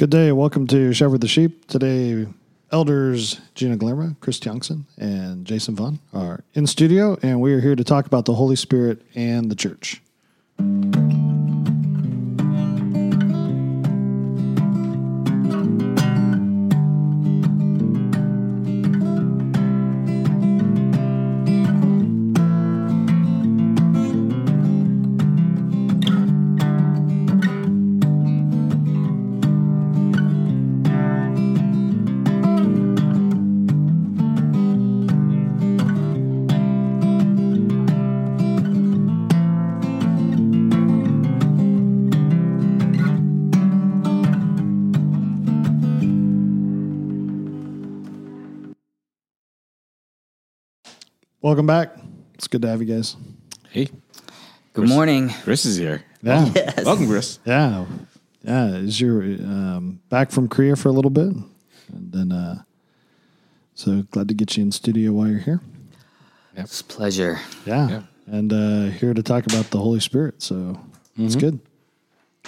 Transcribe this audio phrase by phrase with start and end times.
[0.00, 0.32] Good day.
[0.32, 1.66] Welcome to Shepherd the Sheep.
[1.66, 2.26] Today,
[2.72, 7.76] elders Gina Glamour, Chris Youngson, and Jason Vaughn are in studio, and we are here
[7.76, 10.00] to talk about the Holy Spirit and the church.
[51.50, 51.96] Welcome back.
[52.34, 53.16] It's good to have you guys.
[53.70, 53.88] Hey,
[54.72, 55.30] Good morning.
[55.42, 56.04] Chris is here.
[56.22, 56.48] Yeah.
[56.84, 57.40] Welcome, Chris.
[57.44, 57.86] Yeah.
[58.44, 58.68] Yeah.
[58.76, 61.26] Is your um, back from Korea for a little bit?
[61.92, 62.62] And then, uh,
[63.74, 65.60] so glad to get you in studio while you're here.
[66.54, 67.40] It's a pleasure.
[67.66, 67.88] Yeah.
[67.88, 68.02] Yeah.
[68.28, 70.40] And uh, here to talk about the Holy Spirit.
[70.42, 70.78] So
[71.18, 71.58] it's good.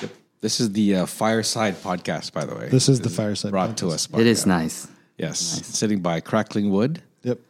[0.00, 0.10] Yep.
[0.42, 2.68] This is the uh, Fireside podcast, by the way.
[2.68, 4.06] This is the Fireside brought to us.
[4.06, 4.86] By, It is uh, nice.
[5.18, 7.40] Yes, sitting by crackling wood, Yep.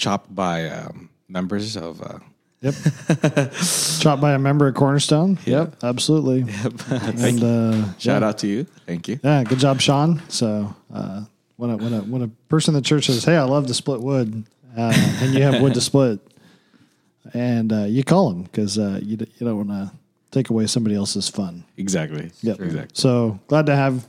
[0.00, 2.02] Chopped by um, members of.
[2.02, 2.18] Uh,
[2.62, 2.74] Yep.
[4.00, 5.38] Chopped by a member of Cornerstone.
[5.46, 5.76] Yep.
[5.82, 6.40] Absolutely.
[6.90, 8.28] and uh, shout yeah.
[8.28, 8.64] out to you.
[8.84, 9.18] Thank you.
[9.24, 10.20] Yeah, good job, Sean.
[10.28, 11.24] So uh,
[11.56, 13.72] when a when a when a person in the church says, "Hey, I love to
[13.72, 14.44] split wood,"
[14.76, 16.20] uh, and you have wood to split,
[17.32, 19.90] and uh, you call them because uh, you d- you don't want to
[20.30, 21.64] take away somebody else's fun.
[21.78, 22.30] Exactly.
[22.42, 22.60] Yep.
[22.60, 22.90] Exactly.
[22.92, 24.06] So glad to have.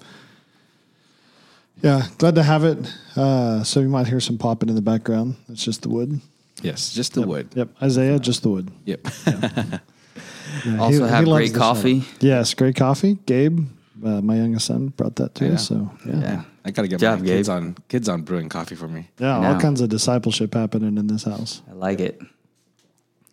[1.82, 2.78] Yeah, glad to have it.
[3.16, 5.36] Uh, so you might hear some popping in the background.
[5.50, 6.22] It's just the wood.
[6.62, 7.50] Yes, just the wood.
[7.56, 8.72] Yep, Isaiah, just the wood.
[8.86, 9.08] Yep.
[9.26, 9.80] Yeah,
[10.80, 12.02] Also have loves great coffee.
[12.02, 12.08] show.
[12.20, 13.18] Yes, great coffee.
[13.26, 13.66] Gabe,
[14.06, 15.54] uh, my youngest son, brought that to Yeah.
[15.54, 15.68] us.
[15.68, 16.44] So yeah, yeah, Yeah.
[16.64, 19.10] I gotta get Job, my kids on kids on brewing coffee for me.
[19.18, 21.64] Yeah, all kinds of discipleship happening in this house.
[21.68, 22.22] I like it.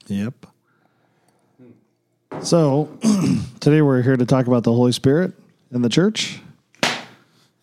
[0.06, 0.46] Yep.
[2.40, 2.88] So
[3.60, 5.34] today we're here to talk about the Holy Spirit
[5.70, 6.40] and the church,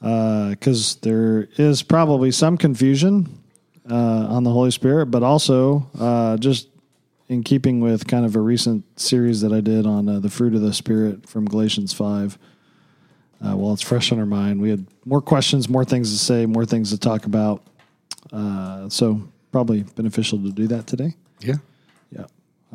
[0.05, 3.41] because there is probably some confusion
[3.89, 6.67] uh, on the Holy Spirit, but also uh, just
[7.27, 10.53] in keeping with kind of a recent series that I did on uh, the fruit
[10.53, 12.37] of the Spirit from Galatians five.
[13.43, 14.61] Uh, well, it's fresh on our mind.
[14.61, 17.63] We had more questions, more things to say, more things to talk about.
[18.31, 21.15] Uh, so probably beneficial to do that today.
[21.39, 21.55] Yeah.
[22.11, 22.27] Yeah,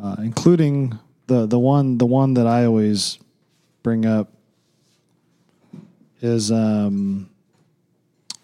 [0.03, 3.17] uh, including the the one the one that I always
[3.83, 4.27] bring up
[6.21, 7.29] is um,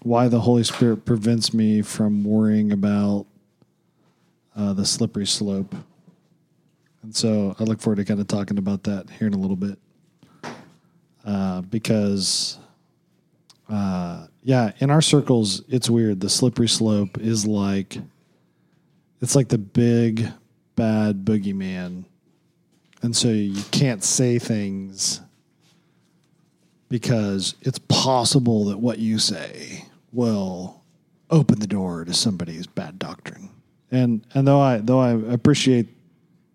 [0.01, 3.25] why the Holy Spirit prevents me from worrying about
[4.55, 5.73] uh, the slippery slope.
[7.03, 9.55] And so I look forward to kind of talking about that here in a little
[9.55, 9.79] bit,
[11.25, 12.59] uh, because.
[13.69, 16.21] Uh, yeah, in our circles, it's weird.
[16.21, 17.97] The slippery slope is like,
[19.19, 20.25] it's like the big
[20.77, 22.05] bad boogeyman.
[23.01, 25.19] And so you can't say things
[26.89, 30.81] because it's possible that what you say will
[31.29, 33.49] open the door to somebody's bad doctrine.
[33.91, 35.87] And and though I though I appreciate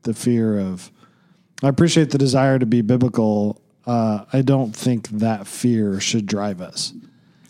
[0.03, 0.91] the fear of
[1.63, 6.61] I appreciate the desire to be biblical, uh, I don't think that fear should drive
[6.61, 6.93] us.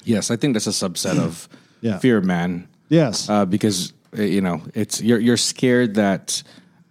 [0.05, 1.49] Yes, I think that's a subset of
[1.81, 1.99] Yeah.
[1.99, 2.69] fear of man.
[2.89, 3.29] Yes.
[3.29, 6.43] uh, because uh, you know it's you're you're scared that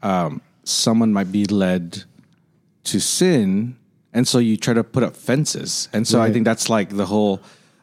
[0.03, 2.03] um, someone might be led
[2.85, 3.77] to sin,
[4.13, 5.87] and so you try to put up fences.
[5.93, 7.39] And so I think that's like the whole.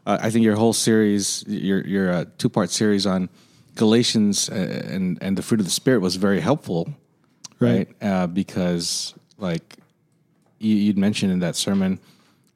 [0.06, 3.28] Uh, I think your whole series, your your uh, two part series on
[3.74, 4.54] Galatians uh,
[4.90, 6.88] and and the fruit of the spirit was very helpful,
[7.60, 7.88] Right.
[8.00, 8.12] right?
[8.12, 9.76] Uh, because like
[10.58, 11.98] you, you'd mentioned in that sermon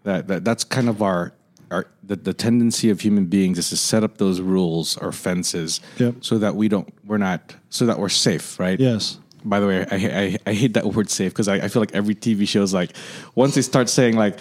[0.04, 1.32] that, that that's kind of our
[1.70, 5.80] our the, the tendency of human beings is to set up those rules or fences
[5.98, 6.14] Yep.
[6.20, 9.18] so that we don't we're not so that we're safe right yes.
[9.44, 11.94] By the way i i, I hate that word safe because I, I feel like
[11.94, 12.92] every tv show is like
[13.34, 14.38] once they start saying like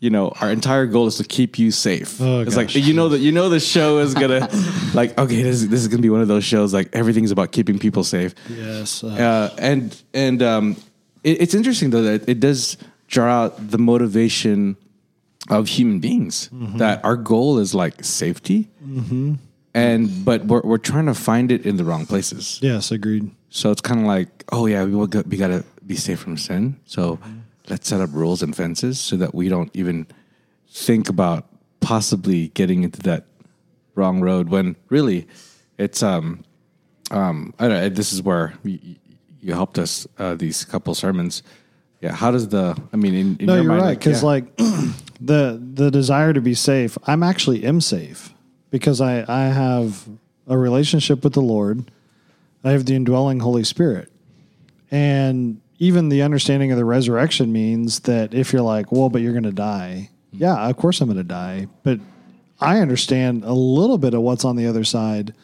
[0.00, 2.74] you know our entire goal is to keep you safe Oh, it's gosh.
[2.74, 4.48] like you know that you know the show is gonna
[4.94, 7.52] like okay this, is- this is gonna be one of those shows like everything's about
[7.52, 9.04] keeping people safe Yes.
[9.04, 10.76] Uh, uh, and and um,
[11.24, 12.76] it, it's interesting though that it does
[13.08, 14.76] draw out the motivation
[15.50, 16.48] of human beings
[16.78, 18.68] that our goal is like safety,
[19.74, 22.58] and but we're we're trying to find it in the wrong places.
[22.62, 22.90] yes.
[22.90, 23.30] Agreed.
[23.54, 26.80] So it's kind of like, oh yeah, we go, we gotta be safe from sin.
[26.86, 27.18] So
[27.68, 30.06] let's set up rules and fences so that we don't even
[30.70, 31.46] think about
[31.80, 33.26] possibly getting into that
[33.94, 34.48] wrong road.
[34.48, 35.28] When really,
[35.76, 36.44] it's um
[37.10, 37.88] um I don't know.
[37.90, 38.96] This is where you,
[39.42, 41.42] you helped us uh, these couple sermons.
[42.00, 42.74] Yeah, how does the?
[42.90, 43.98] I mean, in, in No, your you're mind, right.
[43.98, 44.28] Because yeah.
[44.28, 44.56] like
[45.20, 46.96] the the desire to be safe.
[47.06, 48.32] I'm actually am safe
[48.70, 50.08] because I I have
[50.46, 51.90] a relationship with the Lord.
[52.64, 54.10] I have the indwelling Holy Spirit,
[54.90, 59.32] and even the understanding of the resurrection means that if you're like, well, but you're
[59.32, 60.10] going to die.
[60.32, 61.98] Yeah, of course I'm going to die, but
[62.60, 65.34] I understand a little bit of what's on the other side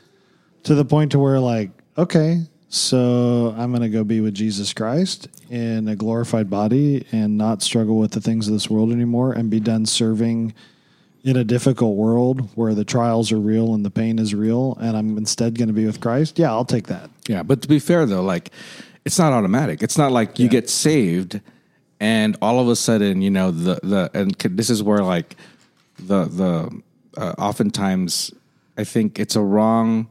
[0.62, 4.72] to the point to where like, okay, so I'm going to go be with Jesus
[4.72, 9.32] Christ in a glorified body and not struggle with the things of this world anymore
[9.32, 10.54] and be done serving
[11.24, 14.96] in a difficult world where the trials are real and the pain is real and
[14.96, 16.38] I'm instead going to be with Christ.
[16.38, 17.10] Yeah, I'll take that.
[17.28, 18.50] Yeah, but to be fair though, like
[19.04, 19.82] it's not automatic.
[19.82, 20.50] It's not like you Yeah.
[20.52, 21.40] get saved
[22.00, 25.36] and all of a sudden, you know, the the and this is where like
[25.98, 26.82] the the
[27.16, 28.32] uh, oftentimes
[28.76, 30.06] I think it's a wrong.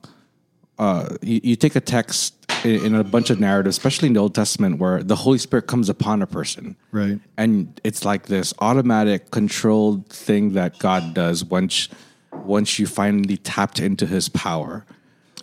[0.78, 4.20] Uh, you, you take a text in, in a bunch of narratives, especially in the
[4.20, 7.20] Old Testament, where the Holy Spirit comes upon a person, Right.
[7.38, 11.90] and it's like this automatic controlled thing that God does once
[12.32, 14.86] once you finally tapped into His power.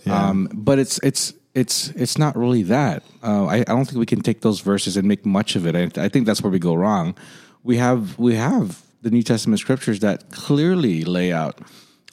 [0.07, 3.03] Um, but it's it's it's it's not really that.
[3.23, 5.75] Uh, I, I don't think we can take those verses and make much of it.
[5.75, 7.17] I, I think that's where we go wrong.
[7.63, 11.59] We have we have the New Testament scriptures that clearly lay out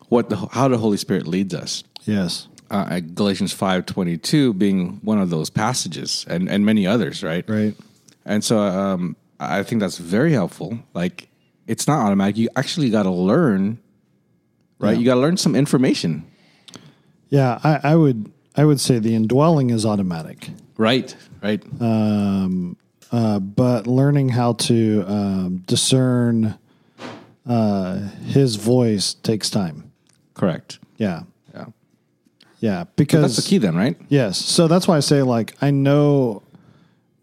[0.09, 2.47] what the, how the Holy Spirit leads us Yes.
[2.71, 7.47] Uh, Galatians five twenty two being one of those passages, and and many others, right?
[7.47, 7.75] Right.
[8.25, 10.79] And so um, I think that's very helpful.
[10.93, 11.27] Like
[11.67, 12.37] it's not automatic.
[12.37, 13.77] You actually got to learn,
[14.79, 14.93] right?
[14.93, 14.99] Yeah.
[14.99, 16.23] You got to learn some information,
[17.29, 20.49] Yeah, I, I would I would say the indwelling is automatic.
[20.77, 21.15] right?
[21.41, 21.63] Right.
[23.11, 26.55] uh, but learning how to um, discern
[27.47, 27.95] uh,
[28.25, 29.91] his voice takes time.
[30.33, 30.79] Correct.
[30.97, 31.23] Yeah,
[32.61, 32.85] Yeah.
[32.95, 33.97] because That's the key, then, right?
[34.07, 36.43] Yes, so that's why I say like I know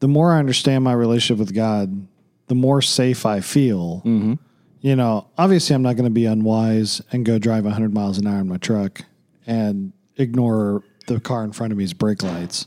[0.00, 2.06] the more I understand my relationship with God,
[2.48, 4.02] the more safe I feel.
[4.04, 4.34] Mm-hmm.
[4.80, 8.26] You know, obviously, I'm not going to be unwise and go drive 100 miles an
[8.26, 9.02] hour in my truck
[9.46, 12.66] and ignore the car in front of me's brake lights.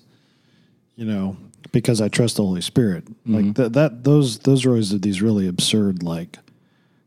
[0.96, 1.38] You know,
[1.72, 3.06] because I trust the Holy Spirit.
[3.26, 6.38] Like that, that those those are always these really absurd like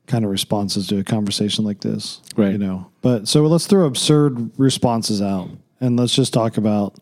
[0.07, 2.21] kind of responses to a conversation like this.
[2.37, 2.53] Right.
[2.53, 2.91] You know.
[3.03, 6.97] But so let's throw absurd responses out and let's just talk about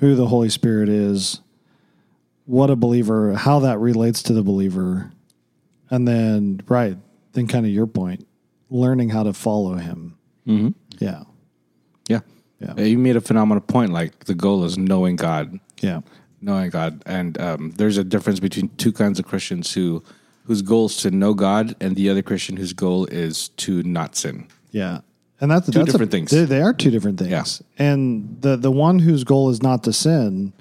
[0.00, 1.40] who the Holy Spirit is,
[2.44, 5.10] what a believer, how that relates to the believer,
[5.90, 6.96] and then right,
[7.32, 8.26] then kind of your point,
[8.70, 10.16] learning how to follow him.
[10.46, 10.68] Mm-hmm.
[10.98, 11.22] Yeah.
[12.08, 12.20] Yeah.
[12.60, 12.80] Yeah.
[12.84, 13.92] You made a phenomenal point.
[13.92, 16.00] Like the goal is knowing God, Yeah.
[16.40, 20.02] knowing God, and um, there's a difference between two kinds of Christians who
[20.46, 24.16] whose goal is to know God, and the other Christian whose goal is to not
[24.16, 24.48] sin.
[24.70, 25.00] Yeah.
[25.40, 26.30] And that's two different things.
[26.30, 27.30] They, they are two different things.
[27.30, 27.44] Yeah.
[27.86, 30.52] And the the one whose goal is not to sin,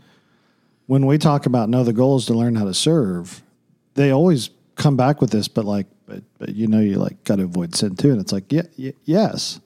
[0.87, 3.41] when we talk about no, the goal is to learn how to serve,
[3.93, 7.37] they always come back with this, but like, but, but you know, you like got
[7.37, 8.11] to avoid sin too.
[8.11, 9.61] And it's like, yeah, y- yes,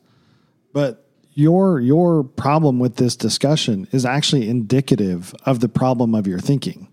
[0.74, 6.39] but your your problem with this discussion is actually indicative of the problem of your
[6.39, 6.88] thinking,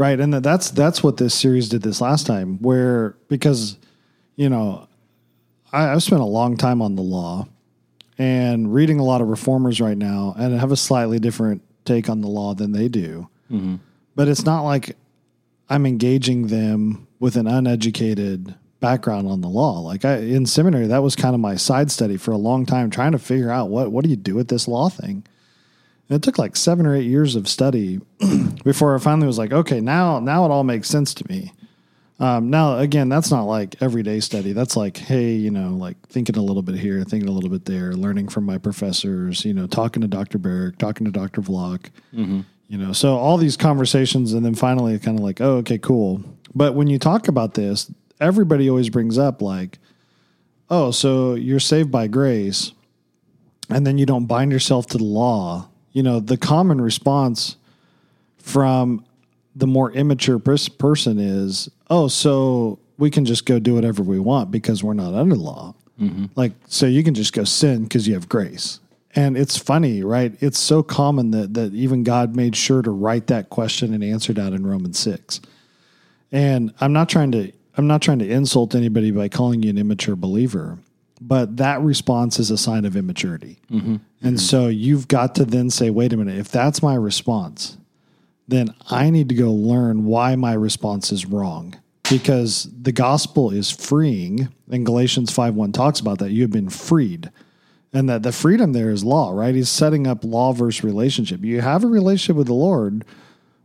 [0.00, 0.18] right?
[0.18, 3.76] And that's that's what this series did this last time, where because
[4.34, 4.88] you know
[5.74, 7.46] I, I've spent a long time on the law
[8.16, 12.08] and reading a lot of reformers right now, and I have a slightly different take
[12.08, 13.28] on the law than they do.
[13.52, 13.76] Mm-hmm.
[14.16, 14.96] But it's not like
[15.68, 19.80] I'm engaging them with an uneducated background on the law.
[19.80, 22.88] Like I in seminary, that was kind of my side study for a long time,
[22.88, 25.24] trying to figure out what what do you do with this law thing.
[26.10, 28.00] And it took like seven or eight years of study
[28.64, 31.52] before I finally was like, okay, now now it all makes sense to me.
[32.18, 34.52] Um, now, again, that's not like everyday study.
[34.52, 37.64] That's like, hey, you know, like thinking a little bit here, thinking a little bit
[37.64, 40.36] there, learning from my professors, you know, talking to Dr.
[40.36, 41.40] Barrick, talking to Dr.
[41.40, 41.88] Vlach,
[42.68, 44.34] you know, so all these conversations.
[44.34, 46.22] And then finally, kind of like, oh, okay, cool.
[46.54, 47.90] But when you talk about this,
[48.20, 49.78] everybody always brings up like,
[50.68, 52.72] oh, so you're saved by grace
[53.70, 55.69] and then you don't bind yourself to the law.
[55.92, 57.56] You know, the common response
[58.38, 59.04] from
[59.56, 64.20] the more immature pers- person is, oh, so we can just go do whatever we
[64.20, 65.74] want because we're not under law.
[66.00, 66.26] Mm-hmm.
[66.36, 68.80] Like, so you can just go sin because you have grace.
[69.16, 70.32] And it's funny, right?
[70.40, 74.32] It's so common that that even God made sure to write that question and answer
[74.32, 75.40] down in Romans six.
[76.30, 79.78] And I'm not trying to I'm not trying to insult anybody by calling you an
[79.78, 80.78] immature believer,
[81.20, 83.58] but that response is a sign of immaturity.
[83.70, 83.96] Mm-hmm.
[84.22, 84.44] And mm-hmm.
[84.44, 87.76] so you've got to then say, wait a minute, if that's my response,
[88.48, 91.80] then I need to go learn why my response is wrong.
[92.10, 96.32] Because the gospel is freeing, and Galatians 5 1 talks about that.
[96.32, 97.30] You have been freed.
[97.92, 99.54] And that the freedom there is law, right?
[99.54, 101.42] He's setting up law versus relationship.
[101.42, 103.04] You have a relationship with the Lord.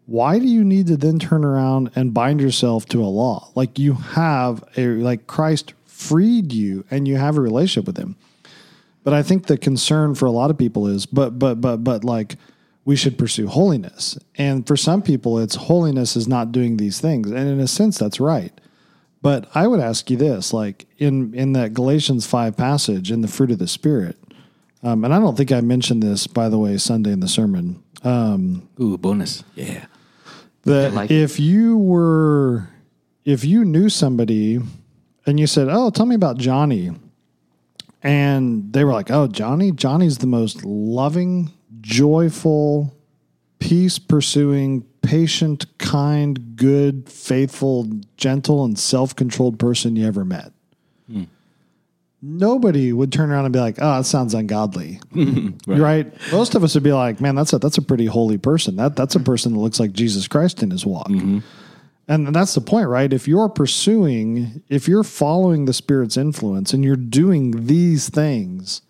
[0.08, 3.52] Why do you need to then turn around and bind yourself to a law?
[3.56, 8.16] Like you have a like Christ freed you and you have a relationship with him.
[9.06, 12.04] But I think the concern for a lot of people is, but, but, but, but
[12.04, 12.36] like,
[12.86, 14.18] we should pursue holiness.
[14.36, 17.30] And for some people, it's holiness is not doing these things.
[17.30, 18.52] And in a sense, that's right.
[19.22, 23.28] But I would ask you this like, in, in that Galatians 5 passage, in the
[23.28, 24.18] fruit of the Spirit,
[24.82, 27.84] um, and I don't think I mentioned this, by the way, Sunday in the sermon,
[28.04, 29.44] Ooh, bonus.
[29.54, 29.86] Yeah.
[30.64, 31.22] that like it.
[31.22, 32.70] if you were,
[33.24, 34.60] if you knew somebody
[35.28, 36.92] and you said, Oh, tell me about Johnny.
[38.06, 39.72] And they were like, Oh, Johnny?
[39.72, 42.96] Johnny's the most loving, joyful,
[43.58, 50.52] peace pursuing, patient, kind, good, faithful, gentle, and self controlled person you ever met.
[51.08, 51.24] Hmm.
[52.22, 55.00] Nobody would turn around and be like, "Oh, that sounds ungodly."
[55.68, 56.12] right.
[56.32, 58.76] Most of us would be like, "Man, that's a that's a pretty holy person.
[58.76, 61.40] That that's a person that looks like Jesus Christ in his walk." Mm-hmm.
[62.08, 63.12] And that's the point, right?
[63.12, 68.82] If you're pursuing, if you're following the Spirit's influence and you're doing these things,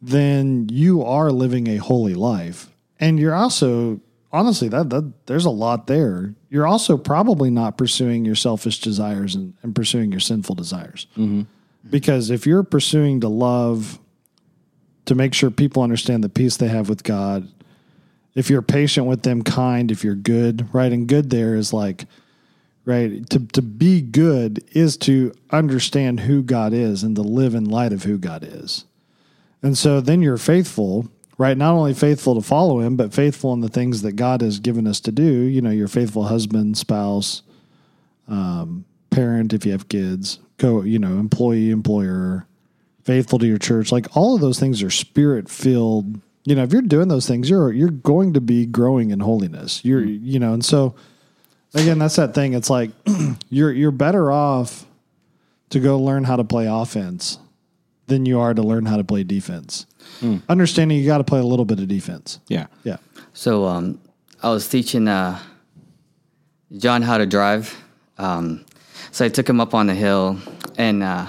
[0.00, 2.70] then you are living a holy life.
[2.98, 4.00] And you're also,
[4.32, 6.34] honestly, that, that there's a lot there.
[6.48, 11.06] You're also probably not pursuing your selfish desires and, and pursuing your sinful desires.
[11.18, 11.42] Mm-hmm.
[11.90, 13.98] Because if you're pursuing to love,
[15.04, 17.48] to make sure people understand the peace they have with God,
[18.36, 20.92] if you're patient with them, kind, if you're good, right?
[20.92, 22.04] And good there is like,
[22.84, 23.28] right?
[23.30, 27.94] To, to be good is to understand who God is and to live in light
[27.94, 28.84] of who God is.
[29.62, 31.56] And so then you're faithful, right?
[31.56, 34.86] Not only faithful to follow him, but faithful in the things that God has given
[34.86, 35.24] us to do.
[35.24, 37.40] You know, your faithful husband, spouse,
[38.28, 42.46] um, parent, if you have kids, co, you know, employee, employer,
[43.02, 43.90] faithful to your church.
[43.90, 46.20] Like all of those things are spirit filled.
[46.46, 49.84] You know, if you're doing those things, you're you're going to be growing in holiness.
[49.84, 50.94] You're you know, and so
[51.74, 52.54] again, that's that thing.
[52.54, 52.90] It's like
[53.50, 54.86] you're you're better off
[55.70, 57.38] to go learn how to play offense
[58.06, 59.86] than you are to learn how to play defense.
[60.48, 62.38] Understanding you got to play a little bit of defense.
[62.48, 62.66] Yeah.
[62.84, 62.98] Yeah.
[63.32, 64.00] So um,
[64.42, 65.40] I was teaching uh,
[66.78, 67.76] John how to drive.
[68.18, 68.64] Um,
[69.10, 70.38] so I took him up on the hill,
[70.78, 71.26] and uh,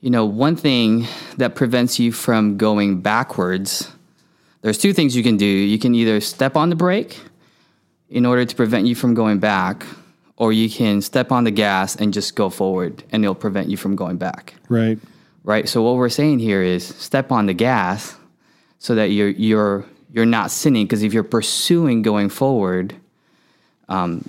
[0.00, 3.91] you know, one thing that prevents you from going backwards.
[4.62, 5.46] There's two things you can do.
[5.46, 7.20] You can either step on the brake
[8.08, 9.84] in order to prevent you from going back,
[10.36, 13.76] or you can step on the gas and just go forward, and it'll prevent you
[13.76, 14.98] from going back Right.
[15.44, 15.68] right?
[15.68, 18.16] So what we're saying here is step on the gas
[18.78, 22.94] so that you're you're you're not sinning because if you're pursuing going forward,
[23.88, 24.28] um,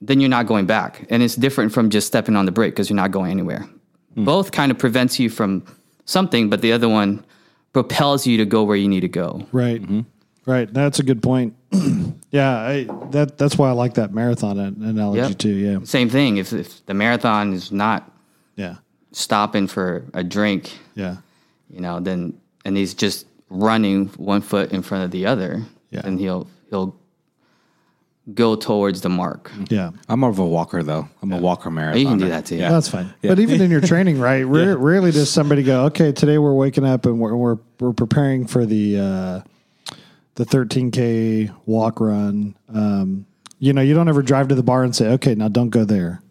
[0.00, 2.88] then you're not going back, and it's different from just stepping on the brake because
[2.90, 3.68] you're not going anywhere.
[4.16, 5.64] Both kind of prevents you from
[6.04, 7.24] something, but the other one
[7.72, 9.46] propels you to go where you need to go.
[9.52, 9.80] Right.
[9.82, 10.00] Mm-hmm.
[10.44, 10.72] Right.
[10.72, 11.54] That's a good point.
[12.30, 12.58] yeah.
[12.58, 15.38] I, that that's why I like that marathon analogy Yep.
[15.38, 15.54] too.
[15.54, 15.78] Yeah.
[15.84, 16.36] Same thing.
[16.38, 18.10] If, if the marathon is not
[18.56, 18.76] Yeah.
[19.12, 21.16] stopping for a drink, Yeah.
[21.70, 26.02] you know, then and he's just running one foot in front of the other, Yeah.
[26.02, 26.96] then he'll he'll
[28.34, 29.50] go towards the mark.
[29.68, 29.90] Yeah.
[30.08, 31.08] I'm more of a walker though.
[31.22, 32.00] I'm a walker marathon.
[32.00, 32.56] You can do that too.
[32.56, 32.70] Yeah.
[32.70, 33.12] That's fine.
[33.22, 34.42] But even in your training, right?
[34.42, 38.46] Rare, Rarely does somebody go, "Okay, today we're waking up and we're we're, we're preparing
[38.46, 39.40] for the uh,
[40.36, 43.26] the 13k walk run." Um,
[43.58, 45.84] you know, you don't ever drive to the bar and say, "Okay, now don't go
[45.84, 46.22] there,"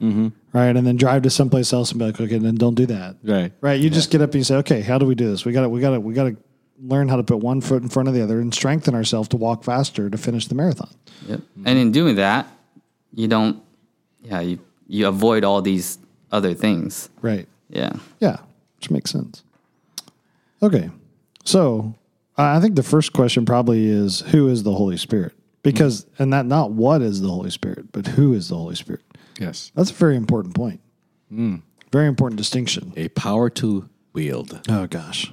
[0.00, 0.28] mm-hmm.
[0.52, 0.76] right?
[0.76, 3.52] And then drive to someplace else and be like, "Okay, then don't do that." Right.
[3.60, 3.80] Right.
[3.80, 5.44] You just get up and you say, "Okay, how do we do this?
[5.44, 6.36] We got to we got to we got to
[6.82, 9.36] learn how to put one foot in front of the other and strengthen ourselves to
[9.36, 10.90] walk faster to finish the marathon."
[11.26, 11.40] Yep.
[11.64, 12.48] And in doing that,
[13.14, 13.62] you don't,
[14.22, 15.98] yeah, you you avoid all these
[16.32, 17.10] other things.
[17.22, 17.46] Right.
[17.68, 17.92] Yeah.
[18.18, 18.38] Yeah,
[18.76, 19.42] which makes sense.
[20.62, 20.90] Okay,
[21.44, 21.94] so
[22.36, 25.32] I I think the first question probably is who is the Holy Spirit?
[25.62, 29.02] Because and that not what is the Holy Spirit, but who is the Holy Spirit?
[29.38, 29.72] Yes.
[29.74, 30.80] That's a very important point.
[31.28, 31.56] Hmm.
[31.92, 32.92] Very important distinction.
[32.96, 34.60] A power to wield.
[34.68, 35.32] Oh gosh,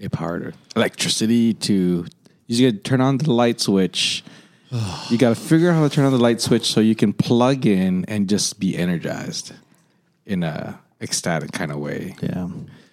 [0.00, 2.06] A power to electricity to
[2.46, 4.22] you got to turn on the light switch.
[5.10, 7.12] you got to figure out how to turn on the light switch so you can
[7.12, 9.52] plug in and just be energized
[10.26, 12.14] in a ecstatic kind of way.
[12.20, 12.48] yeah,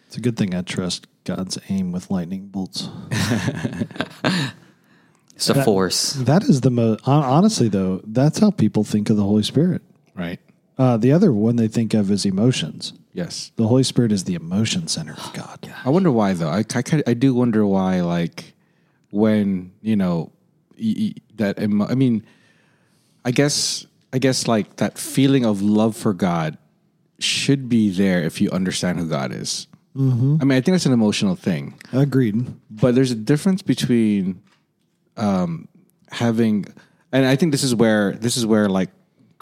[0.08, 2.90] it's a good thing I trust God's aim with lightning bolts.
[5.36, 6.14] It's a force.
[6.14, 8.02] That is the most honestly though.
[8.06, 9.82] That's how people think of the Holy Spirit.
[10.16, 10.40] Right?
[10.78, 12.94] Uh, the other one they think of is emotions.
[13.14, 13.52] Yes.
[13.56, 15.72] The Holy Spirit is the emotion center of God.
[15.86, 16.50] I wonder why though.
[16.50, 18.54] I I, I do wonder why like
[19.12, 20.32] when you know
[21.36, 22.26] that emo- I mean
[23.24, 26.58] I guess I guess like that feeling of love for God
[27.20, 29.68] should be there if you understand who God is.
[29.96, 30.38] Mm-hmm.
[30.42, 32.48] I mean I think that's an emotional thing, Agreed.
[32.72, 34.42] but there's a difference between
[35.18, 35.68] um,
[36.10, 36.66] having
[37.12, 38.90] and I think this is where this is where like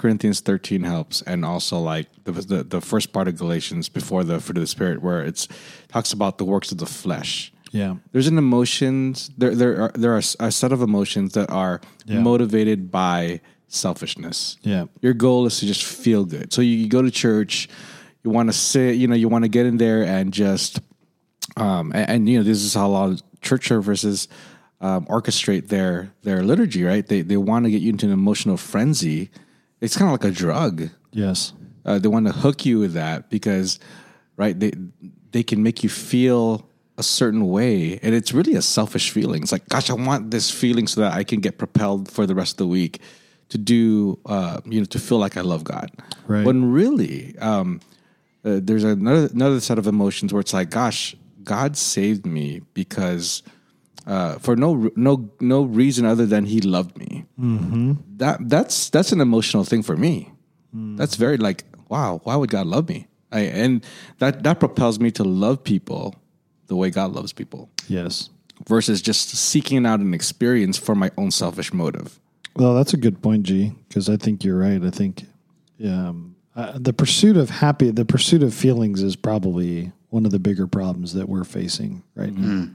[0.01, 4.39] Corinthians 13 helps, and also like the, the the first part of Galatians before the
[4.39, 5.47] fruit of the spirit, where it's
[5.93, 7.53] talks about the works of the flesh.
[7.71, 7.95] Yeah.
[8.11, 12.19] There's an emotions there there are there are a set of emotions that are Yeah.
[12.21, 14.57] motivated by selfishness.
[14.63, 14.85] Yeah.
[15.01, 16.51] Your goal is to just feel good.
[16.51, 17.69] So you, you go to church,
[18.23, 20.79] you want to sit, you know, you want to get in there and just
[21.57, 24.27] um and, and you know, this is how a lot of church services
[24.81, 27.05] um, orchestrate their their liturgy, right?
[27.05, 29.29] They they want to get you into an emotional frenzy.
[29.81, 31.53] It's kind of like a drug Yes.
[31.85, 33.79] uh, they want to hook you with that because
[34.37, 34.71] right they
[35.31, 39.51] they can make you feel a certain way and it's really a selfish feeling it's
[39.51, 42.53] like gosh i want this feeling so that i can get propelled for the rest
[42.53, 43.01] of the week
[43.49, 45.89] to do uh, you know to feel like i love god
[46.27, 46.45] Right.
[46.45, 47.81] when really um,
[48.45, 53.41] uh, there's another another set of emotions where it's like gosh god saved me because
[54.07, 57.25] uh, for no no no reason other than he loved me
[58.17, 60.31] that that's that's an emotional thing for me.
[60.73, 63.07] That's very like wow, why would God love me?
[63.31, 63.85] I, and
[64.19, 66.15] that that propels me to love people
[66.67, 68.29] the way God loves people Yes.
[68.67, 72.19] versus just seeking out an experience for my own selfish motive.
[72.55, 74.81] Well, that's a good point, G, because I think you're right.
[74.83, 75.25] I think
[75.85, 80.39] um, uh, the pursuit of happy, the pursuit of feelings is probably one of the
[80.39, 82.69] bigger problems that we're facing right now.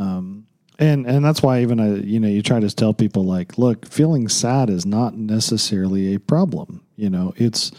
[0.00, 0.46] Um,
[0.78, 3.84] and and that's why even I, you know, you try to tell people like, look,
[3.86, 6.82] feeling sad is not necessarily a problem.
[6.96, 7.70] You know, it's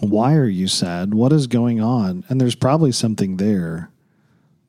[0.00, 1.14] why are you sad?
[1.14, 2.24] What is going on?
[2.28, 3.90] And there's probably something there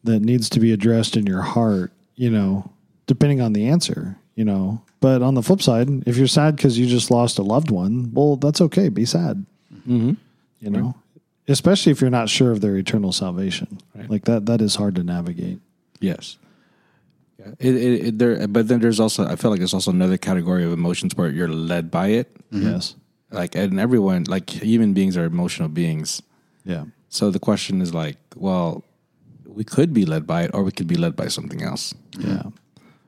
[0.03, 2.71] that needs to be addressed in your heart, you know,
[3.07, 4.81] depending on the answer, you know.
[4.99, 8.11] But on the flip side, if you're sad because you just lost a loved one,
[8.13, 8.89] well, that's okay.
[8.89, 9.45] Be sad,
[9.87, 10.13] Mm-hmm.
[10.61, 10.95] you know,
[11.47, 13.77] especially if you're not sure of their eternal salvation.
[14.07, 15.59] Like that, that is hard to navigate.
[15.99, 16.37] Yes.
[17.39, 17.51] Yeah.
[17.59, 20.63] It, it, it, there, but then there's also I feel like there's also another category
[20.63, 22.35] of emotions where you're led by it.
[22.51, 22.95] Yes.
[23.31, 26.21] Like and everyone, like human beings are emotional beings.
[26.63, 26.85] Yeah.
[27.09, 28.83] So the question is like, well,
[29.45, 31.93] we could be led by it, or we could be led by something else.
[32.17, 32.43] Yeah.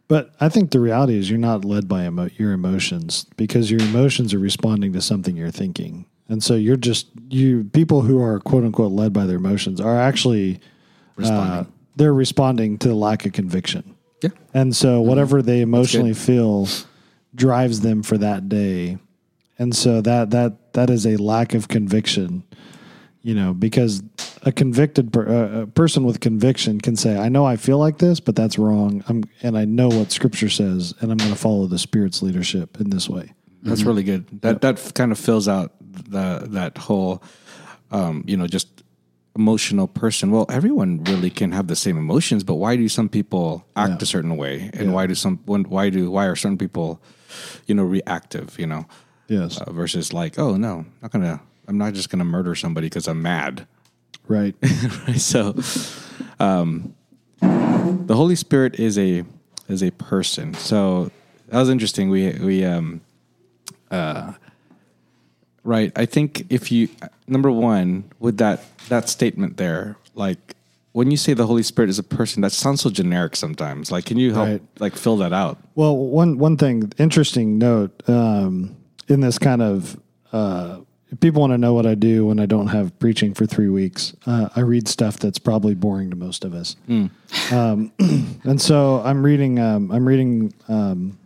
[0.10, 3.82] But I think the reality is you're not led by emo- your emotions because your
[3.82, 6.06] emotions are responding to something you're thinking.
[6.30, 9.98] And so you're just you people who are quote unquote led by their emotions are
[9.98, 10.60] actually
[11.16, 11.52] Responding.
[11.68, 13.96] uh, they're responding to the lack of conviction.
[14.22, 14.30] Yeah.
[14.54, 16.68] And so whatever they emotionally feel
[17.36, 18.98] drives them for that day.
[19.60, 22.44] And so that that that is a lack of conviction,
[23.22, 24.04] you know, because
[24.44, 27.98] a convicted per, uh, a person with conviction can say, "I know I feel like
[27.98, 29.04] this, but that's wrong.
[29.08, 32.80] I'm and I know what scripture says and I'm going to follow the spirit's leadership
[32.80, 33.34] in this way."
[33.64, 34.26] That's really good.
[34.42, 37.24] That that kind of fills out the that whole,
[37.92, 38.77] um, you know, just
[39.38, 40.32] emotional person.
[40.32, 43.97] Well, everyone really can have the same emotions, but why do some people act Yeah.
[44.02, 47.00] a certain way, and why do some why do why are certain people,
[47.67, 48.58] you know, reactive?
[48.60, 48.86] You know,
[49.28, 49.60] Yes.
[49.62, 53.21] uh, versus like, oh no, not gonna, I'm not just gonna murder somebody because I'm
[53.21, 53.67] mad.
[54.28, 54.56] right.
[55.08, 55.19] right?
[55.19, 55.56] So,
[56.39, 56.93] um,
[57.41, 59.23] the Holy Spirit is a
[59.69, 60.54] is a person.
[60.56, 61.12] So
[61.50, 62.10] that was interesting.
[62.10, 63.02] We we um,
[63.91, 64.34] uh,
[65.68, 65.92] right.
[65.96, 66.88] I think if you
[67.28, 70.56] number one with that that statement there, like
[70.94, 73.92] when you say the Holy Spirit is a person, that sounds so generic sometimes.
[73.92, 74.62] Like, can you help Right.
[74.80, 75.58] like fill that out?
[75.76, 78.76] Well, one one thing, interesting note um,
[79.08, 80.00] in this kind of,
[80.34, 80.80] uh,
[81.12, 83.70] if people want to know what I do when I don't have preaching for three
[83.70, 86.76] weeks, uh, I read stuff that's probably boring to most of us,
[87.52, 87.92] um,
[88.44, 89.60] and so I'm reading.
[89.60, 91.18] Um, I'm reading um,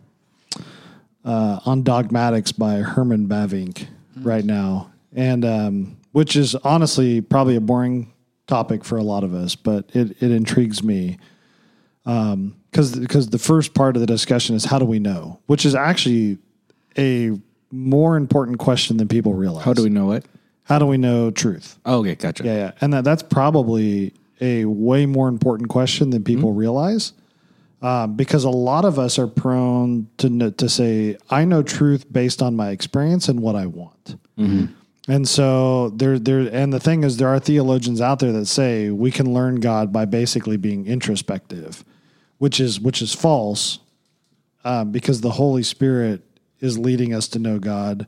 [1.24, 3.86] uh, on dogmatics by Herman Bavinck
[4.22, 4.28] Mm-hmm.
[4.28, 8.12] right now, and um, which is honestly probably a boring
[8.46, 11.18] topic for a lot of us, but it it intrigues me
[12.06, 15.64] um, because because the first part of the discussion is how do we know, which
[15.64, 16.38] is actually
[16.98, 17.38] a
[17.70, 19.64] more important question than people realize.
[19.64, 20.24] How do we know it?
[20.64, 21.78] how do we know truth?
[21.84, 22.44] Oh, okay, gotcha.
[22.44, 26.58] Yeah, yeah, and that that's probably a way more important question than people mm-hmm.
[26.58, 27.12] realize.
[27.82, 32.40] Um, because a lot of us are prone to to say, "I know truth based
[32.40, 34.16] on my experience and what I want."
[35.08, 38.90] And so there, there, and the thing is, there are theologians out there that say
[38.90, 41.84] we can learn God by basically being introspective,
[42.38, 43.80] which is which is false,
[44.64, 46.22] um, because the Holy Spirit
[46.60, 48.06] is leading us to know God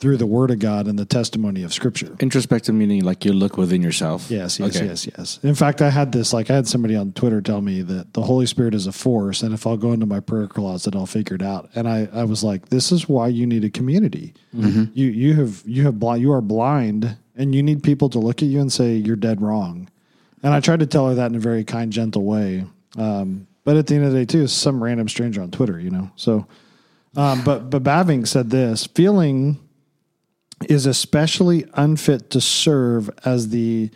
[0.00, 2.16] through the Word of God and the testimony of Scripture.
[2.20, 4.30] Introspective meaning like you look within yourself.
[4.30, 4.86] Yes, yes, Okay.
[4.86, 5.38] yes, yes.
[5.42, 8.22] In fact, I had this like I had somebody on Twitter tell me that the
[8.22, 11.36] Holy Spirit is a force, and if I'll go into my prayer closet, I'll figure
[11.36, 11.68] it out.
[11.74, 14.32] And I, I was like, this is why you need a community.
[14.56, 14.84] Mm-hmm.
[14.94, 18.42] You you have you have blind you are blind, and you need people to look
[18.42, 19.88] at you and say you're dead wrong.
[20.42, 22.64] And I tried to tell her that in a very kind, gentle way.
[22.96, 25.90] Um, but at the end of the day, too, some random stranger on Twitter, you
[25.90, 26.10] know.
[26.16, 26.46] So
[27.16, 29.58] Um, but but Bavinck said this: feeling
[30.68, 33.90] is especially unfit to serve as the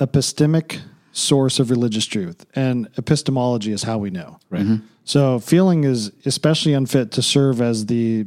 [0.00, 0.80] epistemic
[1.12, 4.38] source of religious truth, and epistemology is how we know.
[4.50, 4.62] Right.
[4.62, 4.86] Mm-hmm.
[5.04, 8.26] So feeling is especially unfit to serve as the,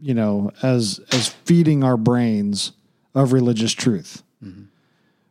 [0.00, 2.72] you know, as as feeding our brains
[3.14, 4.22] of religious truth.
[4.44, 4.64] Mm-hmm.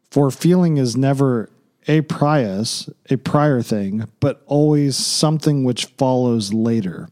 [0.10, 1.50] For feeling is never
[1.88, 7.10] a prius, a prior thing, but always something which follows later.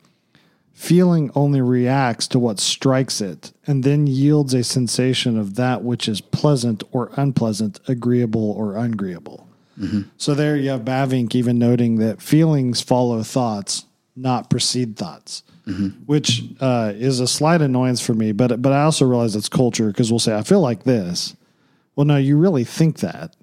[0.84, 6.10] Feeling only reacts to what strikes it and then yields a sensation of that which
[6.10, 9.48] is pleasant or unpleasant, agreeable or unagreeable.
[10.18, 15.44] So there you have Bavinck even noting that feelings follow thoughts, not precede thoughts,
[16.06, 18.34] which uh, is a slight annoyance for me.
[18.34, 21.34] But but I also realize it's culture because we'll say I feel like this.
[21.96, 23.36] Well, no, you really think that,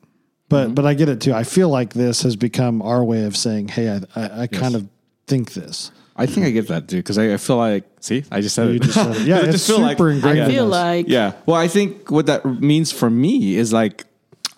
[0.51, 1.33] but but I get it too.
[1.33, 4.75] I feel like this has become our way of saying, hey, I I, I kind
[4.75, 4.89] of
[5.27, 5.91] think this.
[6.23, 8.69] I think I get that too because I, I feel like see I just said
[8.69, 8.83] You it.
[8.83, 9.27] just said it.
[9.27, 10.41] Yeah, I it's just feel like- super ingrained.
[10.43, 11.33] I feel like Yeah.
[11.47, 14.05] Well, I think what that means for me is like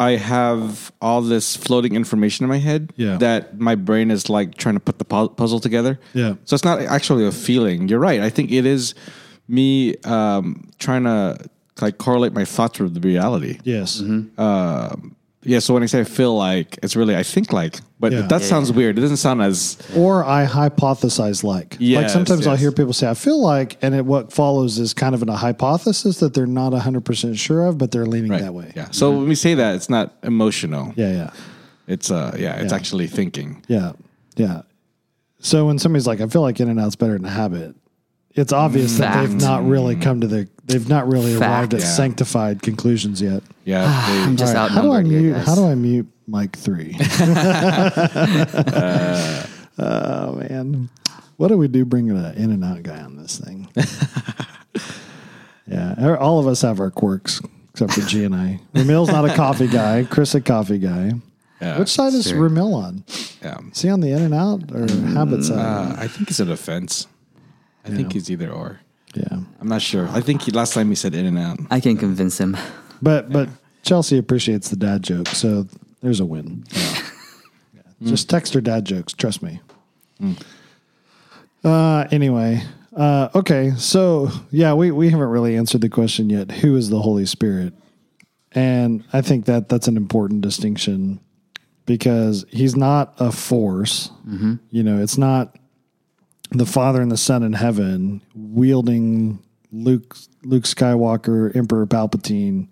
[0.00, 3.16] I have all this floating information in my head Yeah.
[3.18, 6.00] that my brain is like trying to put the pu- puzzle together.
[6.12, 6.34] Yeah.
[6.44, 7.88] So it's not actually a feeling.
[7.88, 8.20] You're right.
[8.20, 8.94] I think it is
[9.46, 11.38] me um, trying to
[11.80, 13.58] like correlate my thoughts with the reality.
[13.64, 14.00] yes.
[14.00, 15.58] Um, yeah.
[15.58, 18.22] So when I say I feel like, it's really I think like, but Yeah.
[18.22, 18.98] that Yeah, sounds weird.
[18.98, 21.72] It doesn't sound as Or I hypothesize like.
[21.72, 22.60] like Yes, sometimes I'll yes.
[22.60, 25.36] hear people say, I feel like, and it, what follows is kind of in a
[25.36, 28.40] hypothesis that they're not 100% sure of, but they're leaning right.
[28.40, 28.72] that way.
[28.76, 28.88] Yeah.
[28.90, 30.92] So when we say that, it's not emotional.
[30.96, 31.12] Yeah.
[31.12, 31.30] Yeah.
[31.88, 32.76] It's uh yeah, it's Yeah.
[32.76, 33.62] actually thinking.
[33.68, 33.92] Yeah.
[34.36, 34.62] Yeah.
[35.40, 37.74] So when somebody's like, I feel like In and Out's better than a Habit,
[38.34, 41.86] it's obvious that they've not really come to the, they've not really arrived at Yeah.
[41.86, 43.42] sanctified conclusions yet.
[43.64, 43.84] Yeah.
[43.86, 45.32] I'm just All right, how do I here, mute?
[45.34, 45.46] guys.
[45.46, 46.96] How do I mute mic three?
[49.78, 50.88] oh man,
[51.36, 53.68] what do we do bringing an in and out guy on this thing?
[55.66, 57.40] yeah, er- all of us have our quirks
[57.70, 58.60] except for G and I.
[58.74, 60.04] Ramil's not a coffee guy.
[60.04, 61.12] Chris a coffee guy.
[61.60, 61.78] yeah.
[61.78, 62.48] Which side is Sure.
[62.50, 63.04] Ramil on?
[63.42, 63.58] yeah.
[63.72, 65.58] Is he on the in and out or habit side?
[65.58, 67.06] Uh, I think it's a defense.
[67.84, 68.80] I think he's either or.
[69.14, 70.08] yeah, I'm not sure.
[70.08, 71.58] I think he, last time he said in and out.
[71.70, 72.56] I can convince him.
[73.02, 73.48] but but
[73.82, 75.66] Chelsea appreciates the dad joke, so
[76.00, 76.64] there's a win.
[78.04, 78.08] Yeah.
[78.10, 79.12] Just text her dad jokes.
[79.12, 79.60] Trust me.
[81.64, 82.60] Uh, anyway,
[82.96, 86.50] uh, okay, so yeah, we we haven't really answered the question yet.
[86.50, 87.74] Who is the Holy Spirit?
[88.52, 91.20] And I think that that's an important distinction
[91.86, 94.10] because he's not a force.
[94.70, 95.56] You know, it's not
[96.58, 99.38] the Father and the Son in heaven wielding
[99.72, 102.68] Luke Luke Skywalker, Emperor Palpatine,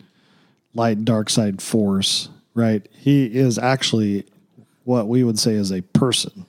[0.74, 2.86] light dark side force, right?
[2.92, 4.26] He is actually
[4.84, 6.46] what we would say is a person,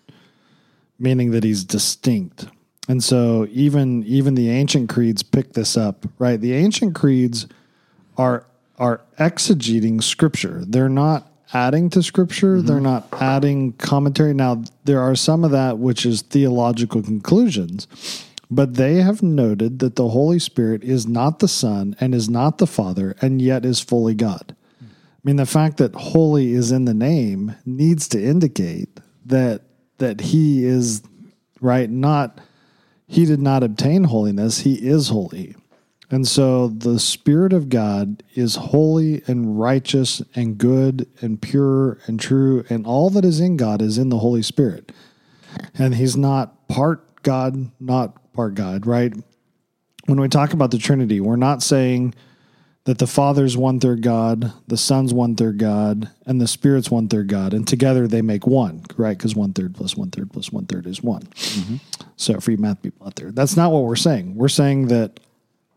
[0.99, 2.47] meaning that he's distinct.
[2.87, 6.39] And so even even the ancient creeds pick this up, right?
[6.39, 7.47] The ancient creeds
[8.17, 8.45] are
[8.77, 10.63] are exegeting scripture.
[10.65, 12.85] They're not adding to scripture, they're mm-hmm.
[12.85, 14.33] not adding commentary.
[14.33, 17.87] Now there are some of that which is theological conclusions,
[18.49, 22.57] but they have noted that the Holy Spirit is not the Son and is not
[22.57, 24.55] the Father and yet is fully God.
[24.81, 24.85] I
[25.23, 29.61] mean, the fact that holy is in the name needs to indicate that
[29.99, 31.03] that he is
[31.59, 31.89] right.
[31.89, 32.39] Not
[33.05, 35.55] he did not obtain holiness; he is holy,
[36.11, 42.19] and so the Spirit of God is holy and righteous and good and pure and
[42.19, 44.91] true, and all that is in God is in the Holy Spirit,
[45.73, 48.85] and he's not part God, not part God.
[48.85, 49.13] Right?
[50.05, 52.13] When we talk about the Trinity, we're not saying
[52.85, 57.07] that the Father's one third God, the Son's one third God, and the Spirit's one
[57.07, 59.17] third God, and together they make one, right?
[59.17, 61.21] Because one third plus one third plus one third is one.
[61.21, 61.75] Mm-hmm.
[62.15, 64.35] So for you math people out there, that's not what we're saying.
[64.35, 65.19] We're saying that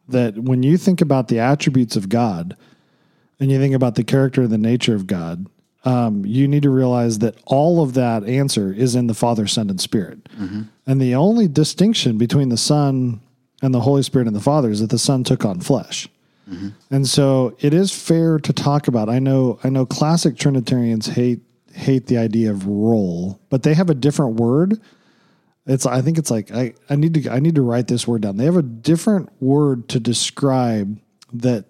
[0.08, 2.56] that when you think about the attributes of God,
[3.40, 5.46] and you think about the character and the nature of God,
[5.84, 9.68] um, you need to realize that all of that answer is in the Father, Son,
[9.68, 10.28] and Spirit.
[10.86, 13.20] And the only distinction between the Son
[13.60, 16.08] and the Holy Spirit and the Father is that the Son took on flesh.
[16.90, 19.08] And so it is fair to talk about.
[19.08, 21.40] I know I know classic Trinitarians hate
[21.72, 24.80] hate the idea of role, but they have a different word.
[25.66, 28.22] It's I think it's like I, I need to I need to write this word
[28.22, 28.36] down.
[28.36, 31.00] They have a different word to describe
[31.32, 31.64] that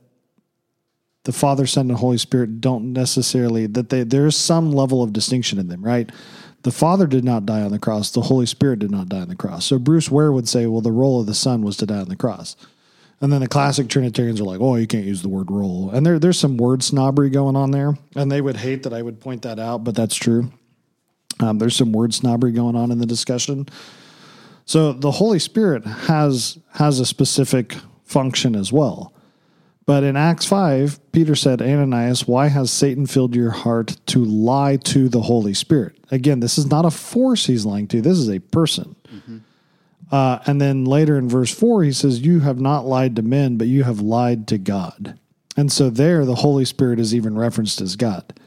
[1.25, 5.59] the Father, Son, and Holy Spirit don't necessarily that they there's some level of distinction
[5.59, 6.11] in them, right?
[6.63, 8.11] The Father did not die on the cross.
[8.11, 9.67] The Holy Spirit did not die on the cross.
[9.67, 12.09] So Bruce Ware would say, well, the role of the Son was to die on
[12.09, 12.57] the cross.
[13.21, 15.91] And then the classic Trinitarians are like, oh, you can't use the word role.
[15.91, 17.97] And there, there's some word snobbery going on there.
[18.17, 20.53] And they would hate that I would point that out, but that's true.
[21.41, 23.67] Um, there's some word snobbery going on in the discussion.
[24.67, 29.13] So the Holy Spirit has has a specific function as well.
[29.87, 34.77] But in Acts 5, Peter said, Ananias, why has Satan filled your heart to lie
[34.79, 35.99] to the Holy Spirit?
[36.11, 38.97] Again, this is not a force he's lying to, this is a person.
[40.11, 43.59] Uh, and then later in verse 4, he says, You have not lied to men,
[43.59, 45.19] but you have lied to God.
[45.57, 48.39] And so there, the Holy Spirit is even referenced as God.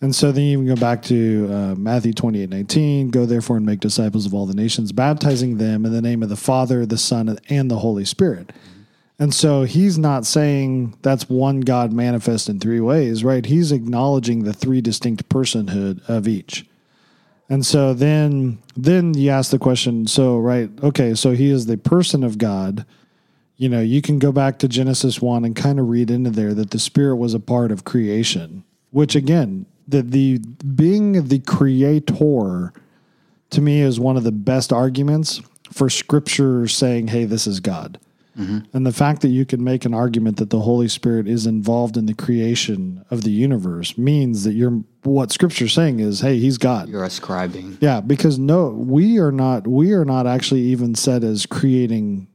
[0.00, 3.10] And so then you can go back to uh, Matthew 28 19.
[3.10, 6.28] Go therefore and make disciples of all the nations, baptizing them in the name of
[6.28, 8.52] the Father, the Son, and the Holy Spirit.
[9.18, 13.44] And so he's not saying that's one God manifest in three ways, right?
[13.44, 16.64] He's acknowledging the three distinct personhood of each.
[17.48, 21.76] And so then then you ask the question, so right, okay, so he is the
[21.76, 22.86] person of God.
[23.56, 26.54] You know, you can go back to Genesis 1 and kind of read into there
[26.54, 32.72] that the spirit was a part of creation, which again, the the being the creator
[33.50, 35.40] to me is one of the best arguments
[35.72, 37.98] for scripture saying, "Hey, this is God."
[38.38, 38.58] Mm-hmm.
[38.72, 41.96] And the fact that you can make an argument that the Holy Spirit is involved
[41.96, 46.58] in the creation of the universe means that you're what Scripture's saying is, hey, he's
[46.58, 46.88] God.
[46.88, 47.78] You're ascribing.
[47.80, 49.66] Yeah, because no, we are not.
[49.66, 52.28] We are not actually even said as creating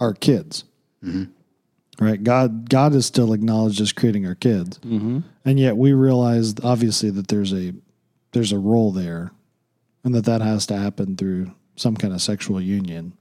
[0.00, 0.64] our kids.
[1.04, 1.24] Mm-hmm.
[2.00, 2.22] Right?
[2.22, 4.78] God, God is still acknowledged as creating our kids,
[5.44, 7.72] and yet we realize obviously that there's a
[8.32, 9.30] there's a role there,
[10.02, 13.12] and that that has to happen through some kind of sexual union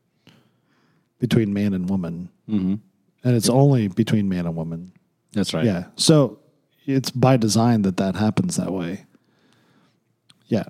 [1.19, 2.75] between man and woman, mm-hmm.
[3.23, 4.91] and it's only between man and woman.
[5.33, 5.65] That's right.
[5.65, 5.85] Yeah.
[5.95, 6.39] So
[6.85, 9.05] it's by design that that happens that way.
[10.47, 10.65] Yeah.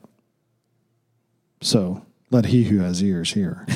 [1.61, 3.65] So let he who has ears hear.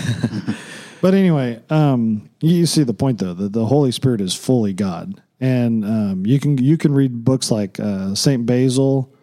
[1.02, 5.22] but anyway, um, you see the point though that the Holy Spirit is fully God,
[5.40, 9.14] and um, you can you can read books like uh, Saint Basil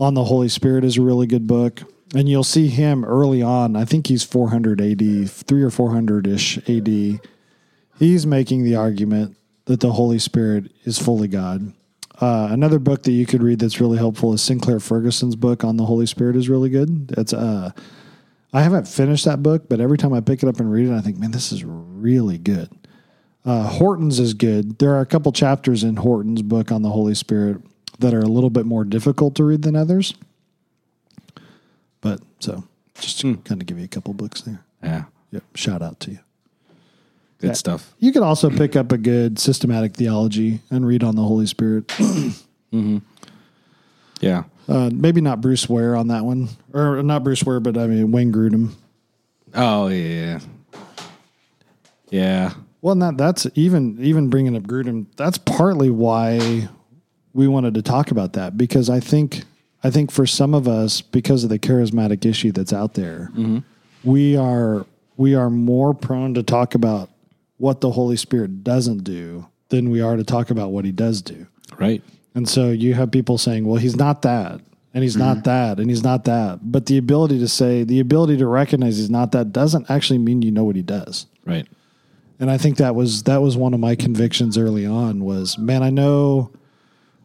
[0.00, 1.82] on the Holy Spirit is a really good book.
[2.14, 3.76] And you'll see him early on.
[3.76, 7.20] I think he's 400 AD, three or 400 ish AD.
[7.98, 11.74] He's making the argument that the Holy Spirit is fully God.
[12.20, 15.76] Uh, another book that you could read that's really helpful is Sinclair Ferguson's book on
[15.76, 17.14] the Holy Spirit is really good.
[17.16, 17.70] It's uh,
[18.52, 20.94] I haven't finished that book, but every time I pick it up and read it,
[20.94, 22.70] I think, man, this is really good.
[23.44, 24.78] Uh, Horton's is good.
[24.78, 27.62] There are a couple chapters in Horton's book on the Holy Spirit
[27.98, 30.14] that are a little bit more difficult to read than others.
[32.00, 32.64] But so,
[33.00, 34.64] just to kind of give you a couple books there.
[34.82, 35.04] Yeah.
[35.32, 35.44] Yep.
[35.54, 36.18] Shout out to you.
[37.38, 37.94] Good stuff.
[37.98, 41.92] You could also pick up a good systematic theology and read on the Holy Spirit.
[44.20, 44.44] Yeah.
[44.68, 48.12] Uh, maybe not Bruce Ware on that one, or not Bruce Ware, but I mean
[48.12, 48.72] Wayne Grudem.
[49.54, 50.40] Oh yeah.
[52.10, 52.52] Yeah.
[52.80, 55.06] Well, not that's even even bringing up Grudem.
[55.16, 56.68] That's partly why
[57.32, 59.44] we wanted to talk about that because I think
[59.82, 63.30] I think for some of us, because of the charismatic issue that's out there,
[64.04, 67.10] we are we are more prone to talk about
[67.56, 71.22] what the Holy Spirit doesn't do than we are to talk about what He does
[71.22, 71.46] do.
[71.78, 72.02] Right.
[72.34, 74.60] And so you have people saying, well, he's not that,
[74.94, 76.60] and he's not that, and he's not that.
[76.62, 80.42] But the ability to say, the ability to recognize he's not that doesn't actually mean
[80.42, 81.26] you know what he does.
[81.44, 81.66] Right.
[82.40, 85.82] And I think that was that was one of my convictions early on was, man,
[85.82, 86.52] I know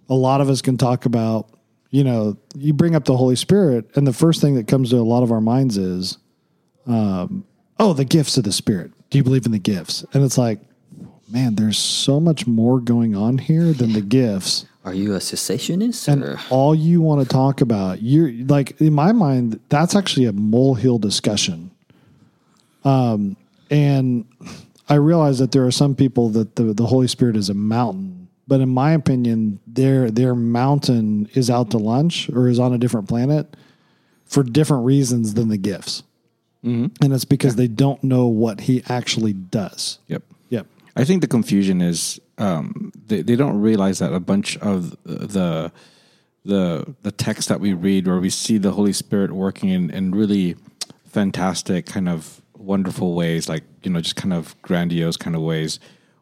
[0.10, 1.50] a lot of us can talk about,
[1.92, 4.98] you know, you bring up the Holy Spirit, and the first thing that comes to
[4.98, 6.18] a lot of our minds is,
[6.88, 7.46] um,
[7.80, 8.92] oh, the gifts of the Spirit.
[9.10, 10.04] Do you believe in the gifts?
[10.14, 10.60] And it's like,
[11.30, 16.08] man, there's so much more going on here than the gifts Are you a cessationist?
[16.08, 16.40] and or?
[16.50, 21.00] all you want to talk about you're like in my mind that's actually a molehill
[21.00, 21.72] discussion
[22.84, 23.38] um
[23.70, 24.26] and
[24.90, 28.28] i realize that there are some people that the, the holy spirit is a mountain
[28.48, 32.78] but in my opinion their their mountain is out to lunch or is on a
[32.78, 33.56] different planet
[34.26, 36.04] for different reasons than the gifts
[36.66, 40.24] and it's because they don't know what he actually does Yep.
[40.96, 45.72] I think the confusion is um, they they don't realize that a bunch of the
[46.46, 50.12] the the text that we read where we see the Holy Spirit working in, in
[50.12, 50.56] really
[51.06, 55.80] fantastic kind of wonderful ways, like you know, just kind of grandiose kind of ways.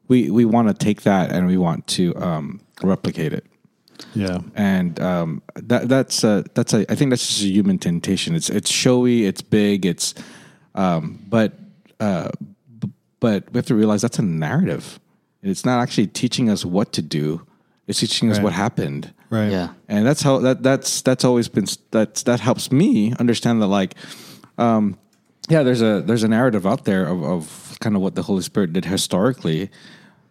[0.08, 3.46] We we want to take that and we want to um, replicate it.
[4.16, 8.36] yeah and um, that that's a, that's a I think that's just a human temptation.
[8.36, 10.14] It's it's showy, it's big, it's
[10.76, 11.54] um, but
[12.00, 12.30] uh,
[13.22, 15.00] but we have to realize that's a narrative.
[15.42, 17.48] It's not actually teaching us what to do.
[17.88, 19.14] It's teaching us what happened.
[19.30, 19.70] right yeah.
[19.88, 23.96] And that's how that that's that's always been that's that helps me understand that like
[24.58, 24.98] um
[25.50, 28.44] yeah there's a there's a narrative out there of, of kind of what the Holy
[28.44, 29.70] Spirit did historically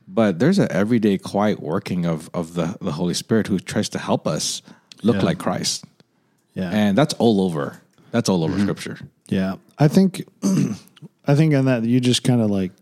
[0.08, 3.98] but there's an everyday quiet working of of the the Holy Spirit who tries to
[3.98, 4.62] help us
[5.02, 5.22] look Yeah.
[5.30, 5.84] like Christ
[6.54, 7.80] yeah and that's all over
[8.12, 8.62] that's all over Mm-hmm.
[8.62, 8.98] scripture
[9.28, 10.74] Yeah, I think I
[11.26, 12.72] I think in that you just kind of like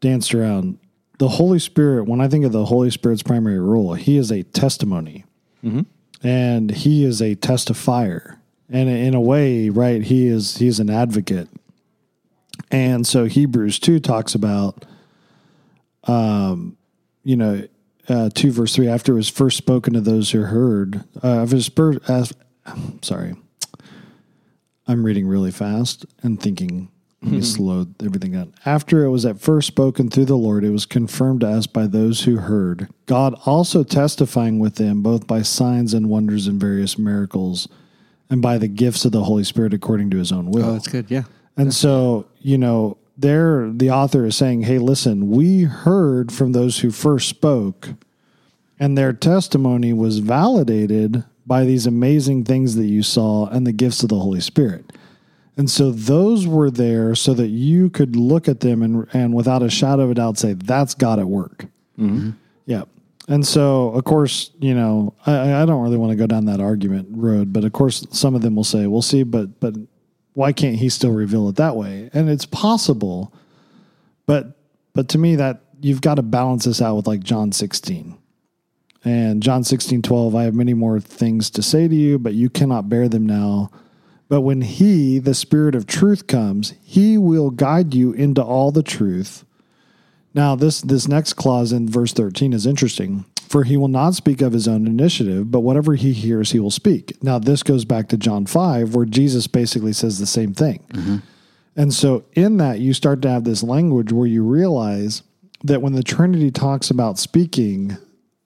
[0.00, 0.78] danced around.
[1.18, 4.42] The Holy Spirit, when I think of the Holy Spirit's primary role, he is a
[4.42, 5.24] testimony
[6.22, 8.38] and he is a testifier.
[8.70, 11.48] And in a way, right, he is he's an advocate.
[12.70, 14.84] And so Hebrews 2 talks about
[16.04, 16.76] um,
[17.22, 17.66] you know,
[18.08, 21.50] uh, 2 verse 3 after it was first spoken to those who heard uh, of
[21.50, 22.32] his spur, as,
[23.02, 23.34] sorry
[24.86, 26.88] i'm reading really fast and thinking
[27.22, 27.44] let me mm-hmm.
[27.44, 31.40] slow everything down after it was at first spoken through the lord it was confirmed
[31.40, 36.08] to us by those who heard god also testifying with them both by signs and
[36.08, 37.68] wonders and various miracles
[38.30, 40.88] and by the gifts of the holy spirit according to his own will Oh, that's
[40.88, 41.10] good.
[41.10, 41.24] Yeah.
[41.56, 46.78] and so, you know, there the author is saying, "Hey, listen, we heard from those
[46.78, 47.90] who first spoke,
[48.78, 54.02] and their testimony was validated by these amazing things that you saw and the gifts
[54.02, 54.89] of the Holy Spirit."
[55.60, 59.62] And so those were there so that you could look at them and and without
[59.62, 61.66] a shadow of a doubt say, "That's God at work."
[61.98, 62.30] Mm-hmm.
[62.64, 62.84] Yeah.
[63.28, 66.60] And so, of course, you know, I, I don't really want to go down that
[66.60, 69.74] argument road, but of course, some of them will say, "We'll see," but but
[70.32, 72.08] why can't he still reveal it that way?
[72.14, 73.30] And it's possible,
[74.24, 74.56] but
[74.94, 78.16] but to me, that you've got to balance this out with like John sixteen,
[79.04, 80.34] and John sixteen twelve.
[80.34, 83.70] I have many more things to say to you, but you cannot bear them now.
[84.30, 88.82] But when He, the Spirit of Truth, comes, He will guide you into all the
[88.82, 89.44] truth.
[90.32, 93.26] Now, this this next clause in verse 13 is interesting.
[93.48, 96.70] For he will not speak of his own initiative, but whatever he hears, he will
[96.70, 97.20] speak.
[97.20, 100.84] Now, this goes back to John 5, where Jesus basically says the same thing.
[100.92, 101.16] Mm-hmm.
[101.74, 105.24] And so, in that, you start to have this language where you realize
[105.64, 107.96] that when the Trinity talks about speaking,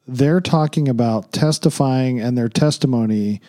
[0.06, 3.42] they're talking about testifying and their testimony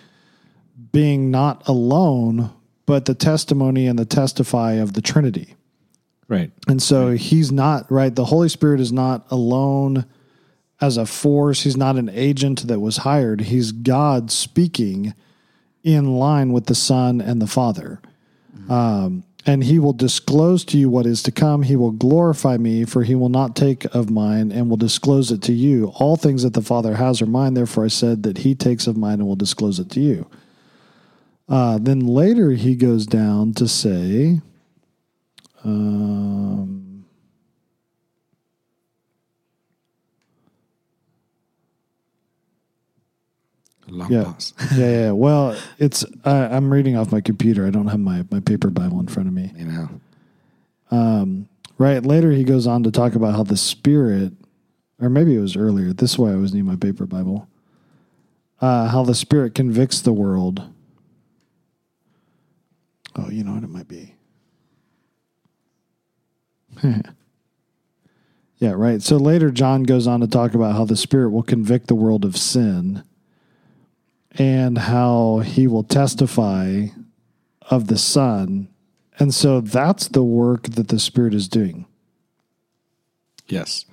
[0.91, 2.51] being not alone,
[2.85, 5.55] but the testimony and the testify of the Trinity.
[6.27, 6.51] Right.
[6.67, 8.13] And so he's not, right?
[8.13, 10.05] The Holy Spirit is not alone
[10.81, 11.61] as a force.
[11.61, 13.41] He's not an agent that was hired.
[13.41, 15.13] He's God speaking
[15.83, 18.01] in line with the Son and the Father.
[18.69, 21.61] Um, and he will disclose to you what is to come.
[21.61, 25.43] He will glorify me, for he will not take of mine and will disclose it
[25.43, 25.93] to you.
[25.95, 27.53] All things that the Father has are mine.
[27.53, 30.25] Therefore, I said that he takes of mine and will disclose it to you.
[31.47, 34.41] Uh, then later he goes down to say,
[35.63, 37.05] um,
[43.87, 44.23] Long yeah.
[44.25, 44.53] pause.
[44.75, 45.11] yeah, yeah.
[45.11, 47.67] Well, it's I, I'm reading off my computer.
[47.67, 49.51] I don't have my my paper Bible in front of me.
[49.55, 49.89] You know.
[51.77, 52.05] Right.
[52.05, 54.33] Later, he goes on to talk about how the Spirit,
[55.01, 55.93] or maybe it was earlier.
[55.93, 57.47] This is why I always need my paper Bible.
[58.61, 60.63] Uh, how the Spirit convicts the world.
[63.15, 64.15] Oh, you know what it might be.
[68.57, 69.01] yeah, right.
[69.01, 72.25] So later, John goes on to talk about how the Spirit will convict the world
[72.25, 73.03] of sin
[74.31, 76.87] and how he will testify
[77.69, 78.67] of the Son.
[79.17, 81.85] And so that's the work that the Spirit is doing.
[83.47, 83.85] Yes.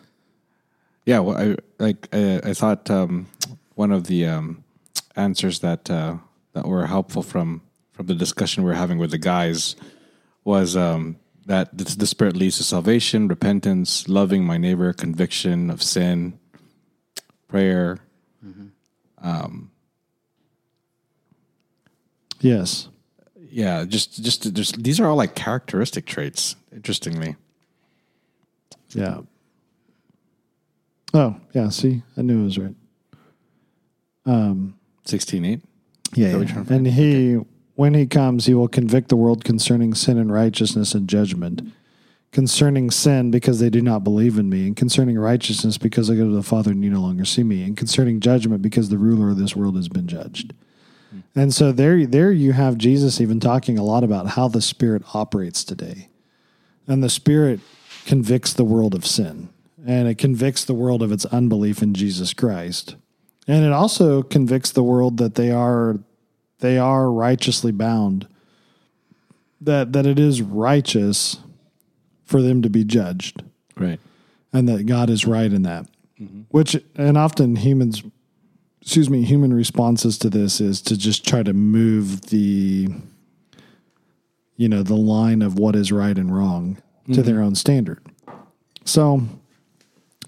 [1.07, 1.21] Yeah.
[1.21, 2.09] Well, I like.
[2.13, 3.29] I, I thought um,
[3.75, 4.65] one of the um,
[5.15, 6.17] answers that uh,
[6.55, 7.63] that were helpful from
[8.03, 9.77] from the discussion we were having with the guys
[10.43, 15.81] was um, that the, the Spirit leads to salvation, repentance, loving my neighbor, conviction of
[15.81, 16.39] sin,
[17.47, 17.99] prayer.
[22.41, 22.89] Yes.
[23.51, 26.57] Yeah, just just just these are all like characteristic traits.
[26.73, 27.37] Interestingly,
[28.95, 29.21] Yeah.
[31.15, 31.69] Oh, yeah.
[31.69, 32.75] See, I knew it was right.
[35.05, 35.61] sixteen eight.
[36.15, 36.39] Yeah.
[36.39, 36.65] yeah.
[36.69, 37.39] And he,
[37.83, 41.73] when he comes, he will convict the world concerning sin and righteousness and judgment.
[42.31, 46.29] Concerning sin, because they do not believe in me, and concerning righteousness, because I go
[46.29, 49.31] to the Father and you no longer see me, and concerning judgment, because the ruler
[49.31, 50.55] of this world has been judged.
[51.11, 51.19] Hmm.
[51.35, 55.03] And so there, there you have Jesus even talking a lot about how the Spirit
[55.13, 56.09] operates today,
[56.87, 57.59] and the Spirit
[58.07, 59.49] convicts the world of sin,
[59.85, 62.95] and it convicts the world of its unbelief in Jesus Christ,
[63.49, 65.99] and it also convicts the world that they are,
[66.63, 68.27] they are righteously bound,
[69.61, 71.39] that that it is righteous
[72.25, 73.43] for them to be judged
[73.77, 74.01] Right.
[74.53, 75.87] and that God is right in that.
[76.19, 76.43] Mm-hmm.
[76.49, 78.03] Which and often humans
[78.81, 82.89] excuse me, human responses to this is to just try to move the
[84.57, 87.23] you know, the line of what is right and wrong to mm-hmm.
[87.23, 88.01] their own standard.
[88.85, 89.23] So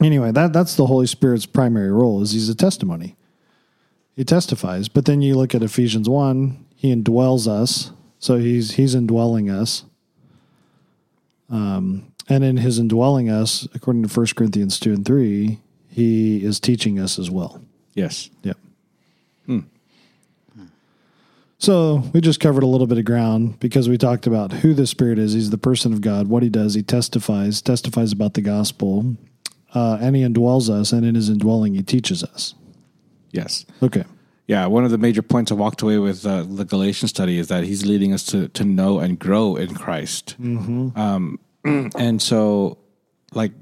[0.02, 3.16] anyway, that that's the Holy Spirit's primary role is he's a testimony.
[4.16, 4.88] He testifies.
[4.88, 7.90] But then you look at Ephesians 1, he indwells us.
[8.18, 9.84] So he's he's indwelling us.
[11.50, 16.58] Um, and in his indwelling us, according to 1 Corinthians 2 and 3, he is
[16.58, 17.62] teaching us as well.
[17.92, 18.30] Yes.
[18.42, 18.56] Yep.
[19.46, 19.58] Hmm.
[21.58, 24.86] So we just covered a little bit of ground because we talked about who the
[24.86, 25.32] Spirit is.
[25.34, 26.28] He's the person of God.
[26.28, 29.16] What he does, he testifies, testifies about the gospel,
[29.74, 30.92] uh, and he indwells us.
[30.92, 32.54] And in his indwelling, he teaches us.
[33.34, 33.66] Yes.
[33.82, 34.04] Okay.
[34.46, 37.48] Yeah, one of the major points I walked away with uh, the Galatian study is
[37.48, 40.36] that he's leading us to to know and grow in Christ.
[40.96, 42.78] Um, and so,
[43.32, 43.52] like,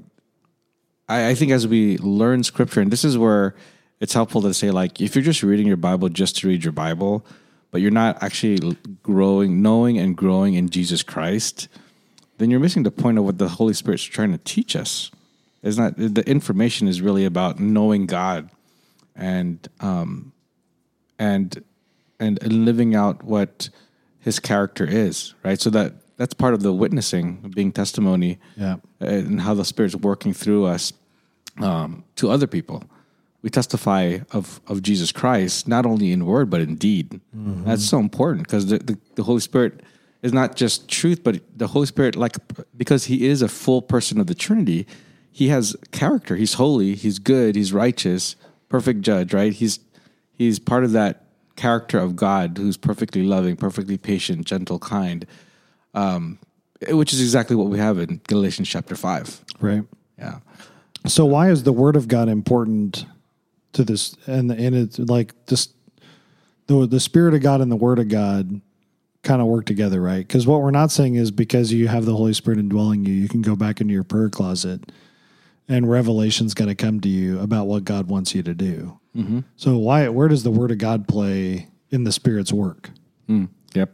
[1.09, 3.55] I, I think as we learn Scripture, and this is where
[3.99, 6.73] it's helpful to say, like, if you're just reading your Bible just to read your
[6.73, 7.25] Bible,
[7.71, 11.69] but you're not actually growing, knowing, and growing in Jesus Christ,
[12.37, 15.09] then you're missing the point of what the Holy Spirit's trying to teach us.
[15.63, 18.49] It's not the information is really about knowing God
[19.15, 20.33] and um,
[21.19, 21.63] and
[22.19, 23.69] and living out what
[24.19, 25.59] his character is, right?
[25.59, 28.77] So that that's part of the witnessing, being testimony, Yeah.
[28.99, 30.93] and how the Spirit's working through us
[31.57, 32.83] um, to other people.
[33.41, 37.19] We testify of of Jesus Christ not only in word but in deed.
[37.33, 39.81] That's so important because the, the the Holy Spirit
[40.21, 42.37] is not just truth, but the Holy Spirit, like
[42.77, 44.87] because He is a full person of the Trinity,
[45.31, 46.37] He has character.
[46.37, 46.95] He's holy.
[46.95, 47.55] He's good.
[47.57, 48.37] He's righteous.
[48.73, 49.35] Perfect judge.
[49.35, 49.53] Right.
[49.53, 49.79] He's
[50.33, 55.27] he's part of that character of God who's perfectly loving, perfectly patient, gentle, kind,
[55.93, 56.39] um,
[56.89, 59.45] which is exactly what we have in Galatians chapter 5.
[59.59, 59.83] Right.
[60.17, 60.39] Yeah.
[61.05, 63.05] So why is the word of God important
[63.73, 64.15] to this?
[64.25, 65.75] And and it's like just
[66.65, 68.59] the the spirit of God and the word of God
[69.21, 70.27] kind of work together, right?
[70.27, 73.29] Because what we're not saying is because you have the Holy Spirit indwelling you, you
[73.29, 74.91] can go back into your prayer closet,
[75.67, 78.99] and revelation's going to come to you about what God wants you to do.
[79.57, 80.07] So why?
[80.09, 82.89] Where does the word of God play in the Spirit's work?
[83.29, 83.91] Mm, yep.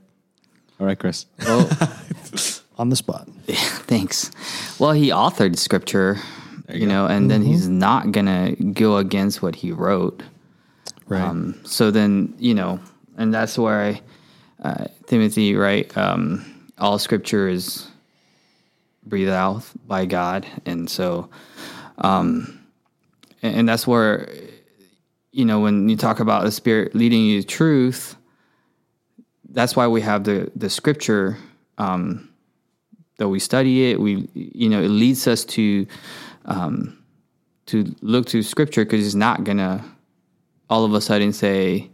[0.80, 1.26] All right, Chris.
[1.46, 1.70] Well,
[2.78, 3.28] On the spot.
[3.46, 4.32] Yeah, thanks.
[4.80, 6.18] Well, he authored scripture,
[6.72, 10.24] you, know, and then he's not gonna go against what he wrote.
[11.10, 11.22] Right.
[11.22, 12.80] Um, so then, you know,
[13.18, 14.02] and that's where I,
[14.64, 15.96] uh, Timothy, right?
[15.98, 17.90] Um, all scripture is
[19.10, 20.46] breathed out by God.
[20.66, 21.30] And so,
[21.98, 22.60] um,
[23.42, 24.30] and, and that's where,
[25.32, 28.16] you know, when you talk about the Spirit leading you to truth,
[29.50, 31.38] that's why we have the, the scripture,
[31.78, 32.30] um,
[33.18, 34.00] that we study it.
[34.00, 35.86] We, you know, it leads us to,
[36.46, 37.00] um,
[37.70, 39.86] to look to scripture because it's not gonna
[40.70, 41.90] all of a sudden say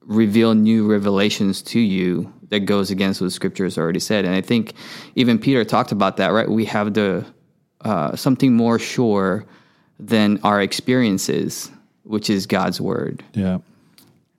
[0.00, 4.40] reveal new revelations to you that goes against what scripture has already said and i
[4.40, 4.72] think
[5.14, 7.24] even peter talked about that right we have the
[7.82, 9.44] uh, something more sure
[10.00, 11.70] than our experiences
[12.04, 13.58] which is god's word yeah.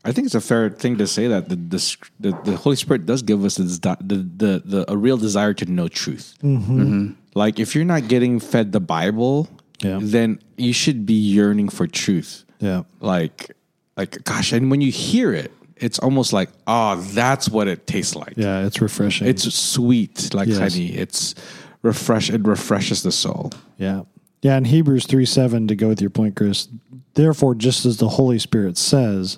[0.06, 3.06] I think it's a fair thing to say that the the, the, the Holy Spirit
[3.06, 6.34] does give us this, the, the the a real desire to know truth.
[7.36, 9.50] Like if you're not getting fed the Bible,
[9.84, 10.00] Yeah.
[10.02, 12.46] then you should be yearning for truth.
[12.60, 12.84] Yeah.
[13.02, 13.52] Like
[13.98, 18.16] like gosh, and when you hear it, it's almost like oh, that's what it tastes
[18.16, 18.34] like.
[18.38, 18.66] Yeah.
[18.66, 19.28] It's refreshing.
[19.28, 20.58] It's sweet like Yes.
[20.58, 20.90] honey.
[20.96, 21.36] It's
[21.82, 22.30] refresh.
[22.30, 23.52] It refreshes the soul.
[23.78, 24.04] Yeah.
[24.42, 24.58] Yeah.
[24.58, 26.68] In Hebrews 3 7, to go with your point, Chris,
[27.16, 29.38] therefore, just as the Holy Spirit says,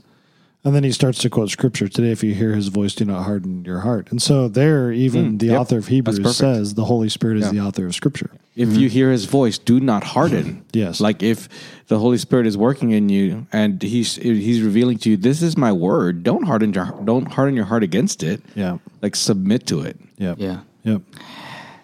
[0.65, 3.23] and then he starts to quote scripture today, if you hear his voice, do not
[3.23, 4.11] harden your heart.
[4.11, 5.59] And so, there, even the Mm, yep.
[5.61, 7.51] author of Hebrews says the Holy Spirit is Yeah.
[7.51, 8.29] the author of scripture.
[8.55, 10.63] If you hear his voice, do not harden.
[10.73, 10.99] Yes.
[10.99, 11.47] Like if
[11.87, 15.55] the Holy Spirit is working in you and he's he's revealing to you, this is
[15.57, 16.23] my word.
[16.23, 18.41] Don't harden your don't harden your heart against it.
[18.55, 18.77] Yeah.
[19.01, 19.97] Like submit to it.
[20.17, 20.35] Yeah.
[20.37, 21.01] yeah Yep.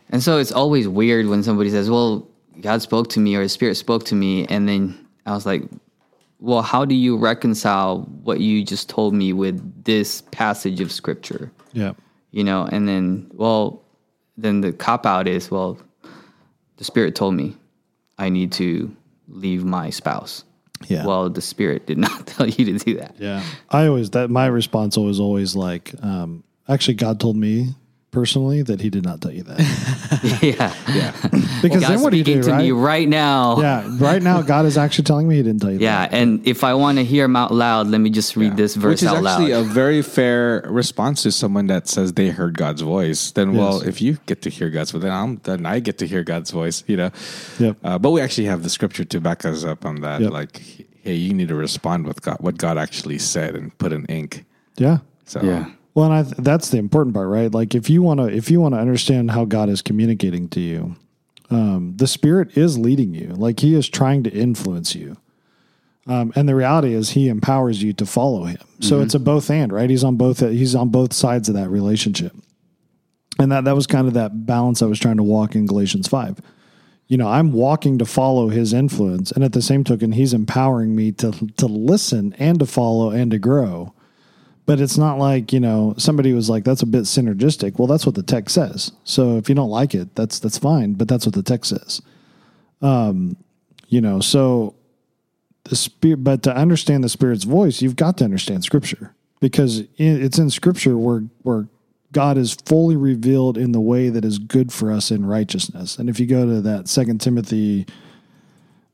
[0.09, 2.27] and so it's always weird when somebody says well
[2.61, 4.95] god spoke to me or the spirit spoke to me and then
[5.25, 5.63] i was like
[6.39, 11.51] well how do you reconcile what you just told me with this passage of scripture
[11.73, 11.93] Yeah.
[12.31, 13.81] you know and then well
[14.37, 15.77] then the cop out is well
[16.77, 17.55] the spirit told me
[18.17, 18.93] i need to
[19.27, 20.43] leave my spouse
[20.87, 21.05] Yeah.
[21.05, 23.41] well the spirit did not tell you to do that Yeah.
[23.69, 27.73] I always, that my response was always like, um, actually, God told me
[28.15, 29.59] personally that he did not tell you that.
[30.41, 31.11] yeah Yeah.
[31.61, 32.63] Because God's then what do you speaking do, to right?
[32.63, 33.83] me right now Yeah.
[33.99, 36.11] Right now, God is actually telling me he didn't tell you that.
[36.11, 38.75] Yeah, and if I want to hear him out loud, let me just read this
[38.75, 39.65] verse Which is out actually loud.
[39.65, 43.31] a very fair response to someone that says they heard God's voice.
[43.31, 46.07] Then, well, if you get to hear God's voice, then I'm then I get to
[46.07, 46.83] hear God's voice.
[46.87, 47.11] You know.
[47.59, 47.77] Yep.
[47.83, 50.21] Uh, but we actually have the scripture to back us up on that.
[50.21, 50.31] Yep.
[50.31, 50.61] Like,
[51.03, 54.45] hey, you need to respond with God, what God actually said, and put in ink.
[54.77, 54.99] Yeah.
[55.25, 57.51] So yeah, Well, and I th- that's the important part, right?
[57.51, 60.59] Like if you want to if you want to understand how God is communicating to
[60.59, 60.97] you,
[61.49, 63.29] um, the Spirit is leading you.
[63.29, 65.17] Like He is trying to influence you.
[66.07, 68.61] Um, and the reality is, He empowers you to follow Him.
[68.81, 69.89] So it's a both and, right?
[69.89, 70.41] He's on both.
[70.41, 72.35] He's on both sides of that relationship.
[73.39, 76.07] And that that was kind of that balance I was trying to walk in Galatians
[76.07, 76.39] five.
[77.07, 80.95] You know, I'm walking to follow his influence, and at the same token, he's empowering
[80.95, 83.93] me to to listen and to follow and to grow.
[84.65, 87.77] But it's not like you know somebody was like that's a bit synergistic.
[87.77, 88.91] Well, that's what the text says.
[89.03, 90.93] So if you don't like it, that's that's fine.
[90.93, 92.01] But that's what the text says.
[92.81, 93.37] Um,
[93.87, 94.75] you know, so
[95.65, 96.23] the spirit.
[96.23, 100.97] But to understand the spirit's voice, you've got to understand Scripture because it's in Scripture
[100.97, 101.67] where where
[102.11, 105.97] God is fully revealed in the way that is good for us in righteousness.
[105.97, 107.85] And if you go to that Second Timothy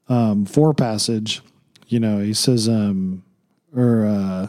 [0.10, 1.42] um, four passage,
[1.88, 3.24] you know he says, um,
[3.76, 4.48] or uh,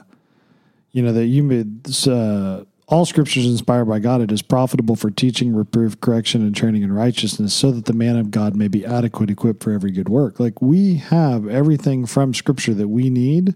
[0.93, 4.21] you know that you made uh, all scriptures inspired by God.
[4.21, 8.17] It is profitable for teaching, reproof, correction, and training in righteousness, so that the man
[8.17, 10.39] of God may be adequate, equipped for every good work.
[10.39, 13.55] Like we have everything from Scripture that we need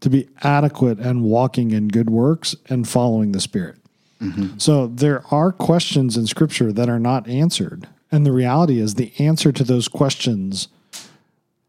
[0.00, 3.76] to be adequate and walking in good works and following the Spirit.
[4.58, 7.88] So there are questions in Scripture that are not answered.
[8.12, 10.68] And the reality is, the answer to those questions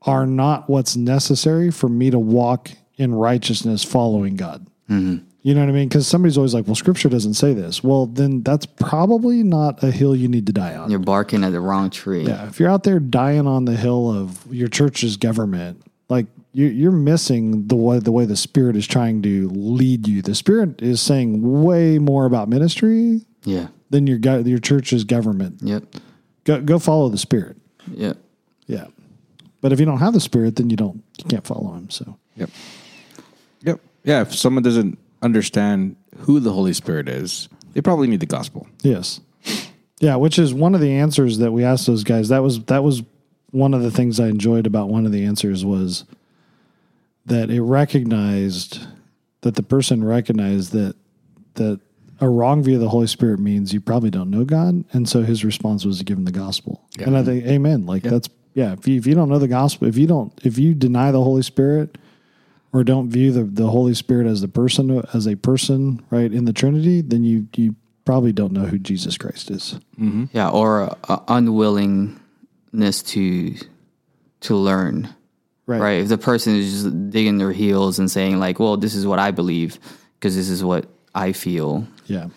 [0.04, 4.68] are not what's necessary for me to walk in righteousness following God.
[4.94, 5.26] Mm-hmm.
[5.46, 5.90] You know what I mean?
[5.90, 7.84] Because somebody's always like, well, Scripture doesn't say this.
[7.84, 10.90] Well, then that's probably not a hill you need to die on.
[10.90, 12.24] You're barking at the wrong tree.
[12.24, 16.68] Yeah, if you're out there dying on the hill of your church's government, like you,
[16.68, 20.22] you're missing the way the way the Spirit is trying to lead you.
[20.22, 23.68] The Spirit is saying way more about ministry Yeah.
[23.90, 25.60] than your your church's government.
[25.62, 25.84] Yep.
[26.46, 27.58] Go go follow the Spirit.
[27.92, 28.18] Yep.
[28.68, 28.86] Yeah,
[29.60, 31.90] but if you don't have the Spirit, then you don't you can't follow Him.
[31.90, 32.50] So Yep.
[34.04, 34.22] Yeah.
[34.22, 38.68] If someone doesn't understand who the Holy Spirit is, they probably need the gospel.
[38.82, 39.20] yes,
[40.00, 42.30] yeah, which is one of the answers that we asked those guys.
[42.30, 43.04] That was that was
[43.52, 46.06] one of the things I enjoyed about one of the answers was
[47.26, 48.86] that it recognized
[49.42, 50.96] that the person recognized that
[51.56, 51.80] that
[52.20, 55.22] a wrong view of the Holy Spirit means you probably don't know God, and so
[55.24, 56.82] his response was to give him the gospel.
[56.98, 57.06] Yeah.
[57.08, 57.86] And I think, Amen.
[57.86, 58.74] Like that's yeah.
[58.74, 61.24] If you, if you don't know the gospel, if you don't, if you deny the
[61.24, 61.98] Holy Spirit,
[62.74, 66.46] or don't view the the Holy Spirit as the person as a person, right in
[66.46, 69.80] the Trinity, then you you probably don't know who Jesus Christ is.
[69.98, 70.26] Mm-hmm.
[70.34, 70.50] Yeah.
[70.50, 73.56] Or a, a unwillingness to
[74.42, 75.14] to learn.
[75.66, 75.80] Right.
[75.80, 76.02] Right.
[76.02, 79.20] If the person is just digging their heels and saying like, "Well, this is what
[79.20, 79.80] I believe
[80.20, 82.28] because this is what I feel," Yeah.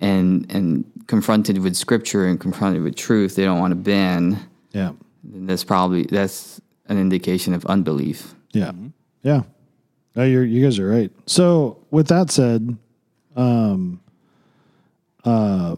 [0.00, 4.38] and and confronted with scripture and confronted with truth, they don't want to bend.
[4.70, 4.92] Yeah.
[5.24, 8.34] Then that's probably that's an indication of unbelief.
[8.52, 8.66] Yeah.
[8.70, 8.88] Mm-hmm.
[9.24, 9.42] Yeah.
[10.14, 11.10] No, you're, you guys are right.
[11.26, 12.76] So with that said,
[13.36, 14.00] um,
[15.24, 15.76] uh,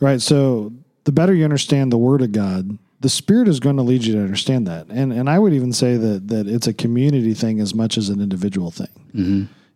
[0.00, 0.20] right.
[0.20, 0.72] So
[1.04, 4.14] the better you understand the word of God, the spirit is going to lead you
[4.14, 4.86] to understand that.
[4.88, 8.08] And, and I would even say that, that it's a community thing as much as
[8.08, 8.88] an individual thing.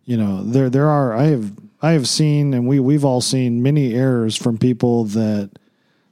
[0.05, 3.61] You know, there, there are, I have, I have seen, and we, we've all seen
[3.61, 5.51] many errors from people that,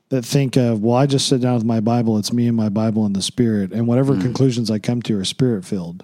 [0.09, 2.17] that think of, well, I just sit down with my Bible.
[2.17, 5.25] It's me and my Bible and the Spirit, and whatever conclusions I come to are
[5.25, 6.03] spirit filled.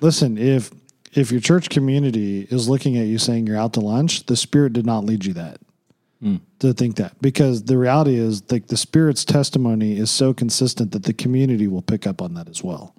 [0.00, 0.70] Listen, if
[1.14, 4.72] if your church community is looking at you saying you're out to lunch, the Spirit
[4.72, 5.58] did not lead you that
[6.20, 6.36] hmm.
[6.58, 11.04] to think that because the reality is like the Spirit's testimony is so consistent that
[11.04, 12.94] the community will pick up on that as well.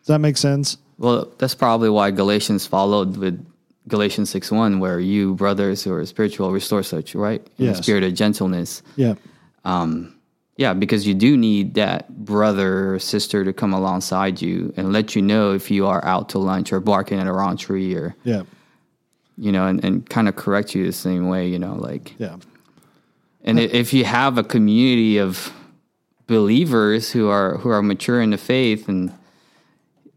[0.00, 0.78] Does that make sense?
[0.98, 3.44] Well, that's probably why Galatians followed with
[3.88, 7.78] Galatians six one, where you brothers who are spiritual restore such right in Yes.
[7.78, 8.82] the spirit of gentleness.
[8.96, 9.14] Yeah.
[9.64, 10.11] Um,
[10.56, 15.16] Yeah, because you do need that brother or sister to come alongside you and let
[15.16, 18.14] you know if you are out to lunch or barking at a wrong tree or
[18.24, 18.42] Yeah.
[19.38, 22.36] you know, and, and kind of correct you the same way, you know, like Yeah.
[23.44, 25.52] and i if you have a community of
[26.26, 29.10] believers who are who are mature in the faith and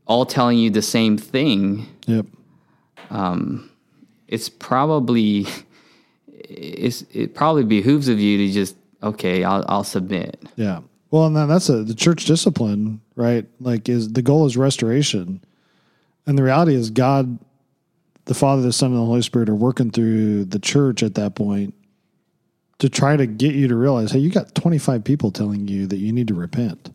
[0.06, 2.26] all telling you the same thing, Yep.
[3.10, 3.70] Um,
[4.28, 5.48] it's probably
[6.28, 10.44] it's it probably behooves of you to just okay, I'll I'll submit.
[10.56, 10.82] Yeah.
[11.12, 13.46] Well, and then that's a the church discipline, right?
[13.60, 15.44] Like is the goal is restoration.
[16.28, 17.40] And the reality is God
[18.26, 21.36] the Father, the Son, and the Holy Spirit are working through the church at that
[21.36, 21.74] point
[22.80, 25.98] to try to get you to realize, hey, you got 25 people telling you that
[25.98, 26.94] you need to repent.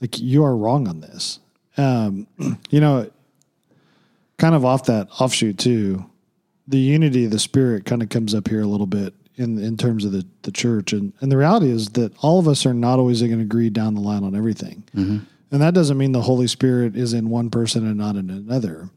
[0.00, 1.40] Like you are wrong on this.
[1.76, 2.26] Um,
[2.70, 3.10] you know,
[4.38, 6.04] kind of off that offshoot too,
[6.68, 9.76] the unity of the spirit kind of comes up here a little bit in in
[9.76, 10.92] terms of the, the church.
[10.92, 13.70] And and the reality is that all of us are not always going to agree
[13.70, 14.84] down the line on everything.
[14.94, 15.18] Mm-hmm.
[15.50, 18.88] And that doesn't mean the Holy Spirit is in one person and not in another.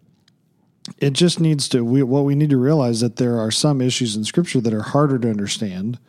[0.99, 4.15] It just needs to we what we need to realize that there are some issues
[4.15, 5.99] in scripture that are harder to understand.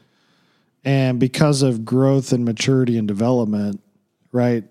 [0.84, 3.80] And because of growth and maturity and development,
[4.30, 4.62] right?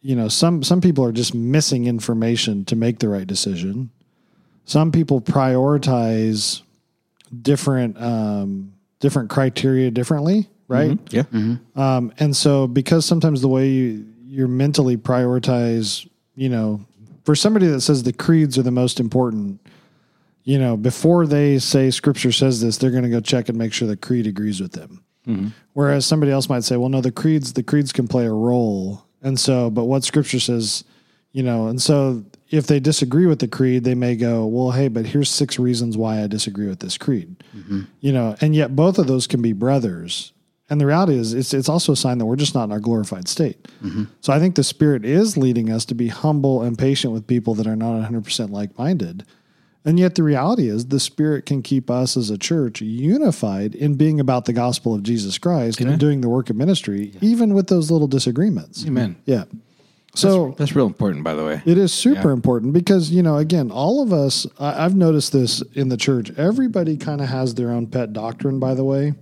[0.00, 3.90] You know, some some people are just missing information to make the right decision.
[4.64, 6.62] Some people prioritize
[7.42, 10.98] different um, different criteria differently, right?
[11.10, 11.22] Yeah.
[11.76, 16.80] Um, and so because sometimes the way you you're mentally prioritize, you know,
[17.24, 19.60] for somebody that says the creeds are the most important,
[20.44, 23.72] you know, before they say scripture says this, they're going to go check and make
[23.72, 25.04] sure the creed agrees with them.
[25.74, 29.04] Whereas somebody else might say, well, no, the creeds, the creeds can play a role.
[29.22, 30.84] And so, but what scripture says,
[31.32, 34.88] you know, and so if they disagree with the creed, they may go, well, hey,
[34.88, 37.82] but here's six reasons why I disagree with this creed, mm-hmm.
[38.00, 40.32] you know, and yet both of those can be brothers.
[40.68, 42.78] And the reality is, it's, it's also a sign that we're just not in our
[42.78, 43.64] glorified state.
[43.82, 44.04] Mm-hmm.
[44.20, 47.54] So I think the Spirit is leading us to be humble and patient with people
[47.54, 49.24] that are not 100% like minded.
[49.84, 53.94] And yet the reality is, the Spirit can keep us as a church unified in
[53.94, 57.68] being about the gospel of Jesus Christ and doing the work of ministry, even with
[57.68, 58.86] those little disagreements.
[58.86, 59.16] Amen.
[59.24, 59.44] Yeah.
[60.14, 61.62] So That's real important, by the way.
[61.64, 62.32] it is super Yeah.
[62.34, 66.32] important because, you know, again, all of us, I, I've noticed this in the church.
[66.36, 69.14] Everybody kind of has their own pet doctrine, by the way.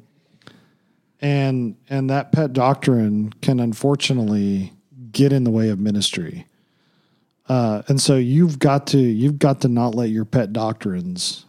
[1.20, 4.72] And and that pet doctrine can unfortunately
[5.12, 6.46] get in the way of ministry.
[7.48, 11.44] Uh, and so you've got to you've got to not let your pet doctrines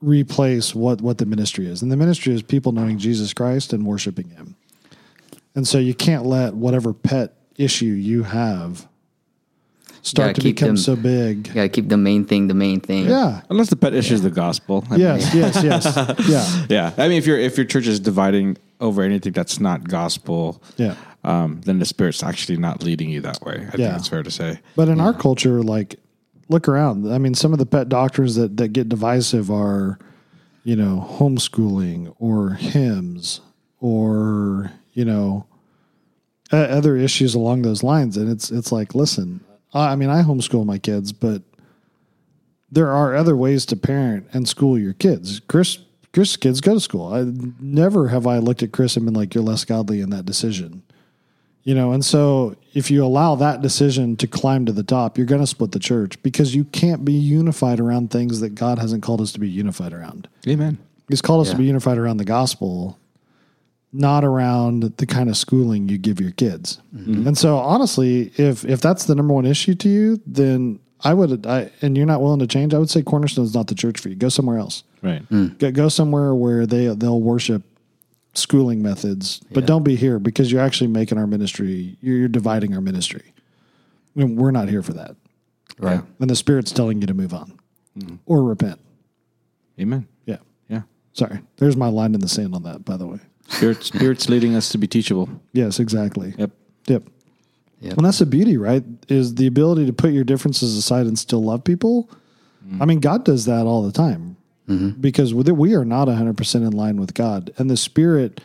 [0.00, 1.82] replace what what the ministry is.
[1.82, 4.54] And the ministry is people knowing Jesus Christ and worshiping him.
[5.54, 8.86] And so you can't let whatever pet issue you have
[10.02, 11.48] start Gotta become them- so big.
[11.48, 13.06] You gotta keep the main thing the main thing.
[13.06, 13.42] Yeah.
[13.50, 14.84] Unless the pet issue is the gospel.
[14.88, 16.28] I mean, Yes, yes, yes.
[16.28, 16.66] Yeah.
[16.70, 16.92] yeah.
[17.04, 20.94] I mean, if your if your church is dividing over anything that's not gospel, Yeah.
[21.24, 23.56] um, then the spirit's actually not leading you that way.
[23.72, 23.88] I Yeah.
[23.88, 24.60] think it's fair to say.
[24.76, 25.96] But in our culture, like,
[26.48, 27.12] look around.
[27.12, 29.98] I mean, some of the pet doctrines that, that get divisive are,
[30.62, 33.40] you know, homeschooling or hymns
[33.80, 35.44] or, you know,
[36.52, 38.16] uh, other issues along those lines.
[38.16, 39.40] And it's, it's like, listen,
[39.72, 41.42] I I mean, I homeschool my kids, but
[42.70, 45.40] there are other ways to parent and school your kids.
[45.40, 45.78] Chris,
[46.12, 47.12] Chris kids go to school.
[47.12, 47.24] I
[47.60, 50.82] never have I looked at Chris and been like, you're less godly in that decision.
[51.64, 55.26] You know, and so if you allow that decision to climb to the top, you're
[55.26, 59.02] going to split the church because you can't be unified around things that God hasn't
[59.02, 60.28] called us to be unified around.
[60.46, 60.78] Amen.
[61.08, 62.98] He's called us to be unified around the gospel,
[63.92, 66.80] not around the kind of schooling you give your kids.
[66.94, 67.26] Mm-hmm.
[67.26, 71.46] And so honestly, if if that's the number one issue to you, then I would
[71.46, 73.98] I and you're not willing to change, I would say Cornerstone is not the church
[73.98, 74.14] for you.
[74.14, 74.84] Go somewhere else.
[75.02, 75.22] Right.
[75.22, 75.48] Hmm.
[75.58, 77.62] Go, go somewhere where they they'll worship
[78.34, 81.96] schooling methods, but don't be here because you're actually making our ministry.
[82.00, 83.32] You're, you're dividing our ministry.
[84.14, 85.16] And we're not here for that.
[85.78, 86.00] Right.
[86.20, 87.58] And the Spirit's telling you to move on
[87.96, 88.16] mm-hmm.
[88.26, 88.80] or repent.
[89.80, 90.08] Amen.
[90.26, 90.38] Yeah.
[90.68, 90.82] Yeah.
[91.12, 91.40] Sorry.
[91.56, 92.84] There's my line in the sand on that.
[92.84, 93.18] By the way.
[93.48, 95.28] Spirit, spirit's leading us to be teachable.
[95.52, 96.34] Yes, exactly.
[96.36, 96.50] Yep.
[96.86, 97.02] Yep.
[97.80, 97.96] Yep.
[97.96, 98.84] And that's the beauty, right?
[99.08, 102.10] Is the ability to put your differences aside and still love people.
[102.66, 102.82] Mm-hmm.
[102.82, 104.36] I mean, God does that all the time
[104.68, 105.00] mm-hmm.
[105.00, 107.52] because with it, we are not 100% in line with God.
[107.56, 108.40] And the Spirit,